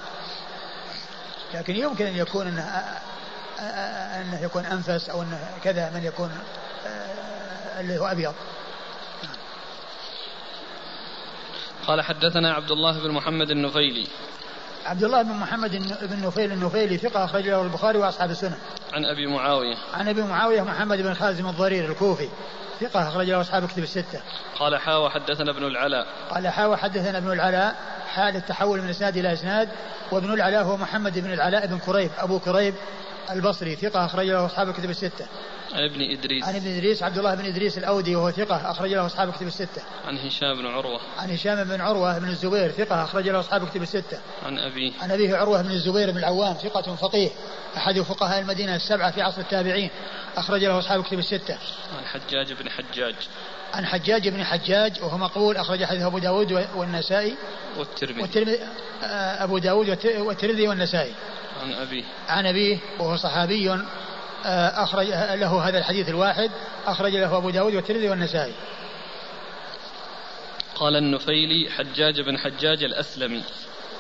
لكن 1.55 1.77
يمكن 1.77 2.07
أن 2.07 2.17
يكون 2.17 2.47
إنه 2.47 2.85
أنه 3.59 4.41
يكون 4.43 4.65
أنفس 4.65 5.11
أو 5.11 5.23
أنه 5.23 5.39
كذا 5.65 5.91
من 5.91 6.05
يكون 6.05 6.31
اللي 7.81 7.99
هو 7.99 8.07
أبيض 8.07 8.35
قال 11.87 12.03
حدثنا 12.03 12.55
عبد 12.55 12.71
الله 12.71 13.03
بن 13.03 13.11
محمد 13.11 13.51
النفيلي 13.51 14.07
عبد 14.87 15.05
الله 15.05 15.23
بن 15.23 15.33
محمد 15.33 15.71
بن 16.03 16.27
نفيل 16.27 16.53
النفيلي 16.53 16.99
ثقة 16.99 17.25
أخرج 17.25 17.49
له 17.49 17.63
البخاري 17.63 17.99
وأصحاب 17.99 18.31
السنن. 18.31 18.59
عن 18.93 19.05
أبي 19.05 19.27
معاوية. 19.27 19.77
عن 19.95 20.09
أبي 20.09 20.23
معاوية 20.23 20.63
محمد 20.63 20.99
بن 20.99 21.15
خازم 21.15 21.49
الضرير 21.49 21.91
الكوفي 21.91 22.29
ثقة 22.81 23.09
أخرج 23.09 23.31
له 23.31 23.41
أصحاب 23.41 23.69
كتب 23.69 23.83
الستة. 23.83 24.21
قال 24.59 24.77
حاوى 24.77 25.11
حدثنا 25.11 25.51
ابن 25.51 25.65
العلاء. 25.65 26.07
قال 26.31 26.49
حاوى 26.49 26.77
حدثنا 26.77 27.19
ابن 27.19 27.33
العلاء 27.33 27.77
حال 28.15 28.37
التحول 28.37 28.83
من 28.83 28.89
إسناد 28.89 29.17
إلى 29.17 29.33
إسناد 29.33 29.69
وابن 30.11 30.33
العلاء 30.33 30.63
هو 30.63 30.77
محمد 30.77 31.19
بن 31.19 31.33
العلاء 31.33 31.67
بن 31.67 31.79
كريب 31.79 32.11
أبو 32.19 32.39
كريب 32.39 32.75
البصري 33.31 33.77
ثقة 33.77 34.05
أخرج 34.05 34.27
له 34.27 34.47
أصحاب 34.47 34.69
الكتب 34.69 34.91
الستة. 34.91 35.27
عن 35.73 35.85
ابن 35.85 36.01
إدريس. 36.19 36.45
عن 36.45 36.57
ابن 36.57 36.67
إدريس 36.67 37.03
عبد 37.03 37.19
الله 37.19 37.35
بن 37.35 37.45
إدريس 37.45 37.79
الأودي 37.79 38.17
وهو 38.17 38.31
ثقة 38.31 38.71
أخرج 38.71 38.93
له 38.93 39.07
أصحاب 39.07 39.29
الكتب 39.29 39.47
الستة. 39.47 39.83
عن 40.07 40.19
هشام 40.19 40.55
بن 40.59 40.67
عروة. 40.67 41.01
عن 41.19 41.31
هشام 41.31 41.65
بن 41.65 41.81
عروة 41.81 42.19
بن 42.19 42.29
الزبير 42.29 42.71
ثقة 42.71 43.05
أخرج 43.05 43.29
له 43.29 43.41
أصحاب 43.41 43.63
الكتب 43.63 43.83
الستة. 43.83 44.21
عن 44.47 44.59
أبيه 44.59 44.93
عن 45.01 45.11
أبيه 45.11 45.37
عروة 45.37 45.63
بن 45.63 45.71
الزبير 45.71 46.11
بن 46.11 46.19
العوام 46.19 46.55
ثقة 46.55 46.95
فقيه 46.97 47.31
أحد 47.77 48.01
فقهاء 48.01 48.41
المدينة 48.41 48.77
السبعة 48.77 49.11
في 49.11 49.23
عصر 49.23 49.41
التابعين 49.41 49.91
أخرج 50.37 50.65
له 50.65 50.79
أصحاب 50.79 51.01
الكتب 51.01 51.19
الستة. 51.19 51.59
عن 51.99 52.05
حجاج 52.05 52.53
بن 52.53 52.71
حجاج. 52.71 53.15
عن 53.75 53.87
حجاج 53.87 54.29
بن 54.29 54.45
حجاج 54.45 55.03
وهو 55.03 55.19
مقبول 55.19 55.57
أخرج 55.57 55.85
حديث 55.85 56.03
أبو 56.03 56.19
داود 56.19 56.67
والنسائي. 56.75 57.37
والترمذي. 57.79 58.23
والترمذي 58.23 58.59
أبو 59.43 59.59
داود 59.59 59.99
والترمذي 60.19 60.69
والنسائي. 60.69 61.15
عن 61.63 61.73
أبيه. 61.73 62.05
عن 62.29 62.47
أبيه 62.47 62.79
وهو 62.99 63.17
صحابي 63.17 63.81
أخرج 64.45 65.07
له 65.41 65.69
هذا 65.69 65.79
الحديث 65.79 66.09
الواحد 66.09 66.51
أخرج 66.87 67.13
له 67.13 67.37
أبو 67.37 67.51
داود 67.51 67.75
والترمذي 67.75 68.09
والنسائي. 68.09 68.53
قال 70.75 70.97
النفيلي 70.97 71.71
حجاج 71.71 72.21
بن 72.21 72.39
حجاج 72.39 72.83
الأسلمي. 72.83 73.43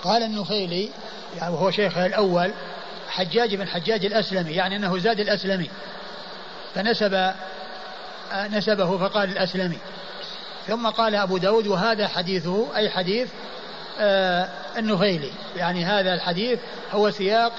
قال 0.04 0.22
النفيلي 0.22 0.90
يعني 1.36 1.54
وهو 1.54 1.70
شيخه 1.70 2.06
الأول 2.06 2.52
حجاج 3.08 3.54
بن 3.54 3.68
حجاج 3.68 4.06
الأسلمي 4.06 4.52
يعني 4.52 4.76
أنه 4.76 4.98
زاد 4.98 5.20
الأسلمي. 5.20 5.70
فنسب 6.74 7.32
نسبه 8.50 8.98
فقال 8.98 9.30
الأسلمي. 9.30 9.78
ثم 10.66 10.86
قال 10.86 11.14
أبو 11.14 11.38
داود 11.38 11.66
وهذا 11.66 12.08
حديثه 12.08 12.76
أي 12.76 12.90
حديث 12.90 13.28
آه 14.00 14.48
النفيلي 14.76 15.30
يعني 15.56 15.84
هذا 15.84 16.14
الحديث 16.14 16.58
هو 16.92 17.10
سياق 17.10 17.52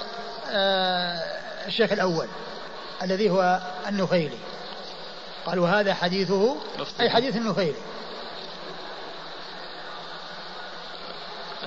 آه 0.50 1.38
الشيخ 1.66 1.92
الأول 1.92 2.26
الذي 3.02 3.30
هو 3.30 3.60
النفيلي 3.88 4.38
قال 5.46 5.58
وهذا 5.58 5.94
حديثه 5.94 6.56
أي 7.00 7.10
حديث 7.10 7.36
النفيلي 7.36 7.74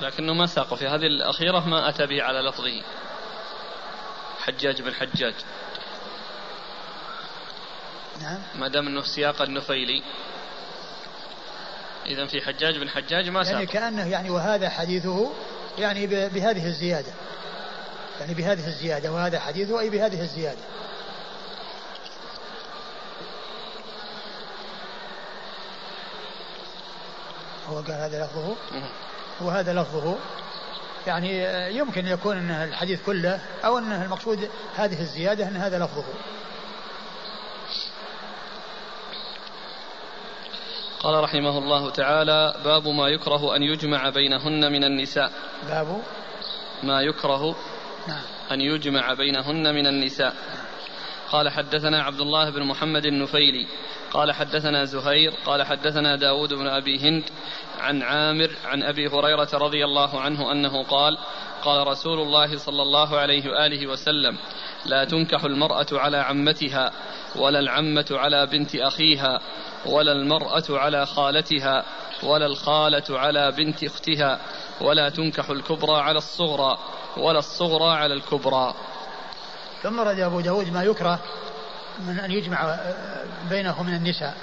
لكنه 0.01 0.33
ما 0.33 0.45
ساقه 0.45 0.75
في 0.75 0.87
هذه 0.87 1.05
الأخيرة 1.07 1.59
ما 1.59 1.89
أتى 1.89 2.05
به 2.05 2.23
على 2.23 2.39
لفظه. 2.39 2.81
حجاج 4.39 4.81
بن 4.81 4.93
حجاج. 4.93 5.33
نعم. 8.21 8.39
ما 8.55 8.67
دام 8.67 8.87
إنه 8.87 9.01
سياق 9.01 9.41
النفيلي 9.41 10.03
اذا 12.05 12.25
في 12.25 12.41
حجاج 12.41 12.77
بن 12.77 12.89
حجاج 12.89 13.29
ما 13.29 13.43
ساق. 13.43 13.53
يعني 13.53 13.65
كأنه 13.65 14.07
يعني 14.07 14.29
وهذا 14.29 14.69
حديثه 14.69 15.31
يعني 15.77 16.07
بهذه 16.07 16.65
الزيادة. 16.65 17.11
يعني 18.19 18.33
بهذه 18.33 18.67
الزيادة 18.67 19.11
وهذا 19.11 19.39
حديثه 19.39 19.79
أي 19.79 19.89
بهذه 19.89 20.21
الزيادة. 20.21 20.61
هو 27.69 27.75
قال 27.75 27.91
هذا 27.91 28.25
لفظه؟ 28.25 28.55
وهذا 29.41 29.73
لفظه. 29.73 30.17
يعني 31.07 31.45
يمكن 31.77 32.07
يكون 32.07 32.37
إن 32.37 32.51
الحديث 32.51 32.99
كله 33.05 33.39
أو 33.65 33.77
إن 33.77 33.91
المقصود 33.91 34.49
هذه 34.75 35.01
الزيادة 35.01 35.47
إن 35.47 35.55
هذا 35.55 35.79
لفظه. 35.79 36.03
قال 41.03 41.23
رحمه 41.23 41.57
الله 41.57 41.89
تعالى 41.89 42.53
باب 42.63 42.87
ما 42.87 43.07
يكره 43.07 43.55
أن 43.55 43.63
يجمع 43.63 44.09
بينهن 44.09 44.71
من 44.71 44.83
النساء. 44.83 45.31
باب 45.67 46.01
ما 46.83 47.01
يكره 47.01 47.55
نعم. 48.07 48.21
أن 48.51 48.61
يجمع 48.61 49.13
بينهن 49.13 49.75
من 49.75 49.87
النساء. 49.87 50.33
قال 51.31 51.49
حدثنا 51.49 52.03
عبد 52.03 52.21
الله 52.21 52.49
بن 52.49 52.63
محمد 52.63 53.05
النفيلي. 53.05 53.67
قال 54.11 54.31
حدثنا 54.31 54.85
زهير. 54.85 55.33
قال 55.45 55.63
حدثنا 55.63 56.15
داود 56.15 56.53
بن 56.53 56.67
أبي 56.67 56.99
هند 56.99 57.23
عن 57.79 58.01
عامر 58.01 58.51
عن 58.65 58.83
أبي 58.83 59.07
هريرة 59.07 59.49
رضي 59.53 59.85
الله 59.85 60.19
عنه 60.19 60.51
أنه 60.51 60.83
قال 60.83 61.17
قال 61.63 61.87
رسول 61.87 62.19
الله 62.19 62.57
صلى 62.57 62.81
الله 62.81 63.17
عليه 63.17 63.49
وآله 63.49 63.87
وسلم 63.87 64.37
لا 64.85 65.05
تنكح 65.05 65.43
المرأة 65.43 65.87
على 65.91 66.17
عمتها. 66.17 66.91
ولا 67.35 67.59
العمة 67.59 68.05
على 68.11 68.45
بنت 68.45 68.75
أخيها 68.75 69.41
ولا 69.85 70.11
المرأة 70.11 70.63
على 70.69 71.05
خالتها 71.05 71.85
ولا 72.23 72.45
الخالة 72.45 73.19
على 73.19 73.51
بنت 73.51 73.83
أختها. 73.83 74.39
ولا 74.81 75.09
تنكح 75.09 75.49
الكبرى 75.49 76.01
على 76.01 76.17
الصغرى 76.17 76.77
ولا 77.17 77.39
الصغرى 77.39 77.97
على 77.97 78.13
الكبرى. 78.13 78.73
ثم 79.83 79.99
رد 79.99 80.19
أبو 80.19 80.41
داود 80.41 80.73
ما 80.73 80.83
يكره 80.83 81.19
من 81.99 82.19
أن 82.19 82.31
يجمع 82.31 82.79
بينه 83.49 83.83
من 83.83 83.93
النساء. 83.93 84.37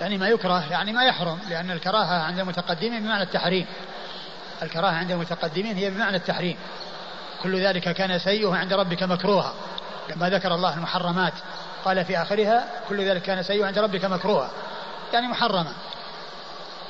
يعني 0.00 0.18
ما 0.18 0.28
يكره 0.28 0.72
يعني 0.72 0.92
ما 0.92 1.04
يحرم 1.04 1.38
لأن 1.48 1.70
الكراهة 1.70 2.22
عند 2.22 2.38
المتقدمين 2.38 3.02
بمعنى 3.02 3.22
التحريم. 3.22 3.66
الكراهة 4.62 4.92
عند 4.92 5.10
المتقدمين 5.10 5.76
هي 5.76 5.90
بمعنى 5.90 6.16
التحريم. 6.16 6.56
كل 7.42 7.60
ذلك 7.60 7.94
كان 7.94 8.18
سيئه 8.18 8.54
عند 8.54 8.72
ربك 8.72 9.02
مكروها 9.02 9.54
لما 10.10 10.30
ذكر 10.30 10.54
الله 10.54 10.74
المحرمات. 10.74 11.34
قال 11.84 12.04
في 12.04 12.22
آخرها 12.22 12.64
كل 12.88 13.08
ذلك 13.08 13.22
كان 13.22 13.42
سيئه 13.42 13.66
عند 13.66 13.78
ربك 13.78 14.04
مكروها 14.04 14.50
يعني 15.12 15.28
محرما 15.28 15.72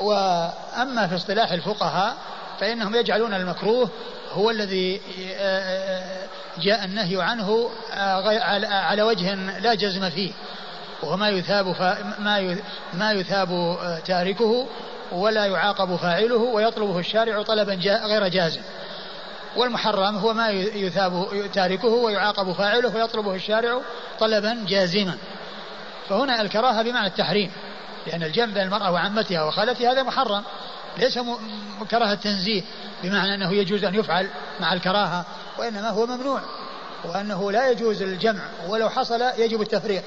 وأما 0.00 1.06
في 1.06 1.16
اصطلاح 1.16 1.52
الفقهاء 1.52 2.16
فإنهم 2.60 2.94
يجعلون 2.94 3.34
المكروه 3.34 3.90
هو 4.32 4.50
الذي 4.50 5.00
جاء 6.58 6.84
النهي 6.84 7.22
عنه 7.22 7.70
على 8.70 9.02
وجه 9.02 9.34
لا 9.34 9.74
جزم 9.74 10.10
فيه. 10.10 10.32
وهو 11.02 11.16
ما 11.16 11.28
يثاب 11.28 11.66
ما 12.18 12.56
ما 12.94 13.12
يثاب 13.12 13.78
تاركه 14.04 14.66
ولا 15.12 15.46
يعاقب 15.46 15.96
فاعله 15.96 16.36
ويطلبه 16.36 16.98
الشارع 16.98 17.42
طلبا 17.42 17.74
غير 17.84 18.28
جازم. 18.28 18.60
والمحرم 19.56 20.16
هو 20.16 20.34
ما 20.34 20.50
يثاب 20.50 21.26
تاركه 21.52 21.88
ويعاقب 21.88 22.52
فاعله 22.52 22.96
ويطلبه 22.96 23.34
الشارع 23.34 23.80
طلبا 24.20 24.64
جازما. 24.68 25.18
فهنا 26.08 26.40
الكراهة 26.40 26.82
بمعنى 26.82 27.06
التحريم 27.06 27.52
لأن 28.06 28.22
الجمع 28.22 28.54
بين 28.54 28.62
المرأة 28.62 28.92
وعمتها 28.92 29.44
وخالتها 29.44 29.92
هذا 29.92 30.02
محرم 30.02 30.42
ليس 30.98 31.18
كراهة 31.90 32.14
تنزيه 32.14 32.62
بمعنى 33.02 33.34
أنه 33.34 33.52
يجوز 33.52 33.84
أن 33.84 33.94
يفعل 33.94 34.28
مع 34.60 34.72
الكراهة 34.72 35.24
وإنما 35.58 35.88
هو 35.88 36.06
ممنوع 36.06 36.40
وأنه 37.04 37.52
لا 37.52 37.70
يجوز 37.70 38.02
الجمع 38.02 38.42
ولو 38.68 38.88
حصل 38.88 39.22
يجب 39.38 39.62
التفريق. 39.62 40.02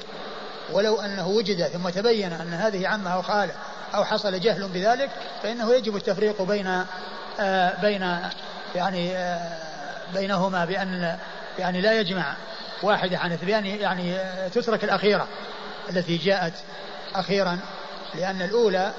ولو 0.72 1.00
أنه 1.00 1.28
وجد 1.28 1.62
ثم 1.62 1.88
تبين 1.88 2.32
أن 2.32 2.54
هذه 2.54 2.88
عمه 2.88 3.14
أو 3.14 3.22
خاله 3.22 3.54
أو 3.94 4.04
حصل 4.04 4.40
جهل 4.40 4.68
بذلك 4.68 5.10
فإنه 5.42 5.74
يجب 5.74 5.96
التفريق 5.96 6.42
بين 6.42 6.84
آه 7.40 7.80
بين 7.80 8.18
يعني 8.74 9.16
آه 9.16 9.58
بينهما 10.14 10.64
بأن 10.64 11.18
يعني 11.58 11.80
لا 11.80 12.00
يجمع 12.00 12.34
واحدة 12.82 13.18
عن 13.18 13.32
اثنين 13.32 13.66
يعني 13.66 14.16
آه 14.16 14.48
تترك 14.48 14.84
الأخيرة 14.84 15.26
التي 15.90 16.16
جاءت 16.16 16.54
أخيرا 17.14 17.58
لأن 18.14 18.42
الأولى 18.42 18.92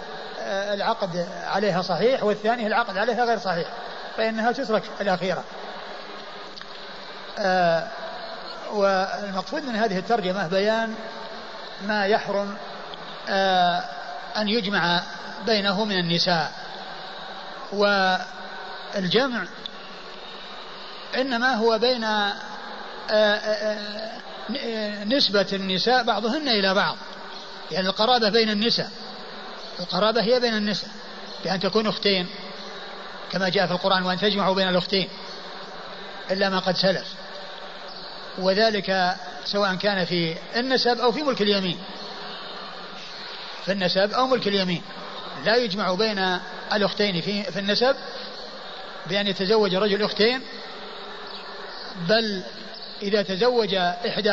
العقد 0.49 1.27
عليها 1.47 1.81
صحيح 1.81 2.23
والثانية 2.23 2.67
العقد 2.67 2.97
عليها 2.97 3.25
غير 3.25 3.39
صحيح 3.39 3.67
فإنها 4.17 4.51
تترك 4.51 4.83
الأخيرة. 5.01 5.43
آه 7.39 7.87
والمقصود 8.73 9.63
من 9.63 9.75
هذه 9.75 9.97
الترجمة 9.97 10.47
بيان 10.47 10.95
ما 11.87 12.05
يحرم 12.05 12.57
آه 13.29 13.83
أن 14.37 14.47
يجمع 14.47 15.01
بينه 15.45 15.85
من 15.85 15.99
النساء. 15.99 16.51
والجمع 18.95 19.43
إنما 21.15 21.55
هو 21.55 21.79
بين 21.79 22.03
آه، 22.03 22.33
آه، 23.11 24.21
آه، 24.57 25.03
نسبة 25.03 25.47
النساء 25.53 26.03
بعضهن 26.03 26.47
إلى 26.47 26.73
بعض 26.73 26.97
يعني 27.71 27.87
القرابة 27.87 28.29
بين 28.29 28.49
النساء 28.49 28.91
القرابة 29.79 30.21
هي 30.21 30.39
بين 30.39 30.53
النساء 30.53 30.89
بأن 31.43 31.59
تكون 31.59 31.87
أختين 31.87 32.27
كما 33.31 33.49
جاء 33.49 33.67
في 33.67 33.73
القرآن 33.73 34.03
وأن 34.03 34.17
تجمعوا 34.17 34.55
بين 34.55 34.69
الأختين 34.69 35.09
إلا 36.31 36.49
ما 36.49 36.59
قد 36.59 36.75
سلف. 36.75 37.07
وذلك 38.37 39.15
سواء 39.45 39.75
كان 39.75 40.05
في 40.05 40.35
النسب 40.55 40.99
أو 40.99 41.11
في 41.11 41.23
ملك 41.23 41.41
اليمين. 41.41 41.79
في 43.65 43.71
النسب 43.71 44.11
أو 44.11 44.27
ملك 44.27 44.47
اليمين. 44.47 44.81
لا 45.45 45.55
يجمع 45.55 45.93
بين 45.93 46.39
الأختين 46.73 47.21
في, 47.21 47.43
في 47.43 47.59
النسب 47.59 47.95
بأن 49.09 49.27
يتزوج 49.27 49.75
الرجل 49.75 50.03
أختين 50.03 50.41
بل 52.09 52.43
إذا 53.01 53.21
تزوج 53.21 53.73
إحدى 53.75 54.31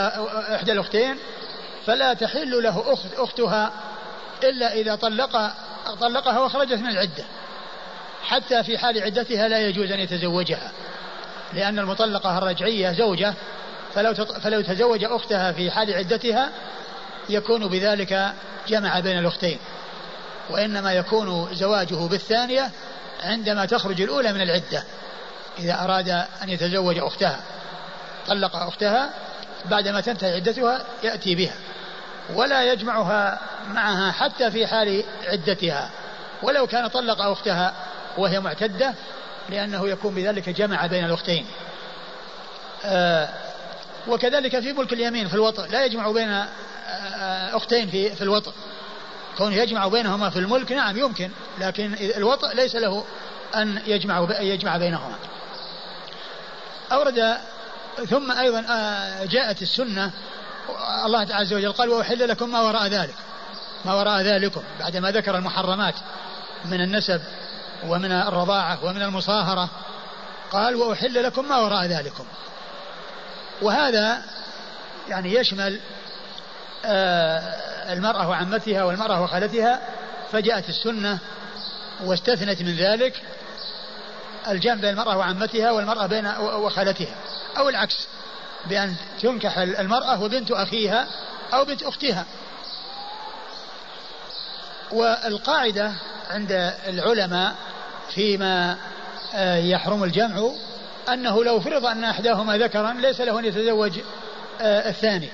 إحدى 0.54 0.72
الأختين 0.72 1.16
فلا 1.86 2.14
تحل 2.14 2.62
له 2.62 2.92
أخت 2.92 3.14
أختها 3.16 3.72
إلا 4.42 4.72
إذا 4.72 4.94
طلق 4.94 5.50
طلقها 6.00 6.38
وخرجت 6.38 6.78
من 6.78 6.88
العدة 6.88 7.24
حتى 8.22 8.64
في 8.64 8.78
حال 8.78 9.02
عدتها 9.02 9.48
لا 9.48 9.58
يجوز 9.58 9.90
أن 9.90 10.00
يتزوجها 10.00 10.72
لأن 11.52 11.78
المطلقة 11.78 12.38
الرجعية 12.38 12.92
زوجة 12.92 13.34
فلو 13.94 14.14
فلو 14.14 14.60
تزوج 14.60 15.04
أختها 15.04 15.52
في 15.52 15.70
حال 15.70 15.94
عدتها 15.94 16.52
يكون 17.28 17.68
بذلك 17.68 18.34
جمع 18.68 19.00
بين 19.00 19.18
الأختين 19.18 19.58
وإنما 20.50 20.92
يكون 20.92 21.54
زواجه 21.54 21.94
بالثانية 21.94 22.70
عندما 23.24 23.64
تخرج 23.66 24.00
الأولى 24.00 24.32
من 24.32 24.40
العدة 24.40 24.84
إذا 25.58 25.84
أراد 25.84 26.08
أن 26.42 26.48
يتزوج 26.48 26.98
أختها 26.98 27.40
طلق 28.26 28.56
أختها 28.56 29.10
بعدما 29.64 30.00
تنتهي 30.00 30.34
عدتها 30.34 30.84
يأتي 31.02 31.34
بها 31.34 31.54
ولا 32.34 32.72
يجمعها 32.72 33.40
معها 33.68 34.12
حتى 34.12 34.50
في 34.50 34.66
حال 34.66 35.04
عدتها 35.26 35.90
ولو 36.42 36.66
كان 36.66 36.86
طلق 36.88 37.22
أختها 37.22 37.74
وهي 38.18 38.40
معتدة 38.40 38.94
لأنه 39.48 39.88
يكون 39.88 40.14
بذلك 40.14 40.48
جمع 40.48 40.86
بين 40.86 41.04
الأختين. 41.04 41.46
آه 42.84 43.28
وكذلك 44.08 44.60
في 44.60 44.72
ملك 44.72 44.92
اليمين 44.92 45.28
في 45.28 45.34
الوطء 45.34 45.66
لا 45.66 45.84
يجمع 45.84 46.10
بين 46.10 46.28
آه، 46.28 47.56
أختين 47.56 47.90
في 47.90 48.22
الوطء 48.22 48.52
كونه 49.38 49.56
يجمع 49.56 49.88
بينهما 49.88 50.30
في 50.30 50.38
الملك 50.38 50.72
نعم 50.72 50.98
يمكن 50.98 51.30
لكن 51.58 51.94
الوطء 52.16 52.54
ليس 52.54 52.76
له 52.76 53.04
أن 53.54 53.82
يجمع 53.86 54.26
يجمع 54.40 54.76
بينهما. 54.76 55.16
أورد 56.92 57.36
ثم 58.10 58.32
أيضا 58.32 58.64
آه، 58.70 59.24
جاءت 59.24 59.62
السنة 59.62 60.10
الله 61.04 61.34
عز 61.34 61.52
وجل 61.52 61.72
قال 61.72 61.88
وأحل 61.88 62.28
لكم 62.28 62.52
ما 62.52 62.60
وراء 62.60 62.86
ذلك 62.86 63.14
ما 63.84 63.94
وراء 63.94 64.20
ذلكم. 64.22 64.62
بعدما 64.80 65.10
ذكر 65.10 65.36
المحرمات 65.36 65.94
من 66.64 66.80
النسب 66.80 67.20
ومن 67.86 68.12
الرضاعة 68.12 68.84
ومن 68.84 69.02
المصاهرة 69.02 69.68
قال 70.52 70.76
وأحل 70.76 71.22
لكم 71.22 71.48
ما 71.48 71.58
وراء 71.58 71.84
ذلكم. 71.84 72.24
وهذا 73.62 74.22
يعني 75.08 75.34
يشمل 75.34 75.80
المرأة 77.92 78.28
وعمتها 78.28 78.84
والمرأة 78.84 79.22
وخالتها 79.22 79.80
فجاءت 80.32 80.68
السنة 80.68 81.18
واستثنت 82.04 82.62
من 82.62 82.76
ذلك 82.76 83.22
الجمع 84.48 84.74
بين 84.74 84.90
المرأة 84.90 85.16
وعمتها 85.16 85.70
والمرأة 85.70 86.06
بين 86.06 86.26
وخالتها. 86.40 87.14
أو 87.58 87.68
العكس 87.68 88.08
بأن 88.66 88.94
تنكح 89.20 89.58
المرأة 89.58 90.22
وبنت 90.22 90.50
أخيها 90.50 91.06
أو 91.54 91.64
بنت 91.64 91.82
أختها. 91.82 92.24
والقاعدة 94.92 95.92
عند 96.30 96.72
العلماء 96.86 97.54
فيما 98.14 98.76
آه، 99.34 99.56
يحرم 99.56 100.04
الجمع 100.04 100.50
أنه 101.08 101.44
لو 101.44 101.60
فرض 101.60 101.86
أن 101.86 102.04
أحداهما 102.04 102.58
ذكرا 102.58 102.92
ليس 102.92 103.20
له 103.20 103.38
أن 103.38 103.44
يتزوج 103.44 104.00
آه، 104.60 104.88
الثاني. 104.88 105.28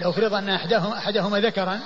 لو 0.00 0.12
فرض 0.12 0.34
أن 0.34 0.48
أحدهما, 0.48 0.98
أحدهما 0.98 1.40
ذكرا 1.40 1.80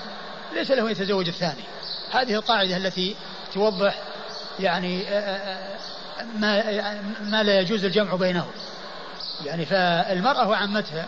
ليس 0.55 0.71
له 0.71 0.87
أن 0.87 0.91
يتزوج 0.91 1.29
الثاني. 1.29 1.65
هذه 2.11 2.35
القاعدة 2.35 2.77
التي 2.77 3.17
توضح 3.55 4.03
يعني 4.61 5.09
آه، 5.09 5.77
ما, 6.37 6.63
ما 7.23 7.43
لا 7.43 7.61
يجوز 7.61 7.85
الجمع 7.85 8.15
بينهم. 8.15 8.51
يعني 9.45 9.67
فالمرأة 9.67 10.49
وعمتها 10.49 11.07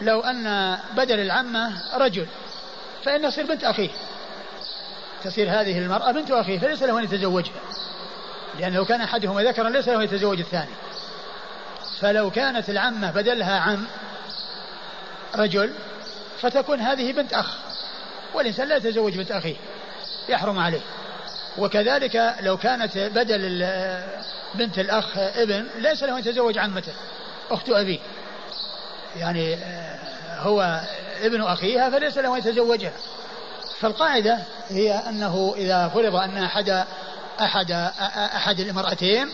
لو 0.00 0.20
أن 0.20 0.78
بدل 0.96 1.20
العمة 1.20 1.96
رجل 1.96 2.26
فإن 3.04 3.22
تصير 3.22 3.46
بنت 3.46 3.64
أخيه. 3.64 3.90
تصير 5.24 5.50
هذه 5.50 5.78
المرأة 5.78 6.12
بنت 6.12 6.30
أخيه 6.30 6.58
فليس 6.58 6.82
له 6.82 6.98
أن 6.98 7.04
يتزوجها. 7.04 7.60
لأن 8.58 8.72
لو 8.72 8.84
كان 8.84 9.00
أحدهما 9.00 9.42
ذكرا 9.42 9.70
ليس 9.70 9.88
له 9.88 9.96
أن 9.96 10.02
يتزوج 10.02 10.38
الثاني. 10.38 10.70
فلو 12.00 12.30
كانت 12.30 12.70
العمة 12.70 13.10
بدلها 13.10 13.60
عم 13.60 13.86
رجل 15.36 15.72
فتكون 16.40 16.80
هذه 16.80 17.12
بنت 17.12 17.32
أخ 17.32 17.56
والإنسان 18.34 18.68
لا 18.68 18.76
يتزوج 18.76 19.16
بنت 19.16 19.30
أخيه 19.30 19.56
يحرم 20.28 20.58
عليه. 20.58 20.80
وكذلك 21.58 22.34
لو 22.40 22.56
كانت 22.56 22.98
بدل 22.98 23.66
بنت 24.54 24.78
الأخ 24.78 25.18
ابن 25.18 25.66
ليس 25.78 26.02
له 26.02 26.14
أن 26.14 26.18
يتزوج 26.18 26.58
عمته 26.58 26.92
أخت 27.50 27.68
أبيه. 27.68 27.98
يعني 29.16 29.54
آه، 29.54 29.98
هو 30.40 30.80
ابن 31.22 31.42
أخيها 31.42 31.90
فليس 31.90 32.18
له 32.18 32.34
أن 32.34 32.38
يتزوجها. 32.38 32.92
فالقاعدة 33.80 34.38
هي 34.68 34.92
أنه 34.92 35.54
إذا 35.56 35.88
فرض 35.88 36.16
أن 36.16 36.38
أحد 36.38 36.84
أحد 37.40 37.70
أحد 38.36 38.60
الامرأتين 38.60 39.28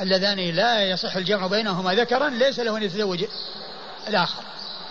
اللذان 0.00 0.38
لا 0.38 0.84
يصح 0.84 1.16
الجمع 1.16 1.46
بينهما 1.46 1.94
ذكرا 1.94 2.28
ليس 2.28 2.60
له 2.60 2.76
أن 2.76 2.82
يتزوج 2.82 3.24
الآخر. 4.08 4.42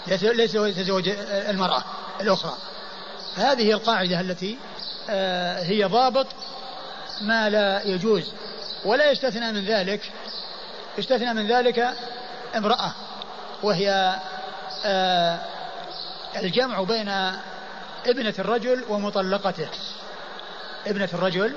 ليس 0.08 0.56
يتزوج 0.56 1.10
المرأة 1.30 1.84
الأخرى. 2.22 2.58
هذه 3.36 3.72
القاعدة 3.72 4.22
التي 4.22 4.58
آه، 5.10 5.64
هي 5.64 5.84
ضابط 5.84 6.28
ما 7.22 7.50
لا 7.50 7.84
يجوز 7.84 8.34
ولا 8.86 9.12
يستثنى 9.12 9.52
من 9.52 9.66
ذلك 9.66 10.12
يستثنى 10.98 11.34
من 11.34 11.48
ذلك 11.48 11.94
امرأة 12.56 12.94
وهي 13.64 14.16
آه، 14.86 15.40
الجمع 16.36 16.84
بين 16.84 17.10
ابنة 18.06 18.34
الرجل 18.40 18.86
ومطلقته. 18.90 19.70
ابنة 20.88 21.10
الرجل 21.14 21.56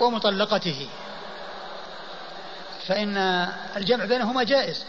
ومطلقته. 0.00 0.88
فإن 2.86 3.16
الجمع 3.76 4.04
بينهما 4.04 4.42
جائز. 4.42 4.84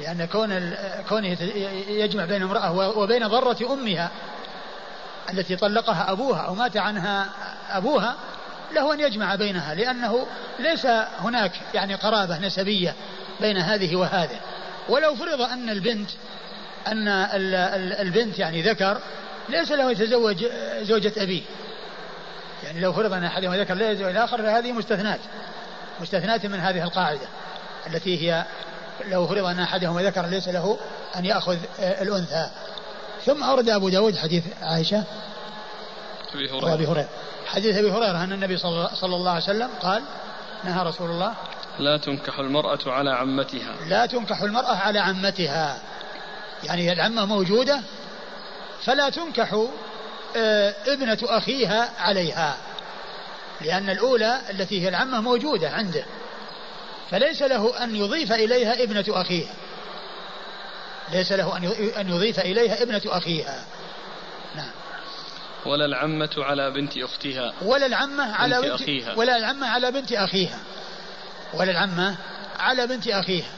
لأن 0.00 0.24
كون 0.24 0.74
كونه 1.08 1.28
يجمع 1.88 2.24
بين 2.24 2.42
امرأة 2.42 2.98
وبين 2.98 3.26
ضرة 3.28 3.72
أمها 3.72 4.10
التي 5.32 5.56
طلقها 5.56 6.12
أبوها 6.12 6.40
أو 6.40 6.54
مات 6.54 6.76
عنها 6.76 7.28
أبوها 7.70 8.16
له 8.72 8.94
أن 8.94 9.00
يجمع 9.00 9.34
بينها 9.34 9.74
لأنه 9.74 10.26
ليس 10.58 10.86
هناك 11.20 11.52
يعني 11.74 11.94
قرابة 11.94 12.38
نسبية 12.38 12.94
بين 13.40 13.56
هذه 13.56 13.96
وهذه. 13.96 14.40
ولو 14.88 15.14
فرض 15.14 15.40
أن 15.40 15.70
البنت 15.70 16.10
أن 16.86 17.08
البنت 18.00 18.38
يعني 18.38 18.62
ذكر 18.62 19.00
ليس 19.48 19.72
له 19.72 19.90
يتزوج 19.90 20.44
زوجة 20.82 21.12
أبيه 21.16 21.42
يعني 22.64 22.80
لو 22.80 22.92
فرض 22.92 23.12
أن 23.12 23.24
أحدهما 23.24 23.56
ذكر 23.56 23.74
لا 23.74 23.90
يتزوج. 23.90 24.10
الآخر 24.10 24.42
فهذه 24.42 24.72
مستثنات 24.72 25.20
مستثنات 26.00 26.46
من 26.46 26.60
هذه 26.60 26.82
القاعدة 26.82 27.28
التي 27.86 28.30
هي 28.30 28.44
لو 29.08 29.26
فرض 29.26 29.44
أن 29.44 29.60
أحدهما 29.60 30.02
ذكر 30.02 30.26
ليس 30.26 30.48
له 30.48 30.78
أن 31.16 31.24
يأخذ 31.24 31.56
الأنثى. 31.78 32.50
ثم 33.26 33.42
أورد 33.42 33.68
أبو 33.68 33.88
داود 33.88 34.16
حديث 34.16 34.44
عائشة 34.62 35.04
أبي 36.34 36.50
هريرة. 36.50 36.74
أبي 36.74 36.86
هريرة. 36.86 37.08
حديث 37.46 37.76
أبي 37.76 37.90
هريرة 37.90 38.24
أن 38.24 38.32
النبي 38.32 38.56
صلى 38.56 39.16
الله 39.16 39.30
عليه 39.30 39.42
وسلم 39.42 39.68
قال 39.82 40.02
نهى 40.64 40.86
رسول 40.86 41.10
الله. 41.10 41.34
لا 41.78 41.96
تنكح 41.96 42.38
المرأة 42.38 42.78
على 42.86 43.10
عمتها. 43.10 43.74
لا 43.88 44.06
تنكح 44.06 44.42
المرأة 44.42 44.76
على 44.76 44.98
عمتها. 44.98 45.78
يعني 46.64 46.92
العمة 46.92 47.24
موجودة 47.24 47.80
فلا 48.84 49.10
تنكح 49.10 49.66
آه، 50.36 50.74
ابنة 50.86 51.18
أخيها 51.22 51.88
عليها 51.98 52.56
لأن 53.60 53.90
الأولى 53.90 54.38
التي 54.50 54.82
هي 54.82 54.88
العمة 54.88 55.20
موجودة 55.20 55.70
عنده. 55.70 56.04
فليس 57.10 57.42
له 57.42 57.84
أن 57.84 57.96
يضيف 57.96 58.32
إليها 58.32 58.82
ابنة 58.82 59.04
أخيها 59.08 59.54
ليس 61.12 61.32
له 61.32 61.56
أن 62.00 62.08
يضيف 62.08 62.40
إليها 62.40 62.82
ابنة 62.82 63.02
أخيها. 63.06 63.64
نعم. 64.56 64.70
ولا 65.66 65.86
العمة 65.86 66.30
على 66.36 66.70
بنت 66.70 66.96
أختها. 66.96 67.52
ولا 67.62 67.86
العمة 67.86 68.34
على 68.34 68.60
بنت 68.62 68.70
أخيها. 68.70 69.14
ولا 69.14 69.36
العمة 69.36 69.66
على 69.66 69.90
بنت 69.90 70.12
أخيها. 70.12 70.58
ولا 71.54 71.70
العمة 71.70 72.16
على 72.58 72.86
بنت 72.86 73.08
أخيها. 73.08 73.52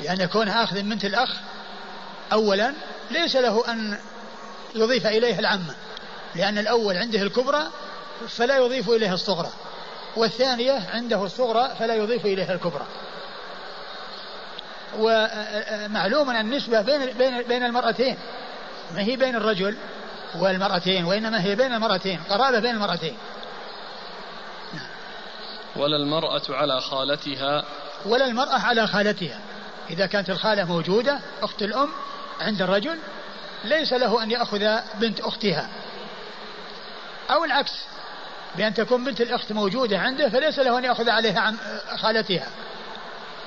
لأن 0.00 0.26
كونها 0.26 0.64
أخذ 0.64 0.82
من 0.82 0.88
بنت 0.88 1.04
الأخ 1.04 1.30
أولا 2.32 2.74
ليس 3.10 3.36
له 3.36 3.72
أن 3.72 3.98
يضيف 4.74 5.06
إليها 5.06 5.38
العمة. 5.38 5.74
لأن 6.34 6.58
الأول 6.58 6.96
عنده 6.96 7.22
الكبرى 7.22 7.62
فلا 8.28 8.56
يضيف 8.56 8.90
إليها 8.90 9.14
الصغرى. 9.14 9.50
والثانية 10.16 10.90
عنده 10.94 11.24
الصغرى 11.24 11.74
فلا 11.78 11.94
يضيف 11.94 12.26
إليها 12.26 12.54
الكبرى. 12.54 12.86
ومعلوم 14.98 16.30
أن 16.30 16.36
النسبة 16.36 16.80
بين 16.80 17.12
بين 17.12 17.42
بين 17.42 17.62
المرأتين 17.62 18.18
ما 18.94 19.00
هي 19.00 19.16
بين 19.16 19.36
الرجل 19.36 19.76
والمرأتين 20.34 21.04
وإنما 21.04 21.44
هي 21.44 21.54
بين 21.54 21.72
المرأتين 21.72 22.20
قرابة 22.30 22.58
بين 22.58 22.74
المرأتين. 22.74 23.16
ولا 25.76 25.96
المرأة 25.96 26.42
على 26.48 26.80
خالتها. 26.80 27.64
ولا 28.06 28.26
المرأة 28.26 28.58
على 28.58 28.86
خالتها. 28.86 29.40
إذا 29.90 30.06
كانت 30.06 30.30
الخالة 30.30 30.64
موجودة 30.64 31.20
أخت 31.42 31.62
الأم 31.62 31.88
عند 32.40 32.62
الرجل 32.62 32.98
ليس 33.64 33.92
له 33.92 34.22
أن 34.22 34.30
يأخذ 34.30 34.78
بنت 34.94 35.20
أختها. 35.20 35.68
أو 37.30 37.44
العكس. 37.44 37.72
بأن 38.58 38.74
تكون 38.74 39.04
بنت 39.04 39.20
الأخت 39.20 39.52
موجودة 39.52 39.98
عنده 39.98 40.28
فليس 40.28 40.58
له 40.58 40.78
أن 40.78 40.84
يأخذ 40.84 41.10
عليها 41.10 41.40
عن 41.40 41.56
خالتها. 41.96 42.46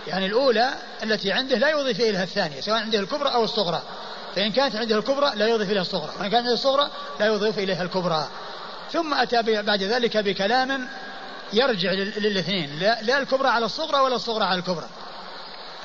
يعني 0.07 0.25
الأولى 0.25 0.69
التي 1.03 1.31
عنده 1.31 1.57
لا 1.57 1.69
يضيف 1.69 1.99
إليها 1.99 2.23
الثانية 2.23 2.61
سواء 2.61 2.77
عنده 2.77 2.99
الكبرى 2.99 3.33
أو 3.33 3.43
الصغرى. 3.43 3.81
فإن 4.35 4.51
كانت 4.51 4.75
عنده 4.75 4.97
الكبرى 4.97 5.31
لا 5.35 5.47
يضيف 5.47 5.69
إليها 5.69 5.81
الصغرى 5.81 6.11
وإن 6.19 6.29
كانت 6.29 6.35
عنده 6.35 6.53
الصغرى 6.53 6.89
لا 7.19 7.25
يضيف 7.25 7.59
إليها 7.59 7.83
الكبرى. 7.83 8.27
ثم 8.91 9.13
أتى 9.13 9.61
بعد 9.61 9.83
ذلك 9.83 10.17
بكلام 10.17 10.87
يرجع 11.53 11.91
للاثنين 11.91 12.79
لا 12.79 13.17
الكبرى 13.17 13.47
على 13.47 13.65
الصغرى 13.65 13.99
ولا 13.99 14.15
الصغرى 14.15 14.43
على 14.43 14.59
الكبرى. 14.59 14.87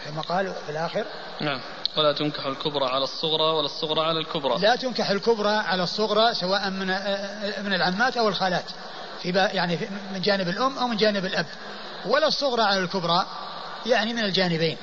كما 0.07 0.23
قال 0.23 0.53
في 0.67 0.73
الآخر 0.73 1.05
نعم. 1.41 1.61
ولا 1.97 2.13
تنكح 2.13 2.47
الكبرى 2.47 2.87
على 2.87 3.05
الصغرى 3.05 3.45
ولا 3.45 3.67
الصغرى 3.67 4.01
على 4.01 4.19
الكبرى. 4.19 4.59
لا 4.61 4.77
تنكح 4.77 5.11
الكبرى 5.11 5.51
على 5.51 5.83
الصغرى 5.83 6.35
سواء 6.35 6.71
من 6.71 6.87
من 7.65 7.75
العمات 7.75 8.17
أو 8.17 8.29
الخالات. 8.29 8.65
في 9.23 9.29
يعني 9.53 9.79
من 10.13 10.21
جانب 10.21 10.49
الأم 10.49 10.79
أو 10.79 10.87
من 10.87 10.97
جانب 10.97 11.25
الأب. 11.25 11.47
ولا 12.07 12.27
الصغرى 12.27 12.63
على 12.63 12.81
الكبرى 12.81 13.27
يعني 13.87 14.13
من 14.13 14.25
الجانبين. 14.25 14.77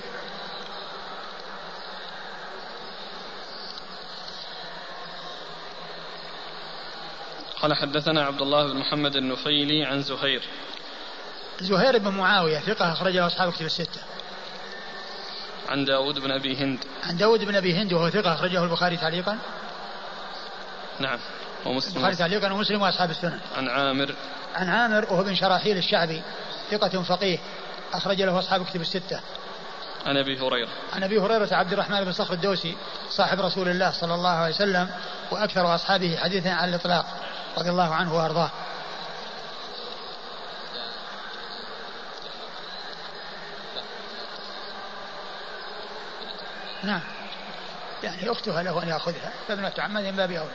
قال 7.61 7.73
حدثنا 7.73 8.25
عبد 8.25 8.41
الله 8.41 8.67
بن 8.67 8.77
محمد 8.77 9.15
النفيلي 9.15 9.85
عن 9.85 10.01
زهير. 10.01 10.43
زهير 11.61 11.97
بن 11.97 12.11
معاوية 12.11 12.59
ثقة 12.59 12.93
أخرجه 12.93 13.27
أصحاب 13.27 13.51
كتب 13.51 13.65
الستة. 13.65 14.01
عن 15.69 15.85
داود 15.85 16.19
بن 16.19 16.31
أبي 16.31 16.57
هند. 16.57 16.79
عن 17.03 17.17
داود 17.17 17.43
بن 17.43 17.55
أبي 17.55 17.73
هند 17.73 17.93
وهو 17.93 18.09
ثقة 18.09 18.33
أخرجه 18.33 18.63
البخاري 18.63 18.97
تعليقا. 18.97 19.37
نعم. 20.99 21.19
ومسلم. 21.65 21.95
البخاري 21.95 22.15
تعليقا 22.15 22.51
ومسلم 22.51 22.81
وأصحاب 22.81 23.09
السنن 23.09 23.39
عن 23.57 23.67
عامر. 23.67 24.15
عن 24.55 24.69
عامر 24.69 25.13
وهو 25.13 25.23
بن 25.23 25.35
شراحيل 25.35 25.77
الشعبي 25.77 26.21
ثقة 26.71 27.03
فقيه 27.03 27.39
أخرج 27.93 28.21
له 28.21 28.39
أصحاب 28.39 28.65
كتب 28.65 28.81
الستة. 28.81 29.19
عن 30.05 30.17
أبي 30.17 30.39
هريرة. 30.39 30.69
عن 30.93 31.03
أبي 31.03 31.19
هريرة 31.19 31.49
عبد 31.51 31.73
الرحمن 31.73 32.03
بن 32.03 32.11
صخر 32.11 32.33
الدوسي 32.33 32.77
صاحب 33.09 33.39
رسول 33.39 33.67
الله 33.67 33.91
صلى 33.91 34.15
الله 34.15 34.29
عليه 34.29 34.55
وسلم 34.55 34.89
وأكثر 35.31 35.75
أصحابه 35.75 36.17
حديثا 36.17 36.49
على 36.49 36.69
الإطلاق 36.69 37.05
رضي 37.57 37.69
الله 37.69 37.93
عنه 37.93 38.15
وأرضاه. 38.15 38.51
نعم. 46.83 47.01
يعني 48.03 48.31
اختها 48.31 48.63
له 48.63 48.83
أن 48.83 48.87
يأخذها 48.87 49.31
فابنة 49.47 49.73
عمه 49.77 50.01
من 50.01 50.15
باب 50.15 50.31
أولى. 50.31 50.51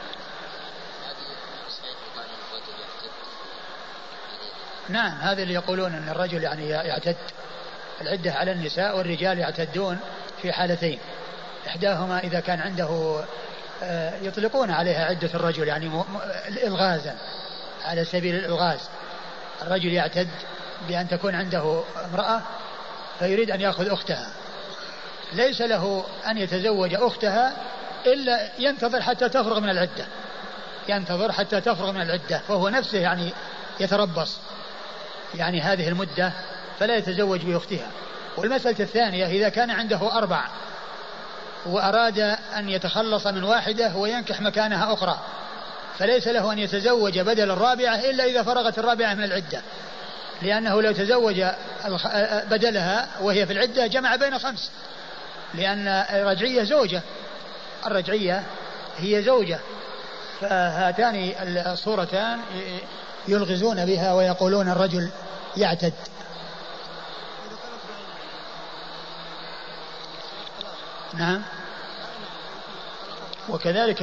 نعم 4.89 5.18
هذا 5.20 5.43
اللي 5.43 5.55
يقولون 5.55 5.95
إن 5.95 6.09
الرجل 6.09 6.43
يعني 6.43 6.68
يعتد 6.68 7.16
العدة 8.01 8.32
على 8.32 8.53
النساء 8.53 8.97
والرجال 8.97 9.39
يعتدون 9.39 9.99
في 10.43 10.53
حالتين. 10.53 10.99
إحداهما 11.66 12.18
إذا 12.18 12.41
كان 12.41 12.61
عنده 12.61 13.20
آه، 13.82 14.14
يطلقون 14.22 14.70
عليها 14.70 15.05
عدة 15.05 15.30
الرجل 15.34 15.68
يعني 15.68 16.03
إلغازا 16.66 17.16
على 17.84 18.05
سبيل 18.05 18.34
الإلغاز. 18.34 18.80
الرجل 19.62 19.93
يعتد 19.93 20.28
بأن 20.89 21.09
تكون 21.09 21.34
عنده 21.34 21.82
امرأة 22.05 22.43
فيريد 23.18 23.51
أن 23.51 23.61
يأخذ 23.61 23.91
أختها. 23.91 24.30
ليس 25.32 25.61
له 25.61 26.05
أن 26.26 26.39
يتزوج 26.39 26.95
أختها 26.95 27.57
إلا 28.07 28.49
ينتظر 28.59 29.03
حتى 29.03 29.28
تفرغ 29.28 29.61
من 29.61 29.70
العدة. 29.70 30.07
ينتظر 30.89 31.32
حتى 31.32 31.61
تفرغ 31.61 31.93
من 31.93 32.01
العدة 32.01 32.39
فهو 32.49 32.68
نفسه 32.68 32.99
يعني 32.99 33.32
يتربص. 33.80 34.39
يعني 35.35 35.61
هذه 35.61 35.89
المدة 35.89 36.33
فلا 36.81 36.97
يتزوج 36.97 37.41
بأختها. 37.41 37.87
والمسألة 38.37 38.76
الثانية 38.81 39.26
إذا 39.26 39.49
كان 39.49 39.70
عنده 39.70 40.18
أربع 40.18 40.45
وأراد 41.66 42.18
أن 42.57 42.68
يتخلص 42.68 43.26
من 43.26 43.45
واحدة 43.45 43.97
وينكح 43.97 44.41
مكانها 44.41 44.93
أخرى. 44.93 45.18
فليس 45.99 46.29
له 46.29 46.53
أن 46.53 46.59
يتزوج 46.59 47.18
بدل 47.18 47.51
الرابعة 47.51 47.95
إلا 47.95 48.24
إذا 48.24 48.43
فرغت 48.43 48.79
الرابعة 48.79 49.14
من 49.14 49.24
العدة. 49.24 49.62
لأنه 50.43 50.83
لو 50.83 50.93
تزوج 50.93 51.45
بدلها 52.51 53.09
وهي 53.20 53.47
في 53.47 53.53
العدة 53.53 53.87
جمع 53.87 54.16
بين 54.16 54.39
خمس. 54.39 54.70
لأن 55.55 55.89
الرجعية 55.89 56.62
زوجة. 56.62 57.03
الرجعية 57.87 58.43
هي 58.99 59.22
زوجة. 59.22 59.59
فهاتان 60.41 61.33
الصورتان 61.66 62.41
يلغزون 63.29 63.87
بها 63.87 64.14
ويقولون 64.14 64.68
الرجل 64.68 65.11
يعتد. 65.57 65.93
نعم. 71.14 71.43
وكذلك 73.49 74.03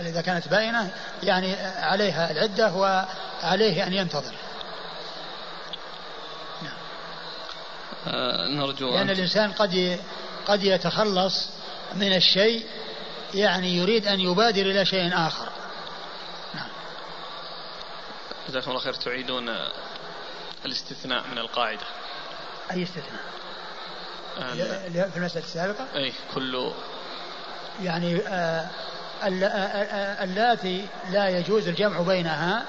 إذا 0.00 0.20
كانت 0.20 0.48
باينة 0.48 0.90
يعني 1.22 1.54
عليها 1.76 2.30
العدة 2.30 2.72
وعليه 2.72 3.86
أن 3.86 3.92
ينتظر. 3.92 4.34
نعم. 6.62 6.72
آه 8.06 8.48
نرجو 8.48 8.90
لأن 8.90 9.10
الإنسان 9.10 9.52
قد 9.52 9.98
قد 10.46 10.64
يتخلص 10.64 11.48
من 11.94 12.16
الشيء 12.16 12.66
يعني 13.34 13.76
يريد 13.76 14.06
أن 14.06 14.20
يبادر 14.20 14.62
إلى 14.62 14.84
شيء 14.84 15.14
آخر. 15.14 15.48
جزاكم 18.48 18.70
الله 18.70 18.80
خير 18.80 18.92
تعيدون 18.92 19.48
الاستثناء 20.64 21.24
من 21.32 21.38
القاعدة. 21.38 21.86
أي 22.70 22.82
استثناء؟ 22.82 23.20
في 25.10 25.16
المسألة 25.16 25.44
السابقة؟ 25.44 25.86
أي 25.96 26.12
كل 26.34 26.72
يعني 27.82 28.20
آه، 28.26 28.66
آه، 29.22 29.44
آه، 29.44 30.24
اللاتي 30.24 30.86
لا 31.10 31.28
يجوز 31.28 31.68
الجمع 31.68 32.00
بينها 32.00 32.64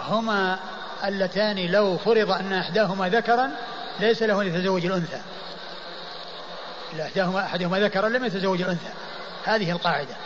هما 0.00 0.58
اللتان 1.04 1.66
لو 1.66 1.98
فرض 1.98 2.30
أن 2.30 2.52
إحداهما 2.52 3.08
ذكرا 3.08 3.50
ليس 4.00 4.22
له 4.22 4.42
أن 4.42 4.46
يتزوج 4.46 4.86
الأنثى. 4.86 5.20
إلا 6.92 7.04
إحداهما 7.04 7.44
أحدهما 7.44 7.78
ذكرا 7.78 8.08
لم 8.08 8.24
يتزوج 8.24 8.62
الأنثى. 8.62 8.92
هذه 9.44 9.72
القاعدة. 9.72 10.16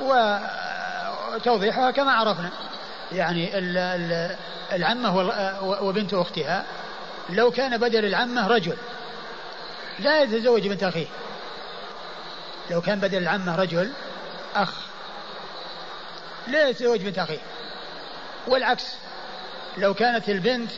وتوضيحها 0.00 1.90
كما 1.90 2.12
عرفنا. 2.12 2.50
يعني 3.12 3.50
العمة 4.72 5.16
وبنت 5.62 6.14
أختها 6.14 6.64
لو 7.30 7.50
كان 7.50 7.78
بدل 7.78 8.04
العمة 8.04 8.46
رجل. 8.46 8.76
لا 9.98 10.22
يتزوج 10.22 10.68
بنت 10.68 10.82
أخيه. 10.82 11.06
لو 12.70 12.80
كان 12.80 13.00
بدل 13.00 13.18
العمة 13.18 13.56
رجل 13.56 13.92
أخ. 14.54 14.74
لا 16.48 16.68
يتزوج 16.68 17.00
بنت 17.00 17.18
أخيه. 17.18 17.38
والعكس 18.48 18.94
لو 19.78 19.94
كانت 19.94 20.28
البنت 20.28 20.70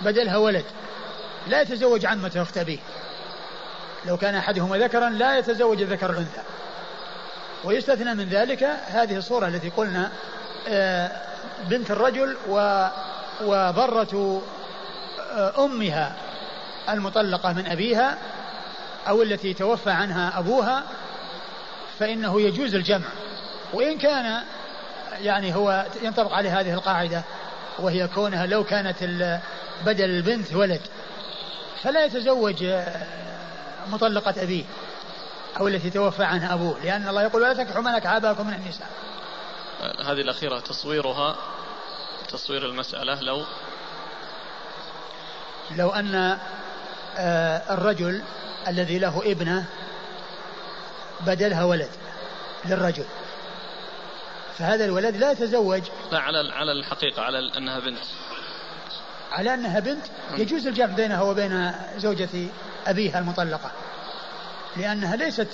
بدلها 0.00 0.36
ولد 0.36 0.64
لا 1.46 1.60
يتزوج 1.60 2.06
عمة 2.06 2.32
أخت 2.36 2.58
أبيه. 2.58 2.78
لو 4.06 4.16
كان 4.16 4.34
أحدهما 4.34 4.78
ذكرا 4.78 5.10
لا 5.10 5.38
يتزوج 5.38 5.82
الذكر 5.82 6.10
الأنثى. 6.10 6.42
ويستثنى 7.64 8.14
من 8.14 8.28
ذلك 8.28 8.62
هذه 8.86 9.16
الصورة 9.16 9.46
التي 9.46 9.68
قلنا 9.68 10.12
آه، 10.68 11.33
بنت 11.68 11.90
الرجل 11.90 12.36
و 12.48 12.86
وبرة 13.44 14.42
آه، 15.32 15.64
أمها 15.64 16.16
المطلقة 16.88 17.52
من 17.52 17.66
أبيها 17.66 18.18
أو 19.08 19.22
التي 19.22 19.54
توفى 19.54 19.90
عنها 19.90 20.38
أبوها 20.38 20.82
فإنه 21.98 22.40
يجوز 22.40 22.74
الجمع. 22.74 23.06
وإن 23.72 23.98
كان 23.98 24.42
يعني 25.20 25.54
هو 25.54 25.86
ينطبق 26.02 26.32
عليه 26.32 26.60
هذه 26.60 26.74
القاعدة 26.74 27.22
وهي 27.78 28.08
كونها 28.08 28.46
لو 28.46 28.64
كانت 28.64 29.04
بدل 29.86 30.04
البنت 30.04 30.54
ولد 30.54 30.80
فلا 31.82 32.04
يتزوج 32.04 32.64
آه، 32.64 33.06
مطلقة 33.90 34.42
أبيه 34.42 34.64
أو 35.60 35.68
التي 35.68 35.90
توفى 35.90 36.24
عنها 36.24 36.54
أبوه 36.54 36.76
لأن 36.84 37.08
الله 37.08 37.22
يقول 37.22 37.42
ولا 37.42 37.54
تنكحوا 37.54 37.82
ما 37.82 37.96
نكح 37.96 38.10
آباءكم 38.10 38.46
من 38.46 38.54
النساء. 38.54 38.88
هذه 39.84 40.20
الأخيرة 40.20 40.60
تصويرها 40.60 41.36
تصوير 42.28 42.66
المسألة. 42.66 43.20
لو 43.20 43.44
لو 45.76 45.90
أن 45.90 46.38
آه، 47.16 47.74
الرجل 47.74 48.22
الذي 48.68 48.98
له 48.98 49.22
ابنة 49.24 49.66
بدلها 51.20 51.64
ولد 51.64 51.90
للرجل. 52.64 53.04
فهذا 54.58 54.84
الولد 54.84 55.16
لا 55.16 55.30
يتزوج. 55.30 55.82
لا 56.12 56.18
على 56.18 56.52
على 56.52 56.72
الحقيقة 56.72 57.22
على 57.22 57.38
أنها 57.58 57.78
بنت. 57.78 58.04
على 59.32 59.54
أنها 59.54 59.80
بنت 59.80 60.06
يجوز 60.38 60.66
الجمع 60.66 60.94
بينها 60.94 61.22
وبين 61.22 61.72
زوجة 61.96 62.48
أبيها 62.86 63.18
المطلقة 63.18 63.70
لأنها 64.76 65.16
ليست 65.16 65.48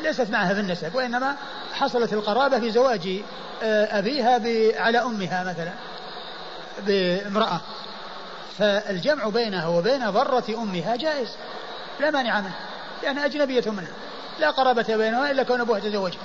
ليست 0.00 0.30
معها 0.30 0.54
في 0.54 0.60
النسب 0.60 0.94
وإنما 0.94 1.36
حصلت 1.72 2.12
القرابة 2.12 2.60
في 2.60 2.70
زواج 2.70 3.20
آه، 3.62 3.98
أبيها 3.98 4.40
على 4.82 4.98
أمها 4.98 5.44
مثلا 5.44 5.72
بامرأة. 6.86 7.60
فالجمع 8.58 9.28
بينها 9.28 9.66
وبين 9.66 10.10
ضرة 10.10 10.44
أمها 10.48 10.96
جائز 10.96 11.28
لا 12.00 12.10
مانع 12.10 12.40
منه 12.40 12.54
لأنها 13.02 13.26
أجنبية 13.26 13.70
منها 13.70 13.92
لا 14.38 14.50
قرابة 14.50 14.96
بينها 14.96 15.30
إلا 15.30 15.42
كون 15.42 15.60
أبوها 15.60 15.80
تزوجها. 15.80 16.20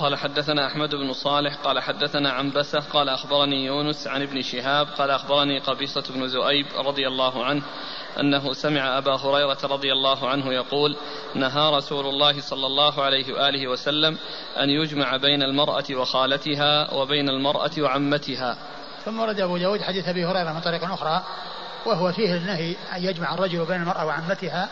قال 0.00 0.16
حدثنا 0.16 0.66
أحمد 0.66 0.94
بن 0.94 1.12
صالح 1.12 1.54
قال 1.54 1.80
حدثنا 1.80 2.30
عنبسة 2.30 2.80
قال 2.80 3.08
أخبرني 3.08 3.64
يونس 3.64 4.06
عن 4.06 4.22
ابن 4.22 4.42
شهاب 4.42 4.86
قال 4.86 5.10
أخبرني 5.10 5.58
قبيصة 5.58 6.04
بن 6.14 6.28
زؤيب 6.28 6.66
رضي 6.76 7.08
الله 7.08 7.44
عنه 7.44 7.62
أنه 8.20 8.52
سمع 8.52 8.98
أبا 8.98 9.16
هريرة 9.16 9.58
رضي 9.64 9.92
الله 9.92 10.28
عنه 10.28 10.52
يقول 10.52 10.96
نهى 11.34 11.76
رسول 11.76 12.06
الله 12.06 12.40
صلى 12.40 12.66
الله 12.66 13.02
عليه 13.02 13.32
وآله 13.32 13.68
وسلم 13.68 14.18
أن 14.58 14.70
يجمع 14.70 15.16
بين 15.16 15.42
المرأة 15.42 15.84
وخالتها 15.90 16.94
وبين 16.94 17.28
المرأة 17.28 17.70
وعمتها. 17.78 18.56
ثم 19.04 19.20
ورد 19.20 19.40
أبو 19.40 19.56
داود 19.56 19.82
حديث 19.82 20.08
أبي 20.08 20.24
هريرة 20.24 20.52
من 20.52 20.60
طريق 20.60 20.84
أخرى 20.92 21.22
وهو 21.86 22.12
فيه 22.12 22.36
النهي 22.36 22.76
أن 22.96 23.04
يجمع 23.04 23.34
الرجل 23.34 23.64
بين 23.64 23.82
المرأة 23.82 24.06
وعمتها 24.06 24.68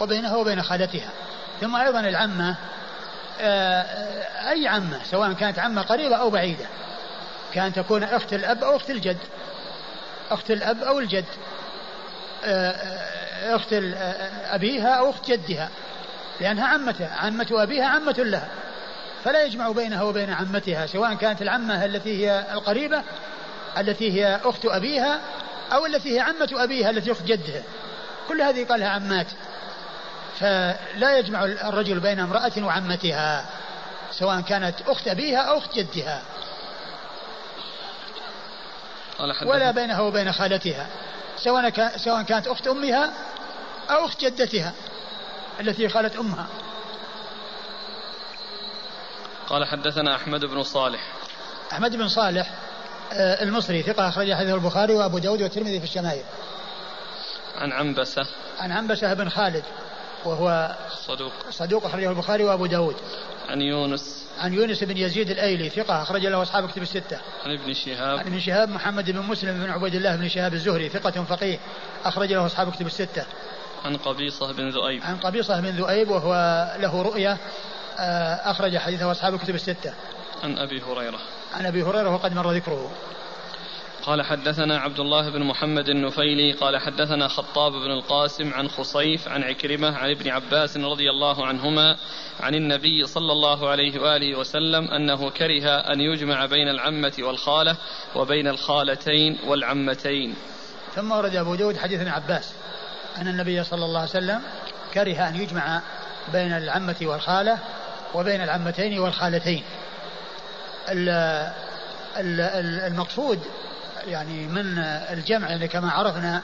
وبينها 0.00 0.36
وبين 0.36 0.62
خالتها. 0.62 1.10
ثم 1.60 1.76
أيضا 1.76 2.00
العمة 2.00 2.56
أي 4.50 4.68
عمة 4.68 5.00
سواء 5.04 5.32
كانت 5.32 5.58
عمة 5.58 5.82
قريبة 5.82 6.16
أو 6.16 6.30
بعيدة. 6.30 6.66
كان 7.54 7.72
تكون 7.72 8.02
أخت 8.02 8.32
الأب 8.32 8.64
أو 8.64 8.76
أخت 8.76 8.90
الجد. 8.90 9.18
أخت 10.30 10.50
الأب 10.50 10.82
أو 10.82 10.98
الجد. 10.98 11.24
آه، 12.44 12.70
آه، 12.70 13.56
أخت 13.56 13.72
أبيها 14.50 14.88
أو 14.88 15.10
أخت 15.10 15.30
جدها. 15.30 15.68
لأنها 16.40 16.66
عمتها 16.66 17.14
عمة 17.16 17.46
أبيها 17.52 17.86
عمة 17.86 18.14
لها. 18.18 18.48
فلا 19.24 19.44
يجمع 19.44 19.70
بينها 19.70 20.02
وبين 20.02 20.32
عمتها 20.32 20.86
سواء 20.86 21.14
كانت 21.14 21.42
العمة 21.42 21.84
التي 21.84 22.26
هي 22.26 22.44
القريبة 22.52 23.02
التي 23.78 24.12
هي 24.12 24.40
أخت 24.44 24.66
أبيها 24.66 25.20
أو 25.72 25.86
التي 25.86 26.16
هي 26.16 26.20
عمة 26.20 26.48
أبيها 26.52 26.90
التي 26.90 27.12
أخت 27.12 27.22
جدها. 27.22 27.62
كل 28.28 28.42
هذه 28.42 28.64
قال 28.64 28.80
لها 28.80 28.88
عمات. 28.88 29.26
فلا 30.40 31.18
يجمع 31.18 31.44
الرجل 31.44 32.00
بين 32.00 32.20
امرأة 32.20 32.52
وعمتها 32.58 33.46
سواء 34.12 34.40
كانت 34.40 34.74
أخت 34.86 35.08
أبيها 35.08 35.38
أو 35.38 35.58
أخت 35.58 35.74
جدها. 35.74 36.22
ولا 39.46 39.70
بينها 39.70 40.00
وبين 40.00 40.32
خالتها 40.32 40.86
سواء 41.36 41.96
سواء 41.96 42.22
كانت 42.22 42.46
أخت 42.46 42.66
أمها 42.66 43.12
أو 43.90 44.04
أخت 44.04 44.24
جدتها 44.24 44.72
التي 45.60 45.88
خالت 45.88 46.16
أمها. 46.16 46.46
قال 49.46 49.64
حدثنا 49.64 50.16
أحمد 50.16 50.44
بن 50.44 50.62
صالح. 50.62 51.00
أحمد 51.72 51.96
بن 51.96 52.08
صالح 52.08 52.50
آه، 53.12 53.42
المصري 53.42 53.82
ثقة 53.82 54.08
أخرج 54.08 54.32
حديث 54.32 54.54
البخاري 54.54 54.94
وأبو 54.94 55.18
داود 55.18 55.42
والترمذي 55.42 55.78
في 55.78 55.84
الشمائل. 55.84 56.24
عن 57.56 57.72
عنبسة. 57.72 58.26
عن 58.58 58.72
عنبسة 58.72 59.14
بن 59.14 59.28
خالد. 59.28 59.64
وهو 60.24 60.76
صدوق. 61.06 61.32
صدوق 61.50 61.84
أخرجه 61.84 62.10
البخاري 62.10 62.44
وأبو 62.44 62.66
داود. 62.66 62.96
عن 63.48 63.60
يونس. 63.60 64.24
عن 64.38 64.54
يونس 64.54 64.84
بن 64.84 64.96
يزيد 64.96 65.30
الأيلي 65.30 65.68
ثقة 65.68 66.02
أخرج 66.02 66.26
له 66.26 66.42
أصحاب 66.42 66.70
كتب 66.70 66.82
الستة. 66.82 67.18
عن 67.44 67.50
ابن 67.50 67.74
شهاب. 67.74 68.18
عن 68.18 68.26
ابن 68.26 68.40
شهاب 68.40 68.68
محمد 68.68 69.10
بن 69.10 69.18
مسلم 69.18 69.64
بن 69.64 69.70
عبيد 69.70 69.94
الله 69.94 70.16
بن 70.16 70.28
شهاب 70.28 70.54
الزهري 70.54 70.88
ثقة 70.88 71.24
فقيه 71.24 71.58
أخرج 72.04 72.32
له 72.32 72.46
أصحاب 72.46 72.72
كتب 72.72 72.86
الستة. 72.86 73.24
عن 73.84 73.96
قبيصة 73.96 74.52
بن 74.52 74.68
ذؤيب. 74.68 75.02
عن 75.04 75.16
قبيصة 75.16 75.60
بن 75.60 75.68
ذؤيب 75.68 76.10
وهو 76.10 76.32
له 76.78 77.02
رؤية 77.02 77.36
آه، 77.98 78.50
أخرج 78.50 78.76
حديثه 78.76 79.10
أصحاب 79.10 79.34
الكتب 79.34 79.54
الستة. 79.54 79.94
عن 80.42 80.58
أبي 80.58 80.82
هريرة. 80.82 81.18
عن 81.54 81.66
أبي 81.66 81.82
هريرة 81.82 82.10
وقد 82.14 82.34
مر 82.34 82.52
ذكره. 82.52 82.90
قال 84.02 84.22
حدثنا 84.22 84.78
عبد 84.78 85.00
الله 85.00 85.30
بن 85.30 85.42
محمد 85.42 85.88
النفيلي 85.88 86.52
قال 86.52 86.78
حدثنا 86.78 87.28
خطاب 87.28 87.72
بن 87.72 87.90
القاسم 87.90 88.54
عن 88.54 88.68
خصيف 88.68 89.28
عن 89.28 89.42
عكرمة 89.42 89.96
عن 89.96 90.10
ابن 90.10 90.30
عباس 90.30 90.76
رضي 90.76 91.10
الله 91.10 91.46
عنهما 91.46 91.96
عن 92.40 92.54
النبي 92.54 93.06
صلى 93.06 93.32
الله 93.32 93.68
عليه 93.68 94.00
وآله 94.00 94.38
وسلم 94.38 94.90
أنه 94.90 95.30
كره 95.30 95.70
أن 95.70 96.00
يجمع 96.00 96.46
بين 96.46 96.68
العمة 96.68 97.12
والخالة 97.18 97.76
وبين 98.14 98.48
الخالتين 98.48 99.38
والعمتين. 99.46 100.34
ثم 100.94 101.12
ورد 101.12 101.36
أبو 101.36 101.54
داود 101.54 101.76
حديث 101.76 102.00
ابن 102.00 102.10
عباس 102.10 102.54
أن 103.16 103.28
النبي 103.28 103.64
صلى 103.64 103.84
الله 103.84 104.00
عليه 104.00 104.10
وسلم 104.10 104.42
كره 104.94 105.28
أن 105.28 105.36
يجمع 105.36 105.82
بين 106.32 106.52
العمة 106.52 106.96
والخالة 107.02 107.58
وبين 108.14 108.40
العمتين 108.40 108.98
والخالتين. 108.98 109.62
المقصود 112.86 113.40
يعني 114.08 114.46
من 114.46 114.78
الجمع 115.12 115.48
يعني 115.48 115.68
كما 115.68 115.90
عرفنا 115.90 116.42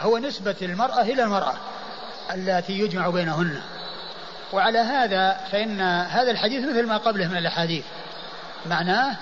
هو 0.00 0.18
نسبة 0.18 0.56
المرأة 0.62 1.02
إلى 1.02 1.22
المرأة 1.22 1.54
التي 2.34 2.72
يجمع 2.72 3.08
بينهن. 3.08 3.60
وعلى 4.52 4.78
هذا 4.78 5.40
فإن 5.52 5.80
هذا 5.80 6.30
الحديث 6.30 6.64
مثل 6.68 6.86
ما 6.86 6.96
قبله 6.96 7.28
من 7.28 7.36
الأحاديث. 7.36 7.84
معناه 8.66 9.16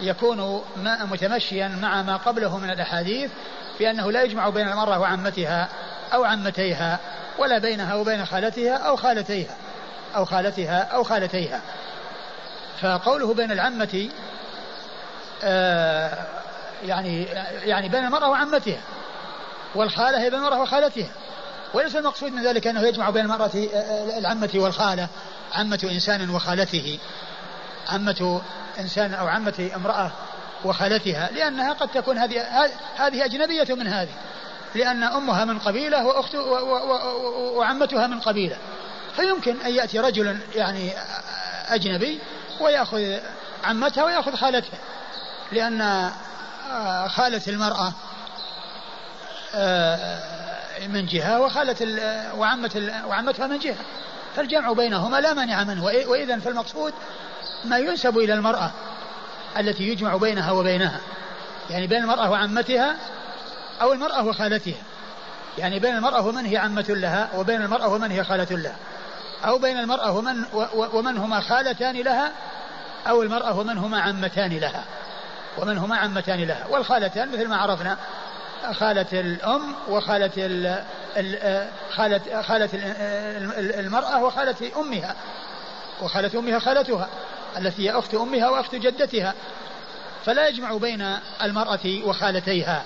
يكون 0.00 0.62
متمشيا 1.10 1.68
مع 1.68 2.02
ما 2.02 2.16
قبله 2.16 2.58
من 2.58 2.70
الأحاديث 2.70 3.30
بأنه 3.78 4.12
لا 4.12 4.22
يجمع 4.22 4.48
بين 4.48 4.68
المرأة 4.68 5.00
وعمتها 5.00 5.68
أو 6.12 6.24
عمتيها 6.24 6.98
ولا 7.38 7.58
بينها 7.58 7.94
وبين 7.94 8.26
خالتها 8.26 8.76
أو 8.76 8.96
خالتيها 8.96 9.56
أو 10.16 10.24
خالتها 10.24 10.82
أو 10.82 11.04
خالتيها. 11.04 11.60
فقوله 12.82 13.34
بين 13.34 13.52
العمة 13.52 14.08
آه 15.44 16.39
يعني 16.82 17.24
يعني 17.64 17.88
بين 17.88 18.04
المرأة 18.04 18.28
وعمتها 18.28 18.80
والخالة 19.74 20.22
هي 20.22 20.30
بين 20.30 20.38
المرأة 20.38 20.62
وخالتها. 20.62 21.10
وليس 21.74 21.96
المقصود 21.96 22.32
من 22.32 22.42
ذلك 22.42 22.66
أنه 22.66 22.80
يجمع 22.80 23.10
بين 23.10 23.24
المرأة 23.24 23.50
العمة 24.18 24.50
والخالة. 24.54 25.08
عمة 25.54 25.88
إنسان 25.92 26.30
وخالته. 26.30 26.98
عمة 27.88 28.40
إنسان 28.80 29.14
أو 29.14 29.26
عمة 29.26 29.70
امرأة 29.76 30.12
وخالتها. 30.64 31.30
لأنها 31.32 31.72
قد 31.72 31.88
تكون 31.88 32.18
هذه 32.18 32.42
هذه 32.96 33.24
أجنبية 33.24 33.74
من 33.74 33.86
هذه. 33.86 34.12
لأن 34.74 35.02
أمها 35.02 35.44
من 35.44 35.58
قبيلة 35.58 36.06
وأخت 36.06 36.34
وعمتها 37.54 38.06
من 38.06 38.20
قبيلة. 38.20 38.56
فيمكن 39.16 39.60
أن 39.60 39.74
يأتي 39.74 39.98
رجل 39.98 40.38
يعني 40.54 40.92
أجنبي 41.68 42.20
ويأخذ 42.60 43.18
عمتها 43.64 44.04
ويأخذ 44.04 44.36
خالتها. 44.36 44.78
لأن 45.52 46.10
خالة 47.08 47.42
المرأة 47.48 47.92
آه، 49.54 50.86
من 50.88 51.06
جهة 51.06 51.40
وخالة 51.40 51.76
وعمة 52.36 53.02
وعمتها 53.06 53.46
من 53.46 53.58
جهة. 53.58 53.76
فالجمع 54.36 54.72
بينهما 54.72 55.16
لا 55.20 55.34
مانع 55.34 55.64
منه 55.64 55.84
وإذا 55.84 56.38
فالمقصود 56.38 56.92
ما 57.64 57.78
ينسب 57.78 58.18
إلى 58.18 58.34
المرأة 58.34 58.70
التي 59.58 59.88
يجمع 59.88 60.16
بينها 60.16 60.52
وبينها. 60.52 61.00
يعني 61.70 61.86
بين 61.86 62.02
المرأة 62.02 62.30
وعمتها 62.30 62.96
أو 63.82 63.92
المرأة 63.92 64.26
وخالتها. 64.26 64.82
يعني 65.58 65.78
بين 65.78 65.96
المرأة 65.96 66.26
ومن 66.26 66.46
هي 66.46 66.56
عمة 66.56 66.86
لها 66.88 67.28
وبين 67.36 67.62
المرأة 67.62 67.88
ومن 67.88 68.10
هي 68.10 68.24
خالة 68.24 68.56
لها. 68.56 68.76
أو 69.44 69.58
بين 69.58 69.78
المرأة 69.78 70.12
ومن, 70.12 70.44
ومن 70.74 71.16
هما 71.18 71.40
خالتان 71.40 71.96
لها 71.96 72.32
أو 73.08 73.22
المرأة 73.22 73.58
ومن 73.58 73.78
هما 73.78 74.00
عمتان 74.00 74.58
لها. 74.58 74.84
ومن 75.58 75.78
هما 75.78 75.96
عمتان 75.96 76.44
لها. 76.44 76.66
والخالتان 76.66 77.32
مثل 77.32 77.48
ما 77.48 77.56
عرفنا 77.56 77.96
خالة 78.72 79.06
الأم 79.12 79.74
وخالة 79.88 80.30
ال 81.16 81.68
خالة 81.90 82.42
خالة 82.42 82.68
المرأة 83.80 84.24
وخالة 84.24 84.70
أمها. 84.80 85.14
وخالة 86.02 86.38
أمها 86.38 86.58
خالتها 86.58 87.08
التي 87.58 87.88
هي 87.88 87.98
أخت 87.98 88.14
أمها 88.14 88.48
وأخت 88.48 88.74
جدتها. 88.74 89.34
فلا 90.26 90.48
يجمع 90.48 90.76
بين 90.76 91.16
المرأة 91.42 92.02
وخالتيها. 92.04 92.82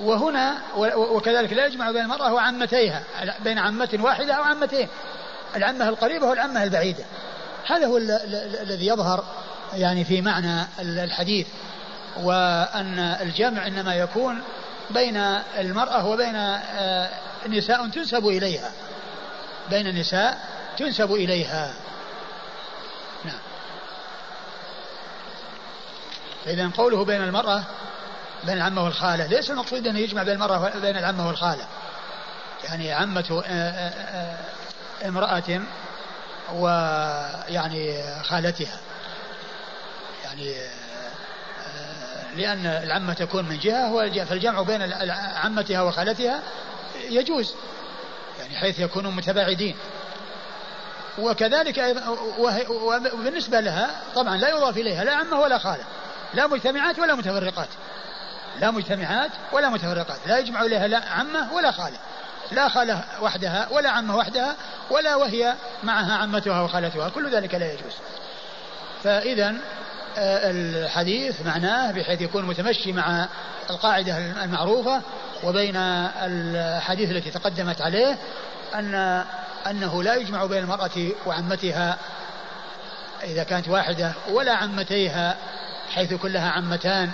وهنا 0.00 0.54
وكذلك 0.96 1.52
لا 1.52 1.66
يجمع 1.66 1.90
بين 1.90 2.02
المرأة 2.02 2.32
وعمتيها. 2.32 3.02
بين 3.44 3.58
عمة 3.58 3.98
واحدة 4.00 4.34
أو 4.34 4.42
عمتين. 4.42 4.88
العمة 5.56 5.88
القريبة 5.88 6.26
والعمة 6.26 6.62
البعيدة. 6.64 7.04
هذا 7.66 7.86
هو 7.86 7.96
الذي 7.96 8.86
يظهر 8.86 9.24
يعني 9.74 10.04
في 10.04 10.20
معنى 10.20 10.66
الحديث 10.78 11.46
وأن 12.16 12.98
الجمع 12.98 13.66
إنما 13.66 13.94
يكون 13.94 14.42
بين 14.90 15.16
المرأة 15.58 16.06
وبين 16.06 16.36
آه، 16.36 17.08
نساء 17.48 17.88
تنسب 17.88 18.26
إليها. 18.26 18.70
بين 19.70 20.00
نساء 20.00 20.38
تنسب 20.78 21.12
إليها. 21.12 21.74
نعم. 23.24 23.38
فإذا 26.44 26.70
قوله 26.76 27.04
بين 27.04 27.22
المرأة 27.22 27.64
بين 28.44 28.56
العمة 28.56 28.84
والخالة 28.84 29.26
ليس 29.26 29.50
المقصود 29.50 29.86
أنه 29.86 29.98
يجمع 29.98 30.22
بين 30.22 30.34
المرأة 30.34 30.76
وبين 30.76 30.96
العمة 30.96 31.26
والخالة. 31.28 31.66
يعني 32.64 32.92
عمة 32.92 33.42
آه، 33.46 33.70
آه، 33.70 34.38
امرأة 35.08 35.60
ويعني 36.54 38.02
خالتها. 38.22 38.78
يعني 40.38 40.54
لأن 42.36 42.66
العمة 42.66 43.12
تكون 43.12 43.44
من 43.44 43.58
جهة 43.58 44.24
فالجمع 44.24 44.62
بين 44.62 44.92
عمتها 45.34 45.82
وخالتها 45.82 46.42
يجوز 47.08 47.54
يعني 48.40 48.56
حيث 48.56 48.78
يكونوا 48.78 49.10
متباعدين. 49.10 49.76
وكذلك 51.18 51.96
وبالنسبة 53.12 53.60
لها 53.60 53.90
طبعا 54.14 54.36
لا 54.36 54.48
يضاف 54.48 54.76
إليها 54.76 55.04
لا 55.04 55.14
عمة 55.14 55.40
ولا 55.40 55.58
خالة 55.58 55.84
لا 56.34 56.46
مجتمعات 56.46 56.98
ولا 56.98 57.14
متفرقات 57.14 57.68
لا 58.60 58.70
مجتمعات 58.70 59.30
ولا 59.52 59.68
متفرقات 59.68 60.18
لا 60.26 60.38
يجمع 60.38 60.62
إليها 60.62 60.86
لا 60.86 61.08
عمة 61.08 61.52
ولا 61.52 61.70
خالة 61.70 61.98
لا 62.52 62.68
خالة 62.68 63.04
وحدها 63.20 63.68
ولا 63.70 63.90
عمة 63.90 64.16
وحدها 64.16 64.56
ولا 64.90 65.16
وهي 65.16 65.54
معها 65.82 66.12
عمتها 66.12 66.60
وخالتها 66.62 67.08
كل 67.08 67.30
ذلك 67.30 67.54
لا 67.54 67.72
يجوز. 67.72 67.92
فإذا 69.04 69.48
آه، 69.48 69.54
الحديث 70.18 71.42
معناه 71.42 71.90
بحيث 71.90 72.20
يكون 72.20 72.44
متمشي 72.44 72.92
مع 72.92 73.28
القاعدة 73.70 74.18
المعروفة 74.44 75.02
وبين 75.44 75.76
الحديث 75.76 77.10
التي 77.10 77.30
تقدمت 77.30 77.80
عليه 77.80 78.18
أن 78.74 79.24
أنه 79.70 80.02
لا 80.02 80.14
يجمع 80.14 80.46
بين 80.46 80.58
المرأة 80.58 80.90
وعمتها 81.26 81.98
إذا 83.22 83.42
كانت 83.42 83.68
واحدة 83.68 84.12
ولا 84.30 84.52
عمتيها 84.52 85.36
حيث 85.94 86.14
كلها 86.14 86.50
عمتان 86.50 87.10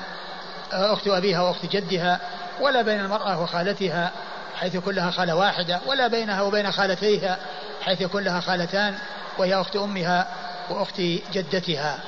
آه، 0.72 0.92
أخت 0.92 1.08
أبيها 1.08 1.40
وأخت 1.40 1.66
جدها 1.66 2.20
ولا 2.60 2.82
بين 2.82 3.00
المرأة 3.00 3.42
وخالتها 3.42 4.12
حيث 4.56 4.76
كلها 4.76 5.10
خالة 5.10 5.36
واحدة 5.36 5.80
ولا 5.86 6.08
بينها 6.08 6.42
وبين 6.42 6.72
خالتيها 6.72 7.38
حيث 7.82 8.00
يكون 8.00 8.24
لها 8.24 8.40
خالتان 8.40 8.94
وهي 9.38 9.54
أخت 9.54 9.76
أمها 9.76 10.28
وأخت 10.70 11.00
جدتها. 11.32 11.98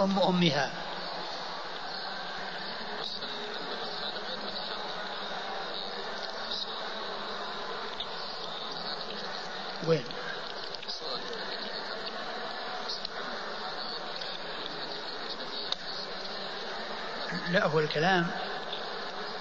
أم 0.00 0.18
أمها. 0.18 0.70
وين؟ 9.86 10.04
لا 17.50 17.66
هو 17.66 17.78
الكلام. 17.78 18.26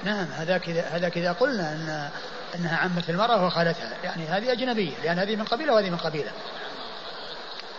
نعم 0.03 0.25
هذاك 0.25 0.69
إذا 0.69 0.81
هذاك 0.81 1.17
إذا 1.17 1.31
قلنا 1.31 1.71
أن 1.71 2.09
أنها 2.55 2.77
عمة 2.77 3.03
المرأة 3.09 3.45
وخالتها. 3.45 3.97
يعني 4.03 4.27
هذه 4.27 4.51
أجنبية 4.51 4.97
لأن 5.03 5.19
هذه 5.19 5.35
من 5.35 5.43
قبيلة 5.43 5.73
وهذه 5.73 5.89
من 5.89 5.97
قبيلة. 5.97 6.31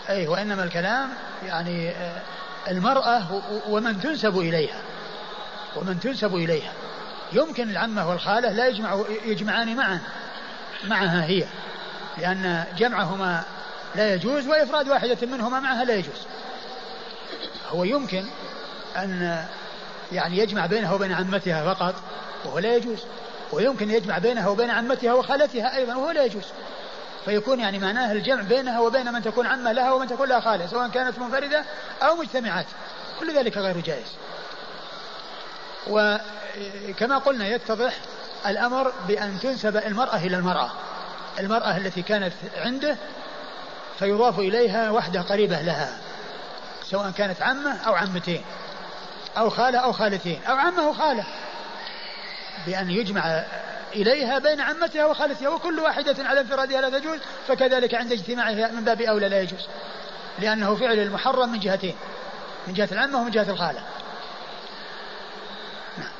أي 0.08 0.26
وإنما 0.26 0.62
الكلام 0.62 1.10
يعني 1.42 1.90
آه، 1.90 2.22
المرأة 2.68 3.42
ومن 3.68 4.00
تنسب 4.00 4.38
إليها. 4.38 4.80
ومن 5.76 6.00
تنسب 6.00 6.34
إليها. 6.34 6.72
يمكن 7.32 7.70
العمة 7.70 8.08
والخالة 8.08 8.52
لا 8.52 8.68
يجمع 8.68 9.04
يجمعان 9.24 9.76
معا. 9.76 10.00
معها 10.84 11.24
هي. 11.24 11.44
لأن 12.18 12.64
جمعهما 12.78 13.42
لا 13.96 14.14
يجوز 14.14 14.46
وإفراد 14.46 14.88
واحدة 14.88 15.26
منهما 15.26 15.60
معها 15.60 15.84
لا 15.84 15.94
يجوز. 15.94 16.26
هو 17.70 17.84
يمكن 17.84 18.24
أن 18.96 19.44
يعني 20.12 20.38
يجمع 20.38 20.66
بينها 20.66 20.92
وبين 20.92 21.12
عمتها 21.12 21.74
فقط 21.74 21.94
وهو 22.44 22.58
لا 22.58 22.76
يجوز. 22.76 22.98
ويمكن 23.52 23.90
يجمع 23.90 24.18
بينها 24.18 24.48
وبين 24.48 24.70
عمتها 24.70 25.12
وخالتها 25.12 25.76
أيضا 25.76 25.94
وهو 25.94 26.10
لا 26.10 26.24
يجوز. 26.24 26.44
فيكون 27.28 27.60
يعني 27.60 27.78
معناه 27.78 28.12
الجمع 28.12 28.42
بينها 28.42 28.80
وبين 28.80 29.12
من 29.12 29.22
تكون 29.22 29.46
عمة 29.46 29.72
لها 29.72 29.92
ومن 29.92 30.06
تكون 30.08 30.28
لها 30.28 30.40
خالة 30.40 30.66
سواء 30.66 30.88
كانت 30.88 31.18
منفردة 31.18 31.64
أو 32.02 32.14
مجتمعات. 32.14 32.66
كل 33.20 33.34
ذلك 33.34 33.56
غير 33.56 33.80
جائز. 33.80 34.06
وكما 35.86 37.18
قلنا 37.18 37.48
يتضح 37.48 37.94
الأمر 38.46 38.92
بأن 39.08 39.38
تنسب 39.40 39.76
المرأة 39.76 40.16
إلى 40.16 40.36
المرأة. 40.36 40.70
المرأة 41.38 41.76
التي 41.76 42.02
كانت 42.02 42.32
عنده 42.56 42.96
فيضاف 43.98 44.38
إليها 44.38 44.90
وحدة 44.90 45.20
قريبة 45.20 45.60
لها 45.60 45.98
سواء 46.82 47.10
كانت 47.10 47.42
عمة 47.42 47.76
أو 47.76 47.94
عمتين 47.94 48.44
أو 49.38 49.50
خالة 49.50 49.78
أو 49.78 49.92
خالتين 49.92 50.40
أو 50.44 50.56
عمة 50.56 50.88
وخالة 50.88 51.24
بأن 52.66 52.90
يجمع 52.90 53.44
إليها 53.94 54.38
بين 54.38 54.60
عمتها 54.60 55.06
وخالتها 55.06 55.48
وكل 55.48 55.80
واحدة 55.80 56.24
على 56.24 56.40
انفرادها 56.40 56.80
لا 56.80 56.98
تجوز 56.98 57.18
فكذلك 57.48 57.94
عند 57.94 58.12
اجتماعها 58.12 58.70
من 58.72 58.84
باب 58.84 59.00
أولى 59.00 59.28
لا 59.28 59.40
يجوز 59.40 59.66
لأنه 60.38 60.74
فعل 60.74 60.98
المحرم 60.98 61.52
من 61.52 61.60
جهتين 61.60 61.96
من 62.66 62.74
جهة 62.74 62.88
العمة 62.92 63.20
ومن 63.20 63.30
جهة 63.30 63.50
الخالة 63.50 63.82
نعم. 65.98 66.10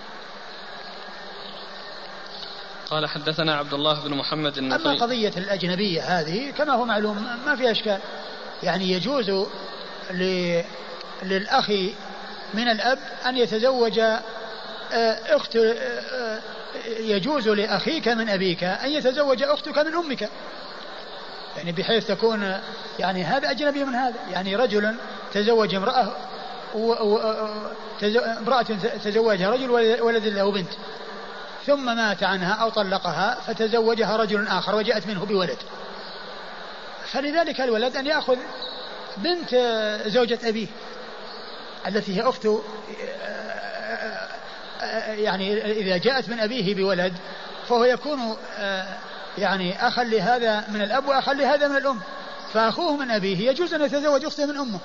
قال 2.91 3.07
حدثنا 3.07 3.57
عبد 3.57 3.75
الله 3.75 4.01
بن 4.05 4.15
محمد 4.15 4.59
النفيل 4.59 4.87
أما 4.87 5.01
قضية 5.01 5.33
الأجنبية 5.37 6.03
هذه 6.03 6.51
كما 6.51 6.73
هو 6.73 6.85
معلوم 6.85 7.27
ما 7.47 7.57
في 7.57 7.71
أشكال 7.71 7.99
يعني 8.63 8.93
يجوز 8.93 9.47
للأخ 11.23 11.71
من 12.55 12.69
الأب 12.69 12.99
أن 13.27 13.37
يتزوج 13.37 13.99
آه، 13.99 15.37
أخت 15.37 15.57
آه، 15.57 15.73
آه، 15.73 16.41
يجوز 16.89 17.49
لأخيك 17.49 18.09
من 18.09 18.29
أبيك 18.29 18.65
أن 18.65 18.91
يتزوج 18.91 19.43
أختك 19.43 19.79
من 19.79 19.95
أمك. 19.95 20.29
يعني 21.57 21.73
بحيث 21.73 22.07
تكون 22.07 22.61
يعني 22.99 23.25
هذا 23.25 23.51
أجنبي 23.51 23.85
من 23.85 23.95
هذا. 23.95 24.17
يعني 24.33 24.57
رجل 24.57 24.95
تزوج 25.33 25.75
امرأة 25.75 26.13
امرأة 28.39 28.63
تزوجها 29.05 29.51
رجل 29.51 29.71
ولد 30.01 30.27
له 30.27 30.53
بنت 30.53 30.71
ثم 31.67 31.97
مات 31.97 32.23
عنها 32.23 32.53
أو 32.55 32.69
طلقها 32.69 33.41
فتزوجها 33.47 34.17
رجل 34.17 34.47
آخر 34.47 34.75
وجاءت 34.75 35.07
منه 35.07 35.25
بولد. 35.25 35.59
فلذلك 37.13 37.61
الولد 37.61 37.97
أن 37.97 38.07
يأخذ 38.07 38.37
بنت 39.17 39.55
زوجة 40.07 40.39
أبيه 40.45 40.67
التي 41.87 42.17
هي 42.17 42.29
أخت 42.29 42.49
يعني 45.09 45.73
إذا 45.73 45.97
جاءت 45.97 46.29
من 46.29 46.41
أبيه 46.41 46.75
بولد 46.75 47.15
فهو 47.69 47.85
يكون 47.85 48.37
آه، 48.57 48.87
يعني 49.39 49.89
أخا 49.89 50.05
لهذا 50.05 50.65
من 50.69 50.83
الأب 50.83 51.09
وأخا 51.09 51.33
لهذا 51.33 51.69
من 51.69 51.77
الأم. 51.77 52.01
فأخوه 52.53 52.97
من 52.97 53.11
أبيه 53.11 53.51
يجوز 53.51 53.75
أن 53.75 53.83
يتزوج 53.83 54.25
أخته 54.25 54.47
من 54.47 54.57
أمه. 54.57 54.79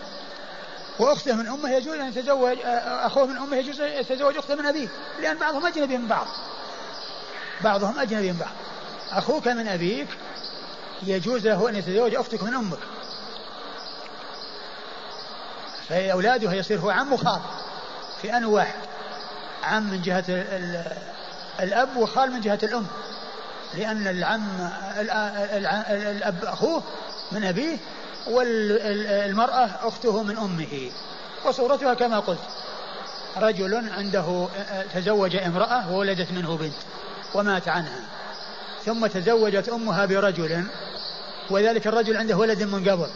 وأخته 0.99 1.36
من 1.36 1.48
أمه 1.48 1.70
يجوز 1.70 1.98
أن 1.99 2.07
يتزوج 2.07 2.57
آه، 2.65 3.07
أخوه 3.07 3.26
من 3.26 3.38
أمه 3.38 3.57
يجوز 3.57 3.82
أن 3.82 3.90
يتزوج 3.90 4.38
أخته 4.38 4.56
من 4.56 4.65
أبيه 4.65 4.88
لأن 5.22 5.38
بعضهم 5.38 5.65
أجنبي 5.65 5.98
من 5.98 6.07
بعض. 6.07 6.28
بعضهم 7.61 7.99
أجنبي 7.99 8.32
من 8.32 8.38
بعض. 8.38 8.53
أخوك 9.11 9.48
من 9.48 9.68
أبيك 9.68 10.07
يجوز 11.03 11.48
له 11.48 11.70
أن 11.70 11.76
يتزوج 11.76 12.15
أختك 12.15 12.44
من 12.44 12.53
أمك. 12.53 12.80
فأولاده 15.90 16.53
يصير 16.53 16.80
هو 16.80 16.90
عم 16.90 17.14
وخال 17.14 17.41
في 18.22 18.38
أن 18.38 18.45
واحد. 18.45 18.93
عم 19.64 19.84
من 19.84 20.02
جهة 20.02 20.23
الأب 21.60 21.98
وخال 21.98 22.31
من 22.31 22.41
جهة 22.41 22.60
الأم. 22.64 22.88
لأن 23.73 24.07
العم 24.07 24.69
الأب 25.90 26.45
أخوه 26.45 26.84
من 27.31 27.44
أبيه 27.44 27.77
والمرأة 28.27 29.69
أخته 29.88 30.23
من 30.23 30.38
أمه. 30.38 30.91
وصورتها 31.45 31.94
كما 31.94 32.19
قلت 32.19 32.40
رجل 33.38 33.90
عنده 33.98 34.48
تزوج 34.94 35.35
امرأة 35.35 35.91
وولدت 35.91 36.31
منه 36.31 36.57
بنت 36.57 36.73
ومات 37.34 37.68
عنها 37.68 37.99
ثم 38.85 39.07
تزوجت 39.07 39.69
أمها 39.69 40.06
برجل 40.06 40.64
وذلك 41.49 41.88
الرجل 41.88 42.18
عنده 42.18 42.38
ولد 42.38 42.64
من 42.64 42.90
قبل 42.90 43.07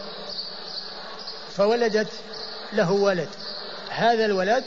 فولدت 1.57 2.11
له 2.73 2.91
ولد. 2.91 3.29
هذا 3.89 4.25
الولد 4.25 4.63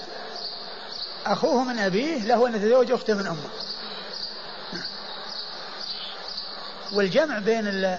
أخوه 1.26 1.64
من 1.64 1.78
أبيه 1.78 2.24
له 2.24 2.46
أن 2.46 2.54
يتزوج 2.54 2.92
أخته 2.92 3.14
من 3.14 3.26
أمه. 3.26 3.48
والجمع 6.92 7.38
بين 7.38 7.96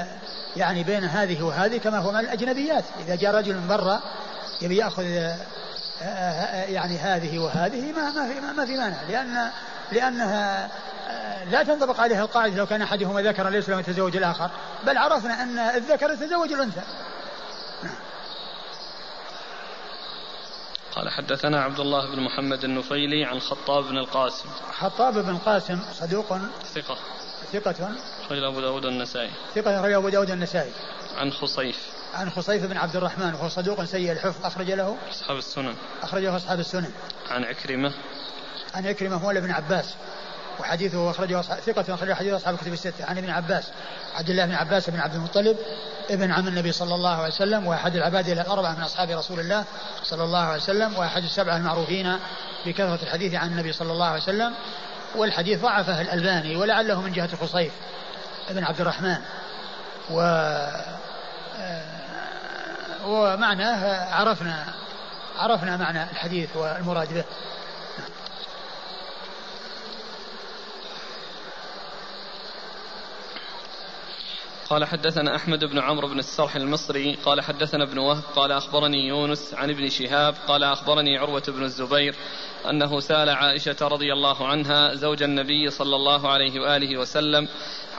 يعني 0.57 0.84
بين 0.84 1.03
هذه 1.03 1.43
وهذه 1.43 1.77
كما 1.77 1.98
هو 1.98 2.11
من 2.11 2.19
الأجنبيات. 2.19 2.84
إذا 2.99 3.15
جاء 3.15 3.35
رجل 3.35 3.56
من 3.56 3.68
برا 3.68 4.02
يبي 4.61 4.77
يأخذ 4.77 5.03
آه، 5.03 5.38
آه، 6.03 6.64
يعني 6.64 6.98
هذه 6.98 7.39
وهذه 7.39 7.91
ما 7.91 8.11
ما 8.11 8.34
في 8.34 8.39
ما 8.39 8.65
في 8.65 8.77
مانع. 8.77 9.02
لأن 9.10 9.52
لأنها 9.91 10.69
آه، 11.10 11.43
لا 11.43 11.64
تنطبق 11.64 11.99
عليها 11.99 12.22
القاعدة 12.22 12.56
لو 12.56 12.65
كان 12.65 12.81
أحدهما 12.81 13.22
ذكرا 13.22 13.49
ليس 13.49 13.69
له 13.69 13.80
يتزوج 13.80 14.18
الآخر. 14.18 14.52
بل 14.85 14.98
عرفنا 14.98 15.43
أن 15.43 15.60
الذكر 15.60 16.11
يتزوج 16.11 16.52
الأنثى. 16.52 16.81
قال 20.95 21.09
حدثنا 21.09 21.63
عبد 21.63 21.80
الله 21.80 22.15
بن 22.15 22.22
محمد 22.22 22.63
النفيلي 22.63 23.26
عن 23.26 23.39
خطاب 23.39 23.84
بن 23.84 23.97
القاسم. 23.97 24.49
خطاب 24.80 25.13
بن 25.13 25.30
القاسم 25.30 25.80
صدوق 25.93 26.38
ثقة. 26.63 26.97
ثقة. 27.53 27.91
أخرج 28.26 28.43
أبو 28.43 28.61
داود 28.61 28.85
النسائي. 28.85 29.31
ثقة 29.55 29.80
أخرج 29.80 29.93
أبو 29.93 30.09
داود 30.09 30.31
النسائي. 30.31 30.72
عن 31.18 31.31
خصيف. 31.31 31.77
عن 32.13 32.30
خصيف 32.30 32.65
بن 32.65 32.77
عبد 32.77 32.95
الرحمن 32.95 33.34
وهو 33.34 33.49
صدوق 33.49 33.84
سيء 33.84 34.11
الحفظ 34.11 34.45
أخرج 34.45 34.72
له. 34.72 34.97
أصحاب 35.09 35.38
السنن. 35.38 35.76
أخرجه 36.03 36.35
أصحاب 36.35 36.59
السنن. 36.59 36.91
عن 37.30 37.43
عكرمة. 37.43 37.93
عن 38.73 38.88
عكرمة 38.88 39.19
مولى 39.19 39.41
بن 39.41 39.51
عباس. 39.51 39.95
وحديثه 40.60 41.11
أخرجه 41.11 41.41
ثقة 41.41 41.94
أخرج 41.94 42.14
حديث 42.14 42.34
أصحاب 42.34 42.53
الكتب 42.53 42.73
الستة. 42.73 43.06
عن 43.06 43.18
ابن 43.18 43.30
عباس 43.30 43.72
عبد 44.15 44.30
الله 44.30 44.45
بن 44.45 44.53
عباس 44.53 44.90
بن 44.90 44.99
عبد 44.99 45.15
المطلب 45.15 45.57
ابن 46.10 46.32
عم 46.32 46.48
النبي 46.48 46.72
صلى 46.72 46.95
الله 46.95 47.15
عليه 47.15 47.34
وسلم 47.34 47.68
وأحد 47.68 47.95
العباد 47.95 48.30
الأربعة 48.30 48.76
من 48.76 48.84
أصحاب 48.84 49.10
رسول 49.10 49.40
الله 49.40 49.65
صلى 50.03 50.23
الله 50.23 50.40
عليه 50.40 50.61
وسلم 50.61 50.98
وأحد 50.98 51.23
السبعة 51.23 51.57
المعروفين 51.57 52.18
بكثرة 52.65 52.99
الحديث 53.03 53.36
عن 53.36 53.48
النبي 53.48 53.73
صلى 53.73 53.91
الله 53.91 54.06
عليه 54.06 54.22
وسلم. 54.22 54.53
والحديث 55.15 55.61
ضعفه 55.61 56.02
الألباني 56.02 56.56
ولعله 56.56 57.02
من 57.02 57.11
جهة 57.11 57.36
خصيف 57.36 57.73
بن 58.49 58.64
عبد 58.64 58.82
الرحمن. 58.82 59.18
و 60.10 60.22
آه، 61.60 61.91
ومعناه 63.06 64.14
عرفنا 64.14 64.73
عرفنا 65.38 65.78
معنى 65.78 66.03
الحديث 66.03 66.56
والمراد 66.56 67.14
به. 67.14 67.23
قال 74.72 74.85
حدثنا 74.85 75.35
أحمد 75.35 75.65
بن 75.65 75.80
عمرو 75.80 76.07
بن 76.07 76.19
السرح 76.19 76.56
المصري 76.56 77.15
قال 77.26 77.41
حدثنا 77.41 77.84
ابن 77.84 77.98
وهب 77.98 78.23
قال 78.35 78.52
أخبرني 78.52 79.07
يونس 79.07 79.53
عن 79.53 79.69
ابن 79.69 79.89
شهاب 79.89 80.35
قال 80.48 80.64
أخبرني 80.64 81.18
عروة 81.18 81.43
بن 81.48 81.64
الزبير 81.64 82.15
أنه 82.69 82.99
سأل 82.99 83.30
عائشة 83.30 83.76
رضي 83.81 84.14
الله 84.14 84.48
عنها 84.48 84.95
زوج 84.95 85.23
النبي 85.23 85.69
صلى 85.69 85.95
الله 85.95 86.30
عليه 86.30 86.60
وآله 86.60 86.99
وسلم 86.99 87.48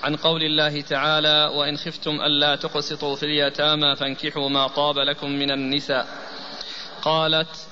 عن 0.02 0.16
قول 0.16 0.42
الله 0.42 0.80
تعالى 0.80 1.50
وإن 1.54 1.76
خفتم 1.76 2.20
ألا 2.20 2.56
تقسطوا 2.56 3.16
في 3.16 3.22
اليتامى 3.22 3.96
فانكحوا 3.96 4.48
ما 4.48 4.68
طاب 4.68 4.98
لكم 4.98 5.30
من 5.30 5.50
النساء 5.50 6.06
قالت 7.02 7.66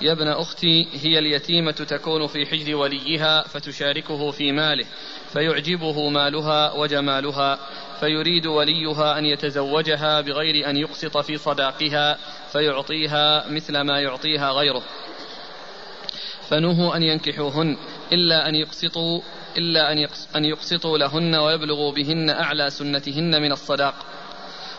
يا 0.00 0.12
ابن 0.12 0.28
أختي 0.28 0.88
هي 0.92 1.18
اليتيمة 1.18 1.72
تكون 1.72 2.26
في 2.26 2.46
حجر 2.46 2.76
وليها 2.76 3.42
فتشاركه 3.42 4.30
في 4.30 4.52
ماله 4.52 4.86
فيعجبه 5.32 6.08
مالها 6.08 6.72
وجمالها 6.72 7.58
فيريد 8.02 8.46
وليها 8.46 9.18
أن 9.18 9.24
يتزوجها 9.26 10.20
بغير 10.20 10.70
أن 10.70 10.76
يقسط 10.76 11.18
في 11.18 11.38
صداقها 11.38 12.18
فيعطيها 12.52 13.48
مثل 13.48 13.80
ما 13.80 14.00
يعطيها 14.00 14.50
غيره. 14.50 14.82
فنهوا 16.48 16.96
أن 16.96 17.02
ينكحوهن 17.02 17.76
إلا 18.12 18.48
أن 18.48 18.54
يقسطوا 18.54 19.20
إلا 19.58 19.92
أن 20.36 20.44
يقسطوا 20.44 20.98
لهن 20.98 21.34
ويبلغوا 21.34 21.92
بهن 21.92 22.30
أعلى 22.30 22.70
سنتهن 22.70 23.42
من 23.42 23.52
الصداق. 23.52 23.94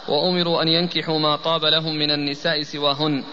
وأمروا 0.07 0.61
أن 0.61 0.67
ينكحوا 0.67 1.19
ما 1.19 1.35
طاب 1.35 1.65
لهم 1.65 1.95
من 1.95 2.11
النساء 2.11 2.61
سواهن. 2.61 3.23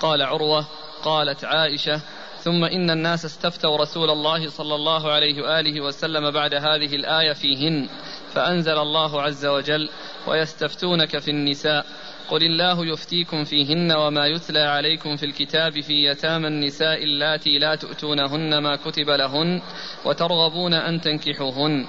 قال 0.00 0.22
عروة 0.22 0.66
قالت 1.02 1.44
عائشة 1.44 2.00
ثم 2.40 2.64
إن 2.64 2.90
الناس 2.90 3.24
استفتوا 3.24 3.76
رسول 3.76 4.10
الله 4.10 4.50
صلى 4.50 4.74
الله 4.74 5.10
عليه 5.10 5.42
وآله 5.42 5.80
وسلم 5.80 6.30
بعد 6.30 6.54
هذه 6.54 6.96
الآية 6.96 7.32
فيهن. 7.32 7.88
فأنزل 8.36 8.78
الله 8.78 9.22
عز 9.22 9.46
وجل 9.46 9.88
ويستفتونك 10.26 11.18
في 11.18 11.30
النساء 11.30 11.86
قل 12.28 12.42
الله 12.42 12.86
يفتيكم 12.86 13.44
فيهن 13.44 13.92
وما 13.92 14.26
يتلى 14.26 14.60
عليكم 14.60 15.16
في 15.16 15.26
الكتاب 15.26 15.80
في 15.80 15.92
يتامى 15.92 16.48
النساء 16.48 17.04
اللاتي 17.04 17.58
لا 17.58 17.74
تؤتونهن 17.74 18.58
ما 18.58 18.76
كتب 18.76 19.10
لهن 19.10 19.62
وترغبون 20.04 20.74
أن 20.74 21.00
تنكحوهن 21.00 21.86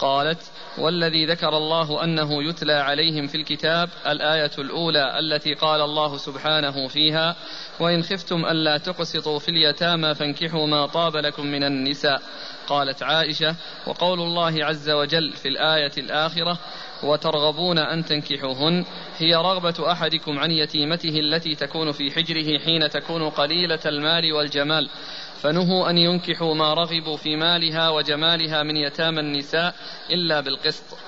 قالت 0.00 0.42
والذي 0.78 1.26
ذكر 1.26 1.56
الله 1.56 2.04
أنه 2.04 2.42
يتلى 2.42 2.72
عليهم 2.72 3.26
في 3.26 3.34
الكتاب 3.34 3.88
الآية 4.06 4.50
الأولى 4.58 5.18
التي 5.18 5.54
قال 5.54 5.80
الله 5.80 6.16
سبحانه 6.16 6.88
فيها 6.88 7.36
وإن 7.80 8.02
خفتم 8.02 8.46
ألا 8.46 8.78
تقسطوا 8.78 9.38
في 9.38 9.48
اليتامى 9.48 10.14
فانكحوا 10.14 10.66
ما 10.66 10.86
طاب 10.86 11.16
لكم 11.16 11.46
من 11.46 11.64
النساء 11.64 12.22
قالت 12.68 13.02
عائشة 13.02 13.56
وقول 13.86 14.20
الله 14.20 14.64
عز 14.64 14.90
وجل 14.90 15.32
في 15.32 15.48
الآية 15.48 15.92
الآخرة 15.98 16.58
وترغبون 17.02 17.78
أن 17.78 18.04
تنكحوهن 18.04 18.84
هي 19.16 19.34
رغبة 19.34 19.92
أحدكم 19.92 20.38
عن 20.38 20.50
يتيمته 20.50 21.20
التي 21.20 21.54
تكون 21.54 21.92
في 21.92 22.10
حجره 22.10 22.58
حين 22.58 22.90
تكون 22.90 23.30
قليلة 23.30 23.80
المال 23.86 24.32
والجمال. 24.32 24.88
فنهوا 25.42 25.90
أن 25.90 25.98
ينكحوا 25.98 26.54
ما 26.54 26.74
رغبوا 26.74 27.16
في 27.16 27.36
مالها 27.36 27.88
وجمالها 27.88 28.62
من 28.62 28.76
يتامى 28.76 29.20
النساء 29.20 29.74
إلا 30.10 30.40
بالقسط. 30.40 30.98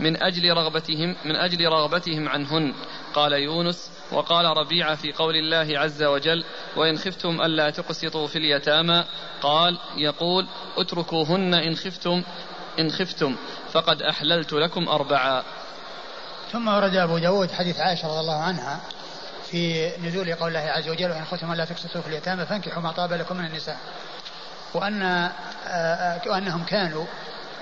من 0.00 0.22
أجل 0.22 0.52
رغبتهم 0.52 1.16
من 1.24 1.36
أجل 1.36 1.66
رغبتهم 1.66 2.28
عنهن. 2.28 2.74
قال 3.14 3.32
يونس 3.32 3.91
وقال 4.12 4.44
ربيعة 4.44 4.94
في 4.94 5.12
قول 5.12 5.36
الله 5.36 5.78
عز 5.78 6.02
وجل 6.02 6.44
وإن 6.76 6.98
خفتم 6.98 7.40
ألا 7.40 7.70
تقسطوا 7.70 8.26
في 8.26 8.38
اليتامى 8.38 9.04
قال 9.42 9.78
يقول 9.96 10.46
اتركوهن 10.76 11.54
إن 11.54 11.76
خفتم 11.76 12.22
إن 12.78 12.90
خفتم 12.90 13.36
فقد 13.72 14.02
أحللت 14.02 14.52
لكم 14.52 14.88
أربعا 14.88 15.42
ثم 16.52 16.68
ورد 16.68 16.96
أبو 16.96 17.18
داود 17.18 17.50
حديث 17.50 17.80
عائشة 17.80 18.08
رضي 18.08 18.20
الله 18.20 18.42
عنها 18.42 18.80
في 19.50 19.90
نزول 20.02 20.34
قول 20.34 20.48
الله 20.48 20.70
عز 20.70 20.88
وجل 20.88 21.10
وإن 21.10 21.24
خفتم 21.24 21.52
ألا 21.52 21.64
تقسطوا 21.64 22.00
في 22.00 22.08
اليتامى 22.08 22.46
فانكحوا 22.46 22.82
ما 22.82 22.92
طاب 22.92 23.12
لكم 23.12 23.36
من 23.36 23.44
النساء 23.44 23.78
وأن 24.74 25.02
آه، 25.02 25.30
آه، 25.66 26.20
وأنهم 26.26 26.64
كانوا 26.64 27.04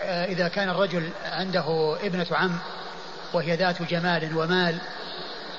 آه، 0.02 0.24
إذا 0.24 0.48
كان 0.48 0.68
الرجل 0.68 1.10
عنده 1.24 1.96
ابنة 2.02 2.26
عم 2.30 2.58
وهي 3.32 3.56
ذات 3.56 3.82
جمال 3.82 4.36
ومال 4.36 4.78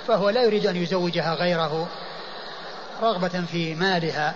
فهو 0.07 0.29
لا 0.29 0.43
يريد 0.43 0.67
أن 0.67 0.75
يزوجها 0.75 1.33
غيره 1.33 1.87
رغبة 3.01 3.41
في 3.51 3.75
مالها 3.75 4.35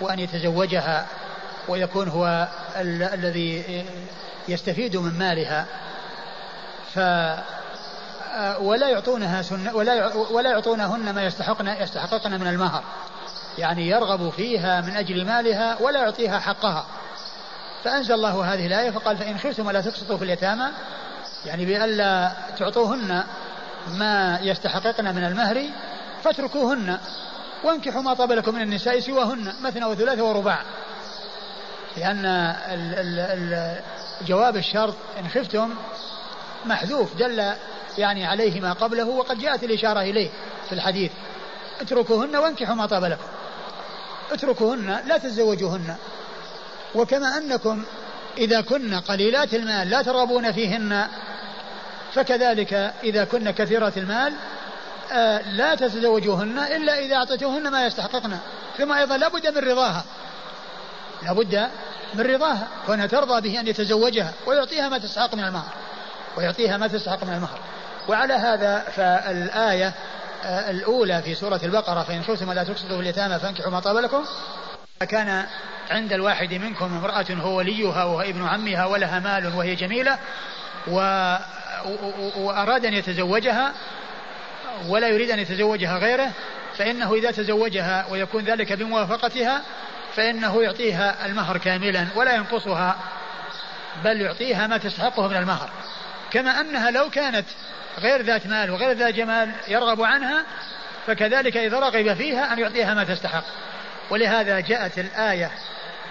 وأن 0.00 0.18
يتزوجها 0.18 1.06
ويكون 1.68 2.08
هو 2.08 2.48
ال- 2.76 3.02
الذي 3.02 3.84
يستفيد 4.48 4.96
من 4.96 5.18
مالها. 5.18 5.66
ف 6.94 6.98
ولا 8.60 8.88
يعطونها 8.88 9.42
سنة 9.42 9.76
ولا 9.76 10.14
ولا 10.14 10.50
يعطونهن 10.50 11.10
ما 11.14 11.24
يستحقن 11.24 11.68
يستحققن 11.68 12.40
من 12.40 12.46
المهر. 12.46 12.82
يعني 13.58 13.88
يرغب 13.88 14.30
فيها 14.30 14.80
من 14.80 14.96
أجل 14.96 15.26
مالها 15.26 15.76
ولا 15.80 16.00
يعطيها 16.00 16.38
حقها. 16.38 16.86
فأنزل 17.84 18.14
الله 18.14 18.54
هذه 18.54 18.66
الآية 18.66 18.90
فقال 18.90 19.16
فإن 19.16 19.38
خفتم 19.38 19.70
لا 19.70 19.80
تقسطوا 19.80 20.16
في 20.16 20.24
اليتامى. 20.24 20.66
يعني 21.46 21.64
بألا 21.66 22.32
تعطوهن 22.58 23.24
ما 23.88 24.38
يستحققن 24.42 25.04
من 25.04 25.24
المهر 25.24 25.64
فاتركوهن 26.24 26.98
وانكحوا 27.64 28.02
ما 28.02 28.14
طاب 28.14 28.32
لكم 28.32 28.54
من 28.54 28.62
النساء 28.62 29.00
سواهن 29.00 29.52
مثنى 29.62 29.84
وثلاث 29.84 30.18
ورباع. 30.18 30.62
لأن 31.96 32.24
ال 32.24 33.80
جواب 34.26 34.56
الشرط 34.56 34.94
إن 35.18 35.28
خفتم 35.28 35.74
محذوف 36.66 37.16
دل 37.16 37.52
يعني 37.98 38.26
عليه 38.26 38.60
ما 38.60 38.72
قبله 38.72 39.08
وقد 39.08 39.38
جاءت 39.38 39.64
الإشارة 39.64 40.00
إليه 40.00 40.30
في 40.68 40.72
الحديث. 40.72 41.12
اتركوهن 41.80 42.36
وانكحوا 42.36 42.74
ما 42.74 42.86
طاب 42.86 43.04
لكم. 43.04 43.28
اتركوهن 44.32 45.00
لا 45.06 45.18
تتزوجوهن. 45.18 45.96
وكما 46.94 47.38
أنكم 47.38 47.84
إذا 48.38 48.60
كن 48.60 48.94
قليلات 48.94 49.54
المال 49.54 49.90
لا 49.90 50.02
ترغبون 50.02 50.52
فيهن 50.52 51.06
فكذلك 52.14 52.92
إذا 53.04 53.24
كن 53.24 53.50
كثيرات 53.50 53.98
المال 53.98 54.32
آه، 55.12 55.42
لا 55.50 55.74
تتزوجوهن 55.74 56.58
إلا 56.58 56.98
إذا 56.98 57.16
أعطيتوهن 57.16 57.68
ما 57.68 57.86
يستحققن. 57.86 58.38
ثم 58.78 58.92
أيضا 58.92 59.16
لابد 59.16 59.46
من 59.46 59.70
رضاها. 59.70 60.04
لابد 61.22 61.68
من 62.14 62.20
رضاها. 62.20 62.68
كونها 62.86 63.06
ترضى 63.06 63.40
به 63.40 63.60
أن 63.60 63.68
يتزوجها 63.68 64.32
ويعطيها 64.46 64.88
ما 64.88 64.98
تستحق 64.98 65.34
من 65.34 65.44
المهر. 65.44 65.72
ويعطيها 66.36 66.76
ما 66.76 66.86
تستحق 66.86 67.24
من 67.24 67.32
المهر. 67.32 67.58
وعلى 68.08 68.34
هذا 68.34 68.78
فالآية 68.78 69.92
آه، 70.44 70.70
الأولى 70.70 71.22
في 71.22 71.34
سورة 71.34 71.60
البقرة 71.64 72.02
فإن 72.02 72.22
خفتم 72.22 72.52
لا 72.52 72.64
تقسطوا 72.64 72.96
في 72.96 73.02
اليتامى 73.02 73.38
فانكحوا 73.38 73.70
ما 73.70 73.80
طاب 73.80 73.96
لكم. 73.96 74.24
كان 75.08 75.46
عند 75.90 76.12
الواحد 76.12 76.54
منكم 76.54 76.84
امرأة 76.84 77.26
هو 77.30 77.56
وليها 77.56 78.04
وهو 78.04 78.20
ابن 78.20 78.46
عمها 78.46 78.86
ولها 78.86 79.18
مال 79.18 79.56
وهي 79.56 79.74
جميلة 79.74 80.18
و... 80.88 81.00
وأراد 82.36 82.86
أن 82.86 82.94
يتزوجها 82.94 83.72
ولا 84.88 85.08
يريد 85.08 85.30
أن 85.30 85.38
يتزوجها 85.38 85.98
غيره 85.98 86.30
فإنه 86.78 87.14
إذا 87.14 87.30
تزوجها 87.30 88.06
ويكون 88.10 88.44
ذلك 88.44 88.72
بموافقتها 88.72 89.62
فإنه 90.16 90.62
يعطيها 90.62 91.26
المهر 91.26 91.58
كاملا 91.58 92.06
ولا 92.16 92.34
ينقصها 92.34 92.96
بل 94.04 94.20
يعطيها 94.20 94.66
ما 94.66 94.78
تستحقه 94.78 95.28
من 95.28 95.36
المهر. 95.36 95.70
كما 96.30 96.60
أنها 96.60 96.90
لو 96.90 97.10
كانت 97.10 97.46
غير 97.98 98.22
ذات 98.22 98.46
مال 98.46 98.70
وغير 98.70 98.92
ذات 98.92 99.14
جمال 99.14 99.52
يرغب 99.68 100.02
عنها 100.02 100.44
فكذلك 101.06 101.56
إذا 101.56 101.78
رغب 101.78 102.14
فيها 102.14 102.52
أن 102.52 102.58
يعطيها 102.58 102.94
ما 102.94 103.04
تستحق. 103.04 103.44
ولهذا 104.10 104.60
جاءت 104.60 104.98
الآية 104.98 105.50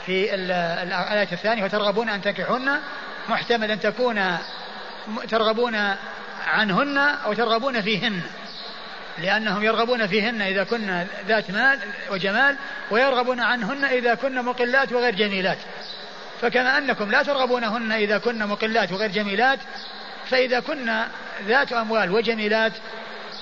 في 0.06 0.36
الآية 0.36 1.28
الثانية 1.32 1.64
وترغبون 1.64 2.10
أن 2.10 2.22
تنكحهن 2.22 2.80
محتمل 3.30 3.72
أن 3.72 3.80
تكون 3.80 4.38
ترغبون 5.30 5.76
عنهن 6.46 6.98
أو 6.98 7.34
ترغبون 7.34 7.82
فيهن. 7.82 8.22
لأنهم 9.18 9.64
يرغبون 9.64 10.08
فيهن 10.08 10.42
إذا 10.42 10.64
كن 10.64 11.06
ذات 11.28 11.52
مال 11.52 11.80
وجمال 12.12 12.58
ويرغبون 12.92 13.40
عنهن 13.40 13.84
إذا 13.84 14.16
كن 14.16 14.46
مقلات 14.46 14.92
وغير 14.94 15.16
جميلات. 15.16 15.58
فكما 16.42 16.78
أنكم 16.78 17.12
لا 17.12 17.24
ترغبونهن 17.24 17.92
إذا 17.92 18.18
كن 18.18 18.48
مقلات 18.48 18.92
وغير 18.92 19.12
جميلات 19.12 19.60
فإذا 20.30 20.60
كن 20.60 21.04
ذات 21.48 21.74
أموال 21.74 22.12
وجميلات 22.12 22.74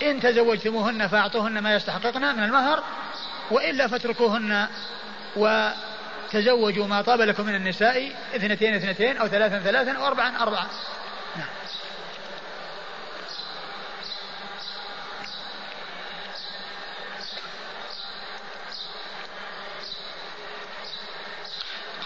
إن 0.03 0.19
تزوجتموهن 0.19 1.07
فأعطوهن 1.07 1.59
ما 1.59 1.75
يستحققن 1.75 2.35
من 2.35 2.43
المهر 2.43 2.83
وإلا 3.51 3.87
فاتركوهن 3.87 4.67
وتزوجوا 5.35 6.87
ما 6.87 7.01
طاب 7.01 7.21
لكم 7.21 7.45
من 7.45 7.55
النساء 7.55 8.11
اثنتين 8.35 8.75
اثنتين 8.75 9.17
أو 9.17 9.27
ثلاثا 9.27 9.59
ثلاثا 9.59 9.91
أو 9.91 10.07
أربعا 10.07 10.37
أربعا. 10.37 10.67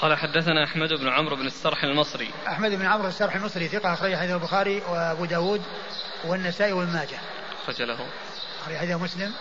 قال 0.02 0.18
حدثنا 0.18 0.64
أحمد 0.64 0.94
بن 0.94 1.10
عمرو 1.10 1.36
بن 1.36 1.46
السرح 1.46 1.84
المصري 1.84 2.32
أحمد 2.48 2.72
بن 2.72 2.86
عمرو 2.86 3.08
السرح 3.08 3.36
المصري 3.36 3.68
ثقة 3.68 3.94
أخرج 3.94 4.16
حديث 4.16 4.32
البخاري 4.32 4.82
وأبو 4.82 5.26
داود 5.26 5.62
والنسائي 6.26 6.74
وابن 6.74 6.94
ماجه 6.94 7.20
أخرج 7.64 7.82
له 7.82 8.08
أخرج 8.62 8.78
حديث 8.78 8.96
مسلم 8.96 9.34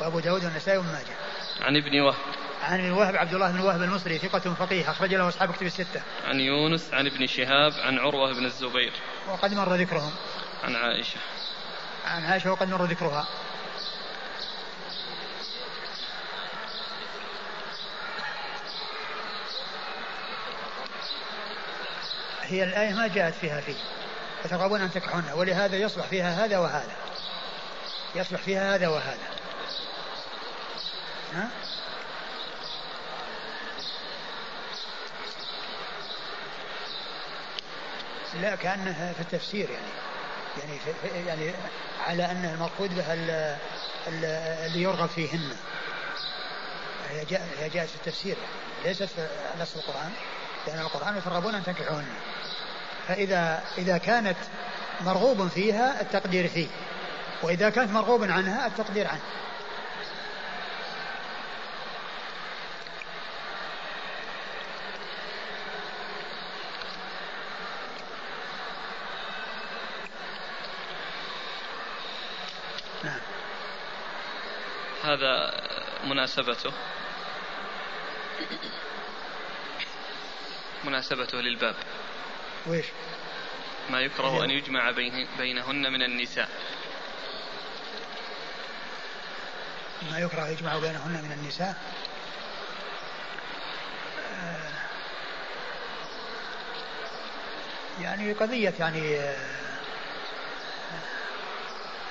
وأبو 0.00 0.20
داود 0.20 0.44
والنسائي 0.44 0.78
وابن 0.78 0.88
ماجه 0.88 1.16
عن 1.60 1.76
ابن 1.76 2.00
وهب 2.00 2.16
عن 2.62 2.80
ابن 2.80 2.90
وهب 2.90 3.16
عبد 3.16 3.34
الله 3.34 3.52
بن 3.52 3.60
وهب 3.60 3.82
المصري 3.82 4.18
ثقة 4.18 4.54
فقيه 4.54 4.90
أخرج 4.90 5.14
له 5.14 5.28
أصحاب 5.28 5.52
كتب 5.52 5.66
الستة. 5.66 6.02
عن 6.24 6.40
يونس 6.40 6.94
عن 6.94 7.06
ابن 7.06 7.26
شهاب 7.26 7.72
عن 7.72 7.98
عروة 7.98 8.32
بن 8.32 8.44
الزبير. 8.44 8.92
وقد 9.28 9.54
مر 9.54 9.74
ذكرهم. 9.74 10.12
عن 10.64 10.76
عائشة. 10.76 11.18
عن 12.06 12.24
عائشة 12.24 12.52
وقد 12.52 12.68
مر 12.68 12.84
ذكرها. 12.84 13.26
هي 22.48 22.62
الآية 22.62 22.92
ما 22.92 23.06
جاءت 23.06 23.34
فيها 23.34 23.60
فيه 23.60 23.76
فترغبون 24.44 24.80
أن 24.80 24.90
تكحون 24.90 25.24
ولهذا 25.34 25.76
يصلح 25.76 26.06
فيها 26.06 26.44
هذا 26.44 26.58
وهذا. 26.58 26.96
يصلح 28.14 28.40
فيها 28.40 28.74
هذا 28.74 28.88
وهذا. 28.88 29.28
ها؟ 31.34 31.48
لا 38.40 38.56
كأنه 38.56 39.12
في 39.16 39.20
التفسير 39.20 39.70
يعني. 39.70 39.86
يعني 40.62 40.78
في 40.78 41.26
يعني 41.26 41.52
على 42.06 42.30
أنه 42.30 42.54
المقصود 42.54 42.94
بها 42.94 43.14
اللي 44.66 44.82
يرغب 44.82 45.08
فيهن. 45.08 45.56
هي 47.10 47.24
جاءت 47.68 47.88
في 47.88 47.94
التفسير 47.94 48.36
يعني 48.36 48.88
ليست 48.88 49.04
في 49.04 49.28
نص 49.60 49.76
القرآن 49.76 50.12
لأن 50.66 50.78
القرآن 50.78 51.16
يترغبون 51.16 51.54
أن 51.54 51.64
تنكحوهن 51.64 52.06
فإذا 53.08 53.62
إذا 53.78 53.98
كانت 53.98 54.36
مرغوب 55.00 55.48
فيها 55.48 56.00
التقدير 56.00 56.48
فيه 56.48 56.66
وإذا 57.42 57.70
كانت 57.70 57.92
مرغوب 57.92 58.24
عنها 58.24 58.66
التقدير 58.66 59.08
عنه. 59.08 59.20
نعم. 73.04 73.20
هذا 75.04 75.62
مناسبته. 76.04 76.72
مناسبته 80.84 81.38
للباب. 81.38 81.74
ويش 82.68 82.86
ما 83.90 84.00
يكره 84.00 84.44
أن 84.44 84.50
يجمع 84.50 84.90
بينهن 85.38 85.92
من 85.92 86.02
النساء. 86.02 86.48
ما 90.10 90.18
يكره 90.18 90.48
يجمع 90.48 90.78
بينهن 90.78 91.24
من 91.24 91.32
النساء؟ 91.32 91.74
آه، 94.42 94.70
يعني 98.02 98.32
قضية 98.32 98.74
يعني 98.80 99.18
آه، 99.18 99.36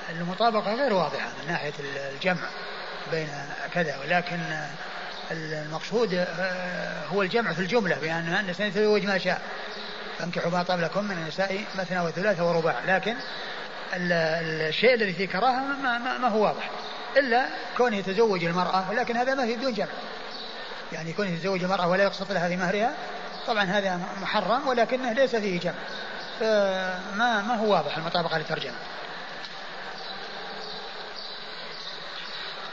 المطابقة 0.09 0.75
غير 0.75 0.93
واضحة 0.93 1.27
من 1.41 1.47
ناحية 1.47 1.73
الجمع 1.79 2.49
بين 3.11 3.29
كذا 3.73 3.97
ولكن 3.97 4.39
المقصود 5.31 6.13
آه، 6.13 7.05
هو 7.05 7.21
الجمع 7.21 7.53
في 7.53 7.59
الجملة 7.59 7.95
بأن 7.95 8.27
الإنسان 8.27 8.67
يتزوج 8.67 9.05
ما 9.05 9.17
شاء. 9.17 9.41
فانكحوا 10.19 10.51
ما 10.51 10.63
طاب 10.63 10.79
لكم 10.79 11.03
من 11.03 11.17
النساء 11.17 11.63
مثنى 11.75 11.99
وثلاثة 11.99 12.49
ورباع 12.49 12.75
لكن 12.87 13.15
الشيء 13.93 14.93
الذي 14.93 15.13
فيه 15.13 15.27
كراهة 15.27 15.59
ما, 15.59 15.97
ما, 15.97 16.17
ما 16.17 16.27
هو 16.27 16.43
واضح. 16.43 16.69
إلا 17.17 17.45
كونه 17.77 17.97
يتزوج 17.97 18.43
المرأة 18.43 18.89
ولكن 18.89 19.17
هذا 19.17 19.35
ما 19.35 19.45
في 19.45 19.55
بدون 19.55 19.73
جمع. 19.73 19.87
يعني 20.91 21.13
كونه 21.13 21.29
يتزوج 21.29 21.63
المرأة 21.63 21.87
ولا 21.87 22.03
يقسط 22.03 22.31
لها 22.31 22.49
في 22.49 22.57
مهرها 22.57 22.93
طبعا 23.47 23.63
هذا 23.63 23.99
محرم 24.21 24.67
ولكنه 24.67 25.13
ليس 25.13 25.35
فيه 25.35 25.59
جمع. 25.59 25.73
فما 26.39 27.41
ما 27.41 27.55
هو 27.55 27.71
واضح 27.71 27.97
المطابقة 27.97 28.37
للترجمة 28.37 28.75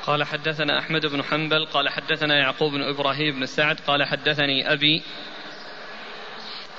قال 0.06 0.24
حدثنا 0.24 0.78
أحمد 0.78 1.06
بن 1.06 1.22
حنبل 1.22 1.66
قال 1.66 1.88
حدثنا 1.88 2.38
يعقوب 2.38 2.72
بن 2.72 2.82
إبراهيم 2.82 3.34
بن 3.34 3.46
سعد 3.46 3.80
قال 3.86 4.04
حدثني 4.04 4.72
أبي 4.72 5.02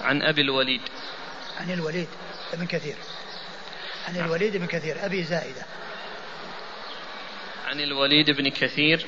عن 0.02 0.22
أبي 0.22 0.41
الوليد. 0.41 0.82
عن 1.60 1.72
الوليد 1.72 2.07
بن 2.53 2.65
كثير. 2.65 2.95
عن 4.07 4.18
الوليد 4.18 4.57
بن 4.57 4.65
كثير 4.65 5.06
أبي 5.06 5.24
زائدة. 5.24 5.65
عن 7.65 7.80
الوليد 7.80 8.32
بن 8.32 8.49
كثير 8.49 9.06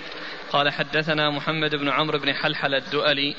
قال 0.51 0.69
حدثنا 0.69 1.29
محمد 1.29 1.75
بن 1.75 1.89
عمرو 1.89 2.19
بن 2.19 2.33
حلحل 2.33 2.75
الدؤلي 2.75 3.35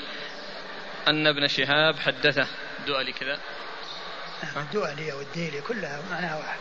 أن 1.07 1.27
ابن 1.27 1.47
شهاب 1.47 1.99
حدثه. 1.99 2.47
دؤلي 2.87 3.11
كذا. 3.11 3.39
الدؤلي 4.57 5.11
أو 5.11 5.21
الديلي 5.21 5.61
كلها 5.61 6.01
معناها 6.09 6.37
واحد. 6.37 6.59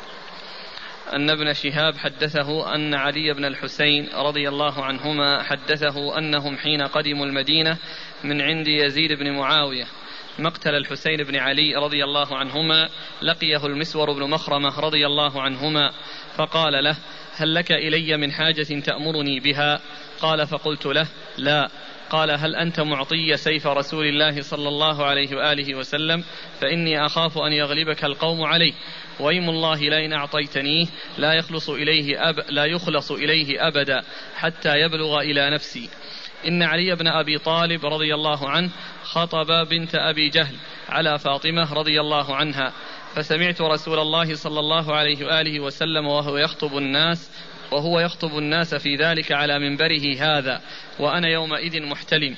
أن 1.12 1.30
ابن 1.30 1.52
شهاب 1.52 1.98
حدثه 1.98 2.74
أن 2.74 2.94
علي 2.94 3.34
بن 3.34 3.44
الحسين 3.44 4.08
رضي 4.14 4.48
الله 4.48 4.84
عنهما 4.84 5.42
حدثه 5.42 6.18
أنهم 6.18 6.58
حين 6.58 6.82
قدموا 6.82 7.26
المدينة 7.26 7.76
من 8.24 8.42
عند 8.42 8.68
يزيد 8.68 9.12
بن 9.12 9.32
معاوية. 9.32 9.86
مقتل 10.38 10.74
الحسين 10.74 11.16
بن 11.16 11.36
علي 11.36 11.74
رضي 11.74 12.04
الله 12.04 12.36
عنهما 12.36 12.88
لقيه 13.22 13.66
المسور 13.66 14.12
بن 14.12 14.30
مخرمة 14.30 14.80
رضي 14.80 15.06
الله 15.06 15.42
عنهما 15.42 15.92
فقال 16.36 16.84
له 16.84 16.96
هل 17.36 17.54
لك 17.54 17.72
إلي 17.72 18.16
من 18.16 18.32
حاجة 18.32 18.80
تأمرني 18.80 19.40
بها؟ 19.40 19.80
قال 20.20 20.46
فقلت 20.46 20.86
له 20.86 21.06
لا. 21.38 21.70
قال 22.10 22.30
هل 22.30 22.56
أنت 22.56 22.80
معطي 22.80 23.36
سيف 23.36 23.66
رسول 23.66 24.06
الله 24.06 24.42
صلى 24.42 24.68
الله 24.68 25.04
عليه 25.04 25.36
وآله 25.36 25.74
وسلم؟ 25.74 26.24
فإني 26.60 27.06
أخاف 27.06 27.38
أن 27.38 27.52
يغلبك 27.52 28.04
القوم 28.04 28.42
عليه 28.42 28.72
ويم 29.20 29.50
الله 29.50 29.80
لئن 29.80 30.12
أعطيتنيه 30.12 30.86
لا 31.18 31.32
يخلص 31.32 31.70
إليه 31.70 32.28
أب 32.28 32.44
لا 32.48 32.64
يخلص 32.64 33.12
إليه 33.12 33.68
أبدا 33.68 34.02
حتى 34.36 34.80
يبلغ 34.80 35.20
إلى 35.20 35.50
نفسي. 35.50 35.90
إن 36.48 36.62
علي 36.62 36.94
بن 36.96 37.06
أبي 37.06 37.38
طالب 37.38 37.86
رضي 37.86 38.14
الله 38.14 38.48
عنه 38.50 38.70
خطب 39.02 39.68
بنت 39.70 39.94
أبي 39.94 40.28
جهل 40.28 40.54
على 40.88 41.18
فاطمة 41.18 41.74
رضي 41.74 42.00
الله 42.00 42.36
عنها. 42.36 42.72
فسمعت 43.14 43.60
رسول 43.60 43.98
الله 43.98 44.34
صلى 44.34 44.60
الله 44.60 44.94
عليه 44.94 45.26
وآله 45.26 45.60
وسلم 45.60 46.06
وهو 46.06 46.36
يخطب 46.38 46.78
الناس 46.78 47.30
وهو 47.70 48.00
يخطب 48.00 48.38
الناس 48.38 48.74
في 48.74 48.96
ذلك 48.96 49.32
على 49.32 49.58
منبره 49.58 50.16
هذا 50.18 50.60
وأنا 50.98 51.28
يومئذ 51.28 51.82
محتلم. 51.82 52.36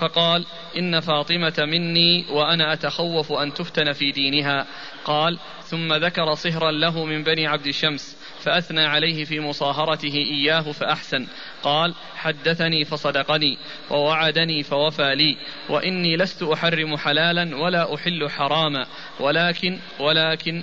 فقال 0.00 0.46
إن 0.78 1.00
فاطمة 1.00 1.54
مني 1.58 2.26
وأنا 2.30 2.72
أتخوف 2.72 3.32
أن 3.32 3.54
تفتن 3.54 3.92
في 3.92 4.12
دينها. 4.12 4.66
قال 5.04 5.38
ثم 5.62 5.94
ذكر 5.94 6.34
صهرا 6.34 6.70
له 6.70 7.04
من 7.04 7.22
بني 7.22 7.46
عبد 7.46 7.66
الشمس 7.66 8.16
فأثنى 8.40 8.86
عليه 8.86 9.24
في 9.24 9.40
مصاهرته 9.40 10.14
إياه 10.14 10.72
فأحسن. 10.72 11.26
قال 11.62 11.94
حدثني 12.16 12.84
فصدقني 12.84 13.58
ووعدني 13.90 14.62
فوفى 14.62 15.14
لي 15.14 15.36
وإني 15.68 16.16
لست 16.16 16.42
أحرم 16.42 16.96
حلالا 16.96 17.56
ولا 17.56 17.94
أحل 17.94 18.28
حراما. 18.30 18.86
ولكن 19.20 19.78
ولكن 20.00 20.62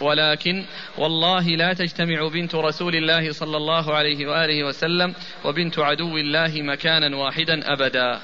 ولكن 0.00 0.64
والله 0.98 1.46
لا 1.48 1.72
تجتمع 1.72 2.28
بنت 2.28 2.54
رسول 2.54 2.96
الله 2.96 3.32
صلى 3.32 3.56
الله 3.56 3.94
عليه 3.94 4.26
وآله 4.26 4.64
وسلم 4.64 5.14
وبنت 5.44 5.78
عدو 5.78 6.16
الله 6.16 6.62
مكانا 6.62 7.16
واحدا 7.16 7.72
أبدا. 7.72 8.20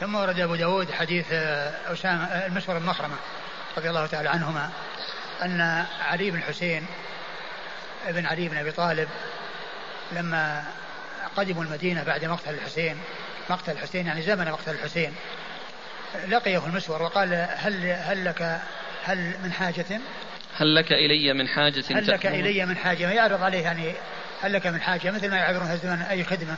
ثم 0.00 0.14
ورد 0.14 0.40
أبو 0.40 0.54
داود 0.54 0.90
حديث 0.90 1.32
أسامة 1.86 2.24
المشور 2.24 2.78
بن 2.78 2.86
مخرمة 2.86 3.16
رضي 3.76 3.88
الله 3.88 4.06
تعالى 4.06 4.28
عنهما 4.28 4.70
أن 5.42 5.84
علي 6.00 6.30
بن 6.30 6.42
حسين 6.42 6.86
ابن 8.06 8.26
علي 8.26 8.48
بن 8.48 8.56
أبي 8.56 8.72
طالب 8.72 9.08
لما 10.12 10.64
قدموا 11.36 11.64
المدينة 11.64 12.02
بعد 12.02 12.24
مقتل 12.24 12.54
الحسين 12.54 12.98
مقتل 13.50 13.72
الحسين 13.72 14.06
يعني 14.06 14.22
زمن 14.22 14.50
مقتل 14.50 14.70
الحسين 14.70 15.14
لقيه 16.28 16.66
المسور 16.66 17.02
وقال 17.02 17.48
هل 17.56 17.86
هل 17.86 18.24
لك 18.24 18.60
هل 19.04 19.34
من 19.44 19.52
حاجة؟ 19.52 20.00
هل 20.56 20.74
لك 20.74 20.92
إلي 20.92 21.32
من 21.32 21.48
حاجة 21.48 21.84
هل 21.90 22.06
لك 22.06 22.26
إلي 22.26 22.66
من 22.66 22.76
حاجة؟ 22.76 23.10
يعرض 23.10 23.42
عليه 23.42 23.62
يعني 23.62 23.92
هل 24.42 24.52
لك 24.52 24.66
من 24.66 24.80
حاجة؟ 24.80 25.10
مثل 25.10 25.30
ما 25.30 25.36
يعبرون 25.36 25.70
الزمن 25.70 26.02
أي 26.02 26.24
خدمة 26.24 26.56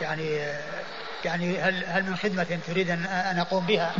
يعني 0.00 0.40
يعني 1.24 1.58
هل 1.58 1.84
هل 1.86 2.02
من 2.02 2.16
خدمة 2.16 2.58
تريد 2.66 2.90
أن 2.90 3.38
أقوم 3.38 3.66
بها؟ 3.66 3.92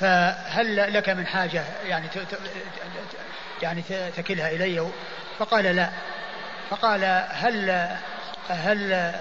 فهل 0.00 0.94
لك 0.94 1.08
من 1.08 1.26
حاجة 1.26 1.64
يعني 1.86 2.08
يعني 3.62 3.82
تكلها 4.16 4.50
إلي؟ 4.50 4.88
فقال 5.38 5.64
لا. 5.64 5.90
فقال 6.70 7.04
هل 7.30 7.88
هل 8.48 9.12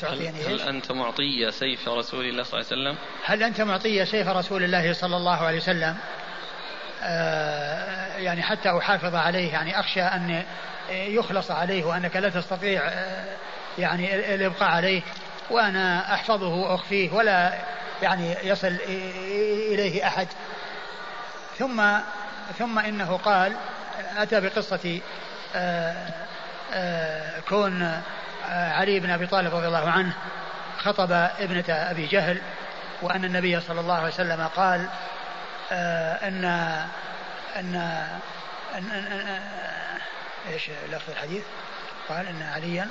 تعطيني 0.00 0.42
هل, 0.46 0.60
هل 0.60 0.60
أنت 0.60 0.92
معطي 0.92 1.50
سيف 1.50 1.88
رسول 1.88 2.24
الله 2.24 2.42
صلى 2.42 2.60
الله 2.60 2.72
عليه 2.72 2.82
وسلم؟ 2.82 2.96
هل 3.24 3.42
أنت 3.42 3.60
معطي 3.60 4.06
سيف 4.06 4.28
رسول 4.28 4.64
الله 4.64 4.92
صلى 4.92 5.16
الله 5.16 5.46
عليه 5.46 5.56
وسلم؟ 5.56 5.96
آه 7.02 8.16
يعني 8.16 8.42
حتى 8.42 8.78
أحافظ 8.78 9.14
عليه 9.14 9.52
يعني 9.52 9.80
أخشى 9.80 10.02
أن 10.02 10.44
يخلص 10.90 11.50
عليه 11.50 11.84
وأنك 11.84 12.16
لا 12.16 12.28
تستطيع 12.28 12.82
آه، 12.88 13.36
يعني 13.78 14.34
الإبقاء 14.34 14.68
عليه. 14.68 15.02
وأنا 15.50 16.14
أحفظه 16.14 16.48
وأخفيه 16.48 17.10
ولا 17.12 17.54
يعني 18.02 18.36
يصل 18.42 18.76
إليه 19.72 20.06
أحد 20.06 20.28
ثم 21.58 21.82
ثم 22.58 22.78
إنه 22.78 23.16
قال 23.16 23.56
أتى 24.16 24.40
بقصة 24.40 25.00
آه، 25.56 26.08
آه، 26.72 27.40
كون 27.48 27.82
آه، 28.48 28.72
علي 28.72 29.00
بن 29.00 29.10
أبي 29.10 29.26
طالب 29.26 29.54
رضي 29.54 29.66
الله 29.66 29.90
عنه 29.90 30.12
خطب 30.78 31.12
ابنة 31.12 31.64
أبي 31.68 32.06
جهل 32.06 32.40
وأن 33.02 33.24
النبي 33.24 33.60
صلى 33.60 33.80
الله 33.80 33.94
عليه 33.94 34.08
وسلم 34.08 34.48
قال 34.56 34.88
أن 36.22 36.44
أن 37.56 37.74
أن, 38.74 38.90
أن 38.90 39.40
إيش 40.48 40.70
لفظ 40.92 41.10
الحديث؟ 41.10 41.44
قال 42.08 42.26
أن 42.26 42.42
عليا 42.42 42.88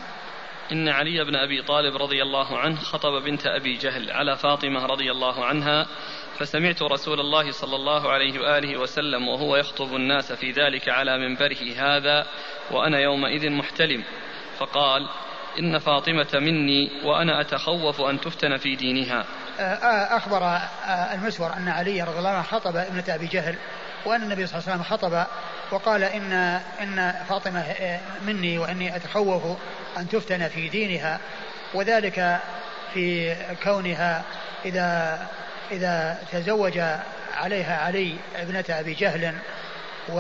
إن 0.72 0.90
علي 0.90 1.24
بن 1.24 1.36
أبي 1.36 1.62
طالب 1.62 1.96
رضي 1.96 2.22
الله 2.22 2.58
عنه 2.58 2.80
خطب 2.80 3.24
بنت 3.24 3.48
أبي 3.48 3.78
جهل 3.78 4.12
على 4.12 4.38
فاطمة 4.38 4.86
رضي 4.86 5.12
الله 5.12 5.46
عنها 5.46 5.88
فسمعت 6.38 6.82
رسول 6.82 7.20
الله 7.20 7.52
صلى 7.52 7.76
الله 7.76 8.12
عليه 8.12 8.40
وآله 8.40 8.78
وسلم 8.78 9.28
وهو 9.28 9.56
يخطب 9.56 9.96
الناس 9.96 10.32
في 10.32 10.52
ذلك 10.52 10.90
على 10.90 11.18
منبره 11.18 11.74
هذا 11.78 12.28
وأنا 12.72 13.00
يومئذ 13.00 13.50
محتلم. 13.50 14.04
فقال 14.60 15.10
إن 15.60 15.80
فاطمة 15.80 16.28
مني 16.34 16.92
وأنا 17.04 17.42
أتخوف 17.42 18.02
أن 18.02 18.22
تفتن 18.22 18.58
في 18.58 18.76
دينها. 18.76 19.26
آه، 19.60 19.62
آه، 19.62 20.18
أخبر 20.18 20.44
آه، 20.44 21.14
المسور 21.14 21.54
أن 21.54 21.68
علي 21.68 22.02
رضي 22.04 22.18
الله 22.20 22.30
عنه 22.30 22.44
خطب 22.44 22.76
ابنة 22.76 23.16
أبي 23.16 23.28
جهل 23.28 23.56
وأن 24.06 24.24
النبي 24.24 24.48
صلى 24.48 24.60
الله 24.60 24.72
عليه 24.72 24.82
وسلم 24.82 24.98
خطب 24.98 25.26
وقال 25.72 26.04
إن 26.04 26.34
إن 26.82 27.14
فاطمة 27.30 27.64
مني 28.26 28.58
وإني 28.58 28.96
أتخوف 28.96 29.58
أن 29.98 30.10
تفتن 30.10 30.48
في 30.48 30.70
دينها 30.70 31.20
وذلك 31.74 32.40
في 32.94 33.36
كونها 33.64 34.24
إذا 34.66 35.20
إذا 35.72 36.18
تزوج 36.32 36.80
عليها 37.38 37.78
علي 37.78 38.16
ابنة 38.36 38.66
أبي 38.70 38.94
جهل 38.94 39.34
و 40.10 40.20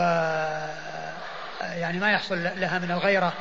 يعني 1.61 1.99
ما 1.99 2.11
يحصل 2.11 2.43
لها 2.43 2.79
من 2.79 2.91
الغيرة 2.91 3.33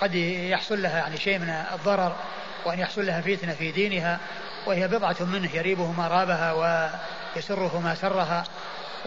قد 0.00 0.14
يحصل 0.14 0.82
لها 0.82 0.98
يعني 0.98 1.16
شيء 1.16 1.38
من 1.38 1.50
الضرر 1.74 2.16
وأن 2.64 2.78
يحصل 2.78 3.06
لها 3.06 3.20
فتنة 3.20 3.52
في 3.54 3.72
دينها 3.72 4.18
وهي 4.66 4.88
بضعة 4.88 5.16
منه 5.20 5.56
يريبه 5.56 5.92
ما 5.92 6.08
رابها 6.08 6.52
ويسره 6.52 7.80
ما 7.80 7.94
سرها. 7.94 8.44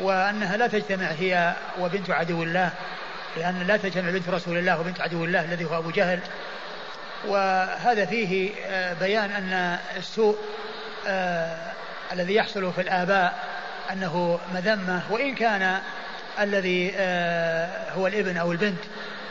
وأنها 0.01 0.57
لا 0.57 0.67
تجتمع 0.67 1.05
هي 1.05 1.53
وبنت 1.79 2.09
عدو 2.09 2.43
الله 2.43 2.69
لأن 3.37 3.63
لا 3.67 3.77
تجتمع 3.77 4.09
بنت 4.09 4.29
رسول 4.29 4.57
الله 4.57 4.79
وبنت 4.79 5.01
عدو 5.01 5.25
الله 5.25 5.45
الذي 5.45 5.65
هو 5.65 5.77
أبو 5.77 5.91
جهل. 5.91 6.19
وهذا 7.27 8.05
فيه 8.05 8.51
آه، 8.65 8.93
بيان 8.93 9.31
أن 9.31 9.77
السوء 9.97 10.37
آه 11.07 11.57
الذي 12.11 12.35
يحصل 12.35 12.73
في 12.73 12.81
الآباء 12.81 13.33
أنه 13.91 14.39
مذمة 14.53 15.01
وإن 15.09 15.35
كان 15.35 15.79
الذي 16.39 16.93
آه 16.95 17.91
هو 17.91 18.07
الابن 18.07 18.37
أو 18.37 18.51
البنت 18.51 18.83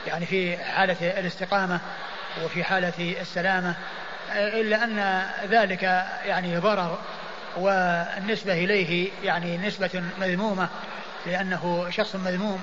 يعني 0.07 0.27
في 0.27 0.57
حالة 0.57 1.21
الاستقامة 1.21 1.81
وفي 2.45 2.65
حالة 2.65 3.17
السلامة 3.21 3.75
إلا 4.35 4.85
أن 4.85 5.27
ذلك 5.51 5.83
يعني 6.25 6.57
ضرر 6.57 6.99
والنسبة 7.57 8.53
إليه 8.53 9.11
يعني 9.23 9.59
نسبة 9.59 10.03
مذمومة 10.21 10.69
لأنه 11.27 11.91
شخص 11.91 12.17
مذموم 12.17 12.63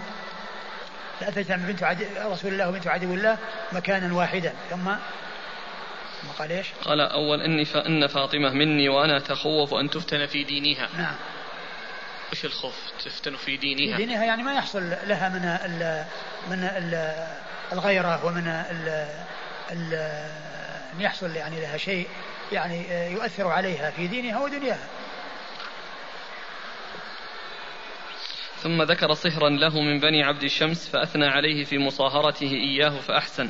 لا 1.22 1.30
تجتمع 1.30 1.68
بنت 1.68 1.84
رسول 2.18 2.53
الله 2.53 2.70
وبنت 2.70 2.88
عدو 2.88 3.14
الله 3.14 3.38
مكانا 3.72 4.14
واحدا 4.14 4.53
ثم 4.70 4.91
ثم 6.22 6.28
قال 6.40 6.52
إيش؟ 6.52 6.68
قال 6.86 7.02
أول 7.02 7.41
إني 7.41 7.66
فان 7.66 8.07
فاطمة 8.07 8.49
مني 8.49 8.90
وأنا 8.90 9.18
اتخوف 9.18 9.74
أن 9.74 9.90
تفتن 9.90 10.26
في 10.26 10.44
دينها. 10.44 10.90
نعم. 10.98 11.16
إيش 12.34 12.45
الخوف؟ 12.45 12.76
تفتن 13.06 13.36
في 13.36 13.57
دينها. 13.57 13.98
في 13.98 14.06
دينها 14.06 14.26
يعني 14.26 14.44
ما 14.44 14.53
يحصل 14.53 14.90
لها 14.90 15.30
من 15.30 15.45
ال 15.45 16.06
من 16.49 16.64
ال 16.64 17.14
الغيرة 17.74 18.26
ومن 18.26 18.48
ال 18.48 19.07
ال 19.72 19.94
أن 20.94 21.02
يحصل 21.02 21.36
يعني 21.36 21.61
لها 21.61 21.78
شيء 21.78 22.07
يعني 22.51 23.11
يؤثر 23.11 23.47
عليها 23.47 23.91
في 23.91 24.07
دينها 24.07 24.39
ودنياها. 24.39 24.88
ثم 28.57 28.81
ذكر 28.81 29.13
صهرا 29.13 29.49
له 29.49 29.81
من 29.81 29.99
بني 29.99 30.23
عبد 30.23 30.43
الشمس 30.43 30.89
فأثنى 30.89 31.27
عليه 31.27 31.63
في 31.63 31.77
مصاهرته 31.77 32.51
إياه 32.51 32.99
فأحسن. 32.99 33.49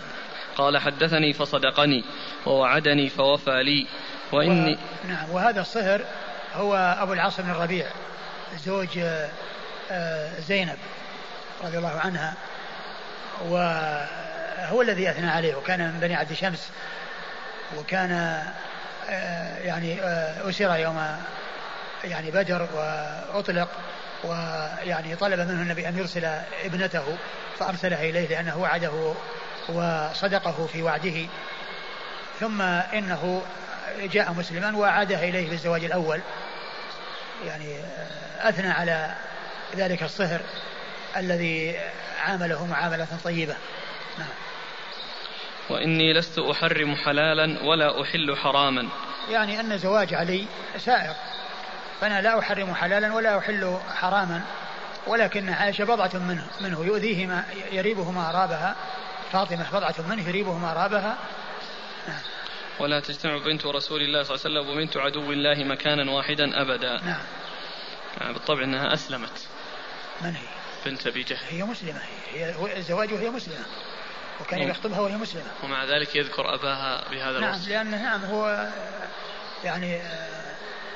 قال 0.55 0.77
حدثني 0.77 1.33
فصدقني 1.33 2.03
ووعدني 2.45 3.09
فوفى 3.09 3.63
لي. 3.63 3.87
وإني 4.31 4.73
و... 4.73 5.07
نعم 5.07 5.29
وهذا 5.29 5.61
الصهر 5.61 6.01
هو 6.53 6.75
أبو 7.01 7.13
العاص 7.13 7.41
بن 7.41 7.49
الربيع 7.49 7.87
زوج 8.65 8.99
آه، 9.91 10.39
زينب 10.39 10.77
رضي 11.63 11.77
الله 11.77 11.99
عنها. 11.99 12.33
وهو 13.41 14.81
الذي 14.81 15.09
أثنى 15.09 15.29
عليه 15.29 15.55
وكان 15.55 15.93
من 15.93 15.99
بني 15.99 16.15
عبد 16.15 16.33
شمس 16.33 16.71
وكان 17.77 18.11
آه، 18.11 18.53
يعني 19.65 20.01
آه، 20.01 20.49
أسر 20.49 20.75
يوم 20.75 21.17
يعني 22.03 22.31
بدر 22.31 22.67
وأطلق 22.73 23.69
ويعني 24.23 25.15
طلب 25.15 25.39
منه 25.39 25.61
النبي 25.61 25.87
أن 25.87 25.97
يرسل 25.97 26.25
ابنته 26.65 27.17
فأرسلها 27.59 28.03
إليه 28.03 28.27
لأنه 28.27 28.57
وعده 28.57 29.13
وصدقه 29.69 30.67
في 30.73 30.81
وعده. 30.81 31.25
ثم 32.39 32.61
إنه 32.61 33.41
جاء 33.99 34.33
مسلما 34.33 34.77
وأعادها 34.77 35.23
إليه 35.23 35.49
بالزواج 35.49 35.83
الأول. 35.83 36.21
يعني 37.45 37.75
أثنى 38.39 38.71
على 38.71 39.15
ذلك 39.75 40.03
الصهر 40.03 40.41
الذي 41.17 41.79
عامله 42.19 42.65
معاملة 42.65 43.07
طيبة. 43.23 43.55
نعم. 44.17 44.48
وإني 45.69 46.13
لست 46.13 46.39
أحرم 46.39 46.95
حلالا 46.95 47.63
ولا 47.63 48.01
أحل 48.01 48.37
حراما. 48.37 48.89
يعني 49.29 49.59
أن 49.59 49.77
زواج 49.77 50.13
علي 50.13 50.45
سائر 50.77 51.15
فأنا 52.01 52.21
لا 52.21 52.39
أحرم 52.39 52.75
حلالا 52.75 53.13
ولا 53.13 53.37
أحل 53.37 53.77
حراما 53.95 54.41
ولكن 55.07 55.49
عائشة 55.49 55.83
بضعة 55.83 56.11
منه, 56.13 56.47
منه. 56.61 56.85
يؤذيه 56.85 57.25
ما 57.25 57.43
يريبه 57.71 58.11
ما 58.11 58.29
أرابها 58.29 58.75
فاطمة 59.31 59.69
بضعة 59.71 59.95
منه 60.09 60.29
يريبه 60.29 60.57
ما 60.57 60.71
أرابها 60.71 61.17
نعم. 62.07 62.21
ولا 62.79 62.99
تجتمع 62.99 63.37
بنت 63.37 63.65
رسول 63.65 64.01
الله 64.01 64.23
صلى 64.23 64.35
الله 64.35 64.45
عليه 64.45 64.59
وسلم 64.59 64.69
وبنت 64.69 64.97
عدو 64.97 65.31
الله 65.31 65.63
مكانا 65.63 66.11
واحدا 66.11 66.61
أبدا. 66.61 67.01
نعم. 67.01 67.21
يعني 68.21 68.33
بالطبع 68.33 68.63
أنها 68.63 68.93
أسلمت. 68.93 69.47
من 70.21 70.35
هي؟ 70.35 70.47
بنت 70.85 71.07
أبي 71.07 71.23
جهل. 71.23 71.39
هي 71.49 71.63
مسلمة 71.63 72.01
هي, 72.33 72.45
هي 72.45 72.77
الزواج 72.77 73.13
وهي 73.13 73.29
مسلمة. 73.29 73.65
وكان 74.41 74.59
يخطبها 74.59 74.99
وهي 74.99 75.17
مسلمة. 75.17 75.51
ومع 75.63 75.85
ذلك 75.85 76.15
يذكر 76.15 76.53
أباها 76.53 77.09
بهذا 77.09 77.39
نعم 77.39 77.53
الوصف. 77.53 77.67
لأن 77.67 77.91
نعم 77.91 78.25
هو 78.25 78.67
يعني 79.63 80.01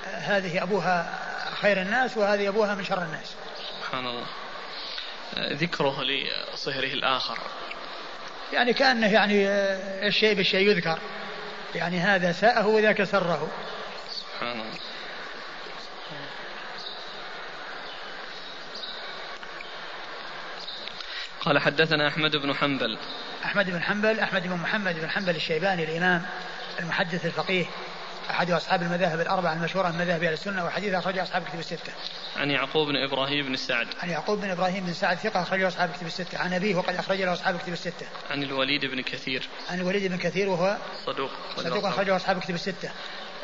هذه 0.03 0.63
أبوها 0.63 1.19
خير 1.61 1.81
الناس 1.81 2.17
وهذه 2.17 2.47
أبوها 2.47 2.75
من 2.75 2.83
شر 2.83 3.03
الناس. 3.03 3.35
سبحان 3.81 4.07
الله. 4.07 4.25
ذكره 5.37 6.03
لصهره 6.03 6.93
الآخر. 6.93 7.37
يعني 8.53 8.73
كأنه 8.73 9.13
يعني 9.13 9.47
الشيء 10.07 10.33
بالشيء 10.33 10.69
يذكر. 10.69 10.99
يعني 11.75 11.99
هذا 11.99 12.31
ساءه 12.31 12.67
وذاك 12.67 13.03
سره. 13.03 13.51
سبحان 14.11 14.51
الله. 14.51 14.79
قال 21.41 21.59
حدثنا 21.59 22.07
أحمد 22.07 22.35
بن 22.35 22.55
حنبل. 22.55 22.97
أحمد 23.45 23.69
بن 23.69 23.83
حنبل 23.83 24.19
أحمد 24.19 24.43
بن 24.43 24.55
محمد 24.55 24.99
بن 24.99 25.09
حنبل 25.09 25.35
الشيباني 25.35 25.83
الإمام 25.83 26.25
المحدث 26.79 27.25
الفقيه 27.25 27.65
أحد 28.29 28.51
أصحاب 28.51 28.81
المذاهب 28.81 29.19
الأربعة 29.19 29.53
المشهورة 29.53 29.89
من 29.89 29.97
مذاهب 29.97 30.23
أهل 30.23 30.33
السنة 30.33 30.65
وحديث 30.65 30.93
أخرجه 30.93 31.23
أصحاب 31.23 31.43
كتب 31.43 31.59
الستة. 31.59 31.93
عن 32.35 32.51
يعقوب 32.51 32.87
بن 32.87 32.95
إبراهيم 32.95 33.45
بن 33.45 33.55
سعد. 33.55 33.87
عن 34.03 34.09
يعقوب 34.09 34.41
بن 34.41 34.49
إبراهيم 34.49 34.85
بن 34.85 34.93
سعد 34.93 35.17
ثقة 35.17 35.41
أخرجه 35.41 35.67
أصحاب 35.67 35.89
كتب 35.89 36.07
الستة. 36.07 36.37
عن 36.37 36.53
أبيه 36.53 36.75
وقد 36.75 36.95
أخرج 36.95 37.21
له 37.21 37.33
أصحاب 37.33 37.57
كتب 37.57 37.73
الستة. 37.73 38.05
عن 38.31 38.43
الوليد 38.43 38.85
بن 38.85 39.01
كثير. 39.01 39.49
عن 39.69 39.79
الوليد 39.79 40.11
بن 40.11 40.17
كثير 40.17 40.49
وهو 40.49 40.77
صدوق. 41.05 41.31
صدوق 41.57 41.85
أخرجه 41.85 42.15
أصحاب 42.15 42.39
كتب 42.39 42.55
الستة. 42.55 42.91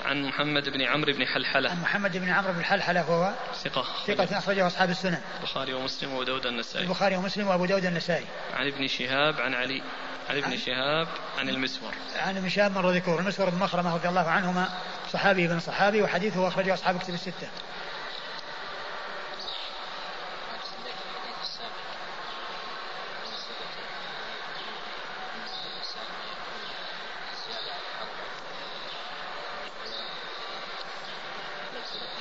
عن 0.05 0.23
محمد 0.23 0.69
بن 0.69 0.81
عمرو 0.81 1.13
بن 1.13 1.25
حلحلة. 1.25 1.69
عن 1.69 1.81
محمد 1.81 2.17
بن 2.17 2.29
عمرو 2.29 2.53
بن 2.53 2.63
حلحلة 2.63 3.09
وهو 3.09 3.33
ثقة. 3.63 3.85
ثقة 4.07 4.37
أخرجه 4.37 4.67
أصحاب 4.67 4.89
السنن. 4.89 5.21
البخاري 5.39 5.73
ومسلم 5.73 6.11
وأبو 6.11 6.23
داود 6.23 6.45
النسائي. 6.45 6.85
البخاري 6.85 7.15
ومسلم 7.15 7.47
وأبو 7.47 7.65
داود 7.65 7.85
النسائي. 7.85 8.25
عن 8.53 8.67
ابن 8.67 8.87
شهاب 8.87 9.41
عن 9.41 9.53
علي 9.53 9.81
عن 10.29 10.37
ابن 10.37 10.57
شهاب 10.57 11.07
عن 11.37 11.49
المسور 11.49 11.93
عن 12.19 12.37
ابن 12.37 12.49
شهاب 12.49 12.71
مر 12.71 12.91
ذكور 12.91 13.19
المسور 13.19 13.49
بن 13.49 13.57
مخرمة 13.57 13.95
رضي 13.95 14.09
الله 14.09 14.29
عنهما 14.29 14.69
صحابي 15.13 15.47
بن 15.47 15.59
صحابي 15.59 16.01
وحديثه 16.01 16.47
أخرجه 16.47 16.73
أصحاب 16.73 16.99
كتب 16.99 17.13
الستة 17.13 17.47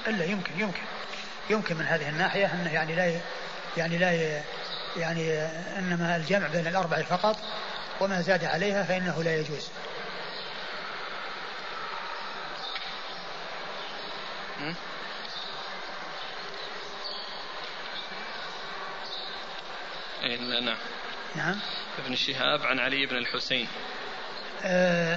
إلا 0.09 0.25
يمكن 0.25 0.61
يمكن 0.61 0.83
يمكن 1.51 1.77
من 1.77 1.85
هذه 1.85 2.09
الناحية 2.09 2.47
أنه 2.55 2.73
يعني 2.73 2.95
لا 2.95 3.21
يعني 3.77 3.99
لا 3.99 4.43
يعني 4.97 5.33
إنما 5.79 6.17
الجمع 6.17 6.47
بين 6.47 6.67
الاربع 6.67 7.03
فقط 7.03 7.37
وما 8.01 8.21
زاد 8.23 8.45
عليها 8.45 8.83
فإنه 8.83 9.23
لا 9.23 9.37
يجوز. 9.37 9.69
إيه 20.23 20.61
نعم. 20.61 20.77
نعم. 21.37 21.61
ابن 21.99 22.17
شهاب 22.17 22.63
عن 22.63 22.79
علي 22.79 23.07
بن 23.07 23.17
الحسين. 23.17 23.69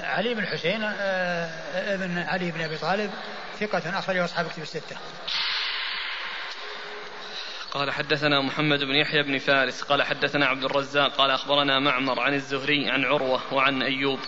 علي 0.04 0.34
بن 0.34 0.44
الحسين 0.44 0.84
آه 0.84 1.94
ابن 1.94 2.18
علي 2.18 2.52
بن 2.52 2.62
أبي 2.62 2.78
طالب 2.78 3.12
ثقة 3.60 4.00
أخرجه 4.00 4.26
أصحاب 4.26 4.48
كتب 4.48 4.62
الستة. 4.62 4.98
قال 7.72 7.92
حدثنا 7.92 8.42
محمد 8.42 8.80
بن 8.80 8.96
يحيى 8.96 9.24
بن 9.24 9.38
فارس 9.38 9.82
قال 9.82 10.04
حدثنا 10.04 10.46
عبد 10.46 10.64
الرزاق 10.64 11.16
قال 11.16 11.32
أخبرنا 11.32 11.80
معمر 11.80 12.20
عن 12.20 12.34
الزهري 12.34 12.90
عن 12.90 13.06
عروة 13.06 13.54
وعن 13.54 13.82
أيوب 13.82 14.20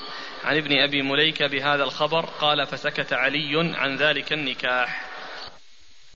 عن 0.44 0.58
ابن 0.58 0.80
أبي 0.80 1.02
مليكة 1.02 1.48
بهذا 1.48 1.84
الخبر 1.84 2.26
قال 2.26 2.68
فسكت 2.68 3.14
علي 3.14 3.76
عن 3.76 3.96
ذلك 3.96 4.34
النكاح 4.34 5.13